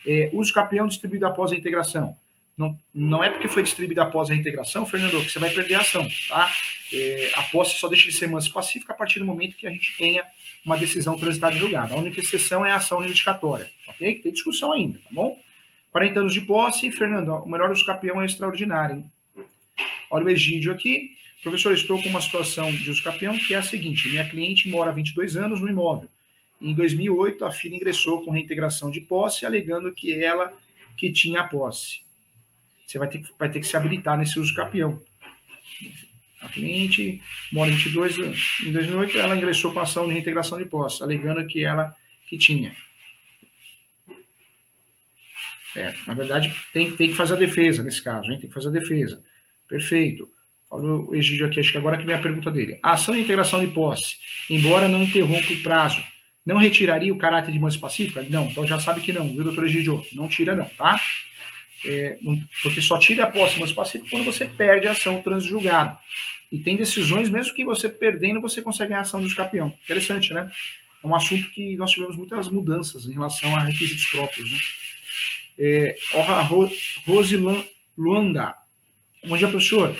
É, 0.05 0.29
uso 0.33 0.53
capião 0.53 0.87
distribuído 0.87 1.25
após 1.25 1.51
a 1.51 1.55
integração. 1.55 2.15
Não, 2.55 2.77
não 2.93 3.23
é 3.23 3.31
porque 3.31 3.47
foi 3.47 3.63
distribuído 3.63 4.01
após 4.01 4.29
a 4.29 4.35
integração, 4.35 4.85
Fernando, 4.85 5.23
que 5.23 5.31
você 5.31 5.39
vai 5.39 5.49
perder 5.49 5.75
a 5.75 5.79
ação, 5.79 6.07
tá? 6.29 6.51
É, 6.93 7.31
a 7.35 7.41
posse 7.43 7.79
só 7.79 7.87
deixa 7.87 8.09
de 8.09 8.15
ser 8.15 8.27
mansa 8.27 8.47
e 8.47 8.51
pacífica 8.51 8.93
a 8.93 8.95
partir 8.95 9.17
do 9.17 9.25
momento 9.25 9.55
que 9.55 9.65
a 9.65 9.71
gente 9.71 9.97
tenha 9.97 10.23
uma 10.63 10.77
decisão 10.77 11.17
transitada 11.17 11.53
de 11.55 11.59
julgado. 11.59 11.95
A 11.95 11.97
única 11.97 12.19
exceção 12.19 12.63
é 12.63 12.71
a 12.71 12.75
ação 12.75 12.99
reivindicatória, 12.99 13.67
ok? 13.87 14.19
Tem 14.19 14.31
discussão 14.31 14.71
ainda, 14.71 14.99
tá 14.99 15.09
bom? 15.11 15.39
40 15.93 16.19
anos 16.19 16.33
de 16.33 16.41
posse, 16.41 16.91
Fernando, 16.91 17.35
o 17.35 17.47
melhor 17.47 17.71
uso 17.71 17.85
capião 17.85 18.19
é 18.19 18.25
extraordinário, 18.25 18.97
hein? 18.97 19.11
Olha 20.09 20.25
o 20.25 20.29
Egídio 20.29 20.73
aqui. 20.73 21.11
Professor, 21.43 21.71
estou 21.73 22.01
com 22.01 22.09
uma 22.09 22.19
situação 22.19 22.71
de 22.71 22.89
uso 22.89 23.03
capião 23.03 23.37
que 23.37 23.53
é 23.53 23.57
a 23.57 23.63
seguinte: 23.63 24.09
minha 24.09 24.27
cliente 24.27 24.67
mora 24.69 24.89
há 24.89 24.93
22 24.93 25.37
anos 25.37 25.61
no 25.61 25.69
imóvel. 25.69 26.09
Em 26.59 26.73
2008, 26.73 27.45
a 27.45 27.51
filha 27.51 27.75
ingressou 27.75 28.23
com 28.23 28.31
reintegração 28.31 28.89
de 28.89 29.01
posse, 29.01 29.45
alegando 29.45 29.93
que 29.93 30.23
ela 30.23 30.51
que 30.97 31.11
tinha 31.11 31.41
a 31.41 31.43
posse. 31.43 32.01
Você 32.87 32.97
vai 32.97 33.07
ter, 33.07 33.19
que, 33.19 33.29
vai 33.37 33.51
ter 33.51 33.59
que 33.59 33.67
se 33.67 33.77
habilitar 33.77 34.17
nesse 34.17 34.39
uso 34.39 34.53
capião. 34.53 35.01
A 36.41 36.49
cliente 36.49 37.21
mora 37.51 37.69
em 37.69 37.75
22 37.75 38.17
anos. 38.19 38.57
Em 38.65 38.71
2008, 38.71 39.17
ela 39.19 39.35
ingressou 39.35 39.71
com 39.71 39.79
ação 39.79 40.07
de 40.07 40.13
reintegração 40.13 40.57
de 40.57 40.65
posse, 40.65 41.03
alegando 41.03 41.45
que 41.45 41.63
ela 41.63 41.95
que 42.27 42.37
tinha. 42.37 42.75
É, 45.75 45.93
na 46.05 46.13
verdade, 46.13 46.53
tem, 46.71 46.91
tem 46.91 47.09
que 47.09 47.15
fazer 47.15 47.33
a 47.33 47.37
defesa 47.37 47.81
nesse 47.83 48.01
caso, 48.01 48.31
hein? 48.31 48.39
tem 48.39 48.47
que 48.47 48.53
fazer 48.53 48.69
a 48.69 48.71
defesa. 48.71 49.23
Perfeito. 49.67 50.29
Olha 50.69 50.87
o 50.87 51.15
Egídio 51.15 51.45
aqui, 51.45 51.59
acho 51.59 51.71
que 51.71 51.77
agora 51.77 51.97
que 51.97 52.05
vem 52.05 52.15
a 52.15 52.21
pergunta 52.21 52.49
dele. 52.49 52.79
A 52.81 52.93
ação 52.93 53.13
de 53.13 53.21
integração 53.21 53.59
de 53.59 53.71
posse, 53.71 54.17
embora 54.49 54.87
não 54.87 55.03
interrompa 55.03 55.53
o 55.53 55.61
prazo, 55.61 56.03
não 56.45 56.57
retiraria 56.57 57.13
o 57.13 57.17
caráter 57.17 57.51
de 57.51 57.59
mansa 57.59 57.79
pacífica? 57.79 58.25
Não, 58.29 58.45
então 58.45 58.65
já 58.65 58.79
sabe 58.79 59.01
que 59.01 59.13
não, 59.13 59.27
viu, 59.29 59.43
doutor 59.43 59.65
Egídio? 59.65 60.03
Não 60.13 60.27
tira 60.27 60.55
não, 60.55 60.65
tá? 60.65 60.99
É, 61.85 62.17
porque 62.61 62.81
só 62.81 62.97
tira 62.97 63.25
a 63.25 63.27
posse 63.31 63.55
de 63.55 63.61
mansa 63.61 63.73
pacífica 63.73 64.09
quando 64.09 64.25
você 64.25 64.45
perde 64.45 64.87
a 64.87 64.91
ação 64.91 65.21
transjulgada. 65.21 65.97
E 66.51 66.59
tem 66.59 66.75
decisões, 66.75 67.29
mesmo 67.29 67.53
que 67.53 67.65
você 67.65 67.89
perdendo, 67.89 68.41
você 68.41 68.61
consegue 68.61 68.93
a 68.93 69.01
ação 69.01 69.19
do 69.19 69.27
escapião. 69.27 69.73
Interessante, 69.83 70.33
né? 70.33 70.51
É 71.03 71.07
um 71.07 71.15
assunto 71.15 71.49
que 71.49 71.75
nós 71.77 71.91
tivemos 71.91 72.15
muitas 72.15 72.47
mudanças 72.47 73.05
em 73.05 73.13
relação 73.13 73.55
a 73.55 73.59
requisitos 73.61 74.05
próprios, 74.05 74.51
né? 74.51 74.57
É, 75.57 75.95
Rose 77.05 77.37
Luanda, 77.97 78.55
Bom 79.25 79.37
dia, 79.37 79.47
professor. 79.47 79.95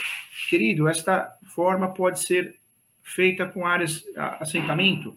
Querido, 0.50 0.90
esta 0.90 1.34
forma 1.56 1.94
pode 1.94 2.20
ser 2.20 2.56
feita 3.02 3.46
com 3.46 3.66
áreas 3.66 4.04
assentamento? 4.40 5.16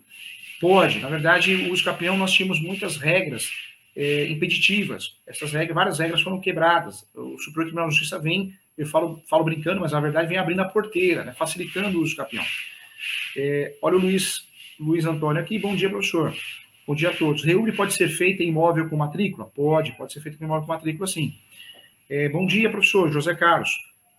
Pode. 0.61 1.01
Na 1.01 1.09
verdade, 1.09 1.55
o 1.55 1.73
uso 1.73 1.83
capião 1.83 2.17
nós 2.17 2.33
tínhamos 2.33 2.61
muitas 2.61 2.97
regras 2.97 3.51
é, 3.97 4.29
impeditivas. 4.29 5.17
Essas 5.27 5.53
regras, 5.53 5.75
várias 5.75 5.99
regras 5.99 6.23
foram 6.23 6.41
quebradas. 6.41 7.05
O 7.15 7.37
Superior 7.39 7.65
Tribunal 7.65 7.89
de 7.89 7.95
Justiça 7.97 8.19
vem, 8.19 8.55
eu 8.79 8.87
falo, 8.87 9.21
falo 9.29 9.43
brincando, 9.43 9.81
mas 9.81 9.91
na 9.91 9.99
verdade 9.99 10.29
vem 10.29 10.39
abrindo 10.39 10.61
a 10.61 10.67
porteira, 10.67 11.25
né, 11.25 11.33
facilitando 11.33 11.99
o 11.99 12.03
uso. 12.03 12.17
É, 13.37 13.75
olha 13.83 13.97
o 13.97 14.01
Luiz, 14.01 14.47
Luiz 14.79 15.05
Antônio 15.05 15.43
aqui. 15.43 15.59
Bom 15.59 15.75
dia, 15.75 15.91
professor. 15.91 16.33
Bom 16.87 16.95
dia 16.95 17.11
a 17.11 17.13
todos. 17.13 17.43
Reúne 17.43 17.73
pode 17.73 17.95
ser 17.95 18.09
feita 18.09 18.45
em 18.45 18.49
imóvel 18.49 18.89
com 18.89 18.97
matrícula? 18.97 19.47
Pode, 19.47 19.91
pode 19.97 20.13
ser 20.13 20.21
feita 20.21 20.39
em 20.41 20.45
imóvel 20.45 20.67
com 20.67 20.73
matrícula, 20.73 21.09
sim. 21.09 21.35
É, 22.09 22.29
bom 22.29 22.47
dia, 22.47 22.71
professor 22.71 23.11
José 23.11 23.35
Carlos. 23.35 23.71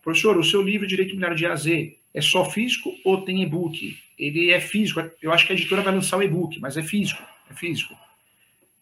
Professor, 0.03 0.37
o 0.37 0.43
seu 0.43 0.61
livro 0.61 0.85
Direito 0.85 1.11
Imobiliário 1.11 1.37
de 1.37 1.45
A 1.45 1.53
a 1.53 1.55
Z 1.55 1.95
é 2.13 2.21
só 2.21 2.43
físico 2.43 2.93
ou 3.05 3.21
tem 3.21 3.41
e-book? 3.41 3.97
Ele 4.19 4.51
é 4.51 4.59
físico. 4.59 5.01
Eu 5.21 5.31
acho 5.31 5.47
que 5.47 5.53
a 5.53 5.55
editora 5.55 5.81
vai 5.81 5.93
lançar 5.93 6.17
o 6.17 6.23
e-book, 6.23 6.59
mas 6.59 6.75
é 6.75 6.83
físico. 6.83 7.23
É 7.49 7.53
físico. 7.53 7.95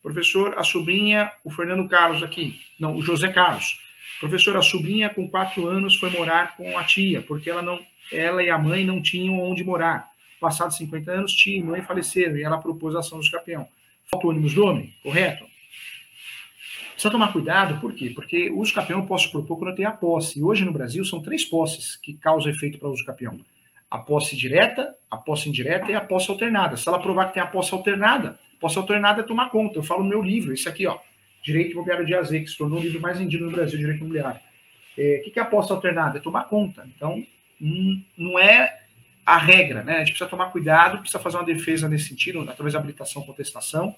Professor, 0.01 0.57
a 0.57 0.63
sobrinha, 0.63 1.31
o 1.43 1.51
Fernando 1.51 1.87
Carlos 1.87 2.23
aqui. 2.23 2.59
Não, 2.79 2.95
o 2.95 3.03
José 3.03 3.27
Carlos. 3.27 3.79
Professor, 4.19 4.57
a 4.57 4.63
sobrinha 4.63 5.11
com 5.11 5.29
quatro 5.29 5.67
anos 5.67 5.95
foi 5.95 6.09
morar 6.09 6.57
com 6.57 6.75
a 6.75 6.83
tia, 6.83 7.21
porque 7.21 7.51
ela 7.51 7.61
não, 7.61 7.79
ela 8.11 8.41
e 8.41 8.49
a 8.49 8.57
mãe 8.57 8.83
não 8.83 8.99
tinham 8.99 9.39
onde 9.39 9.63
morar. 9.63 10.09
Passados 10.39 10.77
50 10.77 11.11
anos, 11.11 11.33
tia 11.33 11.59
e 11.59 11.63
mãe 11.63 11.83
faleceram 11.83 12.35
e 12.35 12.41
ela 12.41 12.57
propôs 12.57 12.95
a 12.95 12.99
ação 12.99 13.19
do 13.19 13.23
escapião. 13.23 13.67
Ônibus 14.13 14.53
do 14.53 14.65
homem? 14.65 14.93
Correto? 15.03 15.45
Precisa 16.93 17.11
tomar 17.11 17.33
cuidado, 17.33 17.79
por 17.81 17.93
quê? 17.93 18.09
Porque 18.09 18.49
o 18.49 18.59
uso 18.59 18.73
capião 18.73 18.99
eu 18.99 19.05
posso 19.05 19.29
propor 19.29 19.57
quando 19.57 19.71
eu 19.71 19.75
tenho 19.75 19.89
a 19.89 19.91
posse. 19.91 20.39
E 20.39 20.43
hoje 20.43 20.63
no 20.63 20.71
Brasil 20.71 21.03
são 21.03 21.21
três 21.21 21.43
posses 21.43 21.97
que 21.97 22.13
causam 22.13 22.51
efeito 22.51 22.79
para 22.79 22.87
o 22.87 22.93
uso 22.93 23.05
capião. 23.05 23.37
A 23.91 23.97
posse 23.97 24.35
direta, 24.35 24.95
a 25.11 25.17
posse 25.17 25.49
indireta 25.49 25.91
e 25.91 25.95
a 25.95 26.01
posse 26.01 26.31
alternada. 26.31 26.77
Se 26.77 26.87
ela 26.87 26.99
provar 26.99 27.27
que 27.27 27.33
tem 27.33 27.43
a 27.43 27.47
posse 27.47 27.73
alternada, 27.73 28.39
posse 28.59 28.77
alternada 28.77 29.21
é 29.21 29.23
tomar 29.23 29.49
conta. 29.49 29.77
Eu 29.77 29.83
falo 29.83 30.03
no 30.03 30.09
meu 30.09 30.21
livro, 30.21 30.53
esse 30.53 30.67
aqui, 30.69 30.87
ó, 30.87 30.97
Direito 31.43 31.73
Imobiliário 31.73 32.05
de 32.05 32.15
AZ, 32.15 32.29
que 32.29 32.47
se 32.47 32.57
tornou 32.57 32.79
o 32.79 32.81
livro 32.81 32.99
mais 33.01 33.19
vendido 33.19 33.45
no 33.45 33.51
Brasil, 33.51 33.77
Direito 33.77 33.99
Imobiliário. 33.99 34.39
É, 34.97 35.21
o 35.21 35.31
que 35.31 35.37
é 35.37 35.41
a 35.41 35.45
posse 35.45 35.71
alternada? 35.71 36.17
É 36.17 36.21
tomar 36.21 36.45
conta. 36.45 36.87
Então, 36.95 37.23
hum, 37.61 38.01
não 38.17 38.39
é 38.39 38.84
a 39.25 39.37
regra, 39.37 39.83
né? 39.83 39.95
A 39.95 39.99
gente 39.99 40.09
precisa 40.09 40.29
tomar 40.29 40.51
cuidado, 40.51 40.99
precisa 40.99 41.19
fazer 41.19 41.37
uma 41.37 41.45
defesa 41.45 41.89
nesse 41.89 42.09
sentido, 42.09 42.41
através 42.41 42.73
da 42.73 42.79
habilitação 42.79 43.23
contestação, 43.23 43.95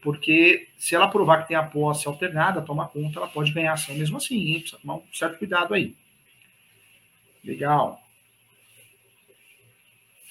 porque 0.00 0.68
se 0.76 0.94
ela 0.94 1.08
provar 1.08 1.42
que 1.42 1.48
tem 1.48 1.56
a 1.56 1.62
posse 1.62 2.06
alternada, 2.06 2.62
toma 2.62 2.88
conta, 2.88 3.18
ela 3.18 3.28
pode 3.28 3.52
ganhar 3.52 3.72
ação 3.72 3.94
mesmo 3.96 4.16
assim, 4.18 4.36
hein? 4.36 4.60
precisa 4.60 4.80
tomar 4.80 4.96
um 4.96 5.02
certo 5.12 5.38
cuidado 5.38 5.74
aí. 5.74 5.96
Legal. 7.44 8.00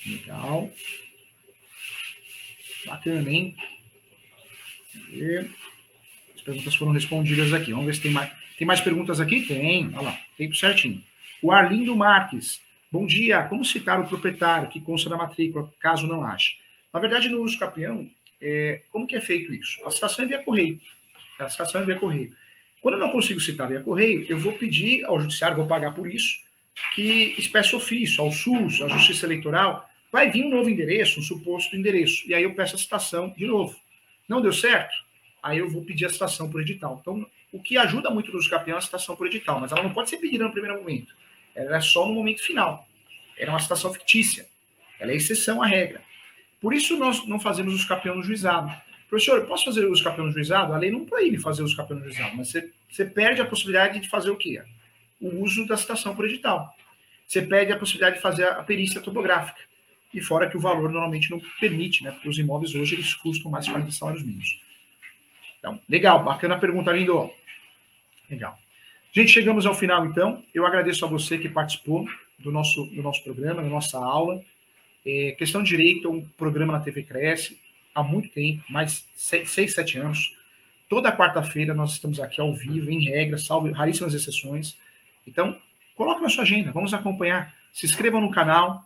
Legal. 0.05 0.69
Bacana, 2.85 3.29
hein? 3.29 3.55
As 6.35 6.41
perguntas 6.41 6.75
foram 6.75 6.91
respondidas 6.93 7.53
aqui. 7.53 7.71
Vamos 7.71 7.87
ver 7.87 7.95
se 7.95 8.01
tem 8.01 8.11
mais. 8.11 8.31
Tem 8.57 8.65
mais 8.65 8.81
perguntas 8.81 9.19
aqui? 9.19 9.41
Tem. 9.41 9.87
Olha 9.93 10.01
lá, 10.01 10.19
tempo 10.37 10.55
certinho. 10.55 11.03
O 11.41 11.51
Arlindo 11.51 11.95
Marques. 11.95 12.61
Bom 12.89 13.05
dia. 13.05 13.43
Como 13.43 13.65
citar 13.65 13.99
o 13.99 14.07
proprietário 14.07 14.69
que 14.69 14.79
consta 14.79 15.09
da 15.09 15.17
matrícula, 15.17 15.69
caso 15.77 16.07
não 16.07 16.23
ache? 16.23 16.55
Na 16.93 17.01
verdade, 17.01 17.27
no 17.27 17.41
uso 17.41 17.59
capião, 17.59 18.09
é, 18.39 18.81
como 18.89 19.05
que 19.05 19.15
é 19.15 19.19
feito 19.19 19.53
isso? 19.53 19.85
A 19.85 19.91
citação 19.91 20.23
é 20.23 20.27
via 20.27 20.41
correio. 20.41 20.79
A 21.37 21.49
citação 21.49 21.81
é 21.81 21.85
via 21.85 21.97
correio. 21.97 22.33
Quando 22.81 22.93
eu 22.93 22.99
não 23.01 23.11
consigo 23.11 23.41
citar 23.41 23.67
via 23.67 23.81
correio, 23.81 24.25
eu 24.29 24.39
vou 24.39 24.53
pedir 24.53 25.03
ao 25.03 25.19
judiciário, 25.19 25.57
vou 25.57 25.67
pagar 25.67 25.93
por 25.93 26.09
isso, 26.09 26.39
que 26.95 27.35
espécie 27.37 27.75
ofício, 27.75 28.23
ao 28.23 28.31
SUS, 28.31 28.81
à 28.81 28.87
Justiça 28.87 29.25
Eleitoral, 29.25 29.89
vai 30.09 30.31
vir 30.31 30.45
um 30.45 30.49
novo 30.49 30.69
endereço, 30.69 31.19
um 31.19 31.23
suposto 31.23 31.75
endereço. 31.75 32.25
E 32.25 32.33
aí 32.33 32.43
eu 32.43 32.55
peço 32.55 32.75
a 32.75 32.79
citação 32.79 33.33
de 33.37 33.45
novo. 33.45 33.75
Não 34.29 34.41
deu 34.41 34.53
certo? 34.53 34.95
Aí 35.43 35.57
eu 35.57 35.69
vou 35.69 35.83
pedir 35.83 36.05
a 36.05 36.09
citação 36.09 36.49
por 36.49 36.61
edital. 36.61 36.99
Então, 37.01 37.27
o 37.51 37.61
que 37.61 37.77
ajuda 37.77 38.09
muito 38.09 38.31
nos 38.31 38.47
campeões 38.47 38.75
é 38.75 38.77
a 38.77 38.81
citação 38.81 39.15
por 39.17 39.27
edital, 39.27 39.59
mas 39.59 39.73
ela 39.73 39.83
não 39.83 39.93
pode 39.93 40.09
ser 40.09 40.17
pedida 40.17 40.45
no 40.45 40.51
primeiro 40.53 40.77
momento. 40.77 41.13
Ela 41.57 41.77
é 41.77 41.81
só 41.81 42.07
no 42.07 42.13
momento 42.13 42.43
final. 42.43 42.87
Era 43.35 43.51
uma 43.51 43.59
citação 43.59 43.91
fictícia. 43.91 44.45
Ela 44.99 45.11
é 45.11 45.15
exceção 45.15 45.61
à 45.61 45.65
regra. 45.65 46.01
Por 46.61 46.73
isso 46.73 46.95
nós 46.97 47.27
não 47.27 47.39
fazemos 47.39 47.73
os 47.73 47.83
campeões 47.83 48.17
no 48.17 48.23
juizado. 48.23 48.71
Professor, 49.09 49.39
eu 49.39 49.47
posso 49.47 49.65
fazer 49.65 49.85
os 49.85 50.01
campeões 50.01 50.27
no 50.27 50.33
juizado? 50.33 50.73
A 50.73 50.77
lei 50.77 50.91
não 50.91 51.05
proíbe 51.05 51.39
fazer 51.39 51.63
os 51.63 51.73
campeões 51.73 52.03
no 52.03 52.09
juizado, 52.09 52.37
mas 52.37 52.49
você, 52.49 52.71
você 52.89 53.05
perde 53.05 53.41
a 53.41 53.45
possibilidade 53.45 53.99
de 53.99 54.07
fazer 54.07 54.29
o 54.29 54.35
quê? 54.35 54.61
O 55.19 55.43
uso 55.43 55.65
da 55.65 55.75
citação 55.75 56.15
por 56.15 56.25
edital. 56.25 56.75
Você 57.25 57.41
perde 57.41 57.71
a 57.71 57.77
possibilidade 57.77 58.17
de 58.17 58.21
fazer 58.21 58.45
a 58.45 58.63
perícia 58.63 59.01
topográfica. 59.01 59.59
E 60.13 60.21
fora 60.21 60.49
que 60.49 60.57
o 60.57 60.59
valor 60.59 60.91
normalmente 60.91 61.31
não 61.31 61.41
permite, 61.59 62.03
né? 62.03 62.11
Porque 62.11 62.29
os 62.29 62.37
imóveis 62.37 62.73
hoje 62.75 62.95
eles 62.95 63.13
custam 63.15 63.51
mais 63.51 63.65
de 63.65 63.71
40 63.71 63.91
salários 63.91 64.23
mínimos. 64.23 64.61
Então, 65.59 65.81
legal, 65.89 66.23
bacana 66.23 66.55
a 66.55 66.59
pergunta, 66.59 66.91
lindo. 66.91 67.31
Legal. 68.29 68.57
Gente, 69.17 69.31
chegamos 69.31 69.65
ao 69.65 69.73
final, 69.73 70.05
então. 70.05 70.43
Eu 70.53 70.63
agradeço 70.63 71.03
a 71.03 71.07
você 71.07 71.39
que 71.39 71.49
participou 71.49 72.07
do 72.37 72.51
nosso, 72.51 72.85
do 72.85 73.01
nosso 73.01 73.23
programa, 73.23 73.63
da 73.63 73.67
nossa 73.67 73.97
aula. 73.97 74.43
É, 75.03 75.31
questão 75.31 75.63
de 75.63 75.69
direito 75.69 76.07
é 76.07 76.11
um 76.11 76.21
programa 76.21 76.73
na 76.73 76.81
TV 76.81 77.01
Cresce 77.01 77.59
há 77.95 78.03
muito 78.03 78.29
tempo, 78.29 78.63
mais 78.69 79.07
seis, 79.15 79.73
sete 79.73 79.97
anos. 79.97 80.37
Toda 80.87 81.11
quarta-feira 81.11 81.73
nós 81.73 81.93
estamos 81.93 82.19
aqui 82.19 82.39
ao 82.39 82.53
vivo, 82.53 82.91
em 82.91 83.05
regra, 83.05 83.39
salvo 83.39 83.71
raríssimas 83.71 84.13
exceções. 84.13 84.77
Então, 85.25 85.59
coloque 85.95 86.21
na 86.21 86.29
sua 86.29 86.43
agenda, 86.43 86.71
vamos 86.71 86.93
acompanhar. 86.93 87.55
Se 87.73 87.87
inscreva 87.87 88.21
no 88.21 88.29
canal, 88.29 88.83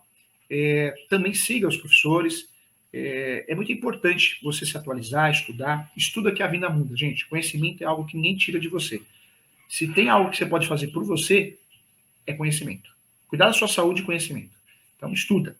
é, 0.49 0.95
também 1.09 1.33
siga 1.33 1.67
os 1.67 1.75
professores. 1.75 2.49
É, 2.93 3.47
é, 3.49 3.53
muito 3.53 3.73
importante 3.73 4.39
você 4.41 4.65
se 4.65 4.77
atualizar, 4.77 5.29
estudar. 5.29 5.91
Estuda 5.97 6.31
que 6.31 6.41
a 6.41 6.47
vida 6.47 6.69
muda, 6.69 6.95
gente. 6.95 7.27
Conhecimento 7.27 7.83
é 7.83 7.85
algo 7.85 8.05
que 8.05 8.15
ninguém 8.15 8.37
tira 8.37 8.61
de 8.61 8.69
você. 8.69 9.01
Se 9.71 9.87
tem 9.87 10.09
algo 10.09 10.29
que 10.29 10.35
você 10.35 10.45
pode 10.45 10.67
fazer 10.67 10.87
por 10.87 11.05
você, 11.05 11.57
é 12.27 12.33
conhecimento. 12.33 12.93
Cuidar 13.25 13.45
da 13.45 13.53
sua 13.53 13.69
saúde 13.69 14.01
e 14.01 14.05
conhecimento. 14.05 14.51
Então, 14.97 15.13
estuda. 15.13 15.55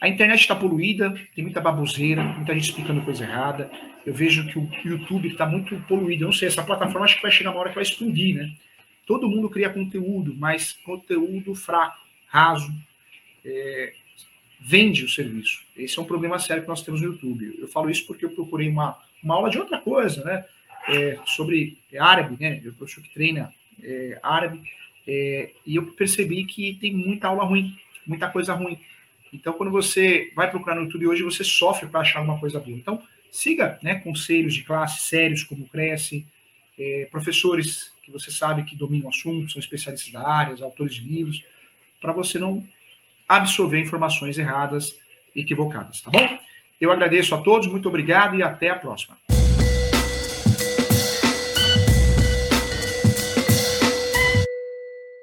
A 0.00 0.08
internet 0.08 0.40
está 0.40 0.56
poluída, 0.56 1.12
tem 1.34 1.44
muita 1.44 1.60
baboseira, 1.60 2.22
muita 2.22 2.54
gente 2.54 2.70
explicando 2.70 3.02
coisa 3.02 3.22
errada. 3.22 3.70
Eu 4.06 4.14
vejo 4.14 4.46
que 4.46 4.58
o 4.58 4.66
YouTube 4.82 5.28
está 5.28 5.44
muito 5.44 5.78
poluído. 5.80 6.24
Eu 6.24 6.28
não 6.28 6.32
sei, 6.32 6.48
essa 6.48 6.62
plataforma 6.62 7.04
acho 7.04 7.16
que 7.16 7.22
vai 7.22 7.30
chegar 7.30 7.50
uma 7.50 7.60
hora 7.60 7.68
que 7.68 7.74
vai 7.74 7.84
explodir, 7.84 8.34
né? 8.34 8.50
Todo 9.06 9.28
mundo 9.28 9.50
cria 9.50 9.68
conteúdo, 9.68 10.34
mas 10.34 10.72
conteúdo 10.82 11.54
fraco, 11.54 11.98
raso, 12.28 12.72
é, 13.44 13.92
vende 14.58 15.04
o 15.04 15.08
serviço. 15.08 15.66
Esse 15.76 15.98
é 15.98 16.02
um 16.02 16.06
problema 16.06 16.38
sério 16.38 16.62
que 16.62 16.68
nós 16.68 16.82
temos 16.82 17.02
no 17.02 17.08
YouTube. 17.08 17.58
Eu 17.58 17.68
falo 17.68 17.90
isso 17.90 18.06
porque 18.06 18.24
eu 18.24 18.30
procurei 18.30 18.70
uma, 18.70 18.98
uma 19.22 19.34
aula 19.34 19.50
de 19.50 19.58
outra 19.58 19.78
coisa, 19.78 20.24
né? 20.24 20.46
É, 20.92 21.18
sobre 21.24 21.78
árabe, 21.98 22.36
né? 22.40 22.60
Eu 22.64 22.72
professor 22.72 23.02
que 23.02 23.14
treina 23.14 23.54
é, 23.82 24.18
árabe, 24.22 24.60
é, 25.06 25.50
e 25.66 25.76
eu 25.76 25.86
percebi 25.92 26.44
que 26.44 26.74
tem 26.80 26.94
muita 26.94 27.28
aula 27.28 27.44
ruim, 27.44 27.76
muita 28.06 28.28
coisa 28.28 28.54
ruim. 28.54 28.78
Então, 29.32 29.52
quando 29.52 29.70
você 29.70 30.32
vai 30.34 30.50
procurar 30.50 30.74
no 30.74 30.82
YouTube 30.82 31.06
hoje, 31.06 31.22
você 31.22 31.44
sofre 31.44 31.88
para 31.88 32.00
achar 32.00 32.18
alguma 32.18 32.38
coisa 32.38 32.58
boa. 32.58 32.76
Então, 32.76 33.02
siga 33.30 33.78
né, 33.82 33.96
conselhos 33.96 34.54
de 34.54 34.62
classe 34.62 35.00
sérios 35.00 35.44
como 35.44 35.68
Cresce, 35.68 36.26
é, 36.78 37.08
professores 37.10 37.92
que 38.02 38.10
você 38.10 38.30
sabe 38.30 38.64
que 38.64 38.74
dominam 38.74 39.06
o 39.06 39.10
assunto, 39.10 39.52
são 39.52 39.60
especialistas 39.60 40.12
da 40.12 40.26
área, 40.26 40.64
autores 40.64 40.94
de 40.96 41.02
livros, 41.02 41.44
para 42.00 42.12
você 42.12 42.38
não 42.38 42.66
absorver 43.28 43.80
informações 43.80 44.38
erradas, 44.38 44.98
equivocadas, 45.36 46.00
tá 46.00 46.10
bom? 46.10 46.38
Eu 46.80 46.90
agradeço 46.90 47.34
a 47.34 47.38
todos, 47.38 47.68
muito 47.68 47.88
obrigado 47.88 48.36
e 48.36 48.42
até 48.42 48.70
a 48.70 48.76
próxima. 48.76 49.16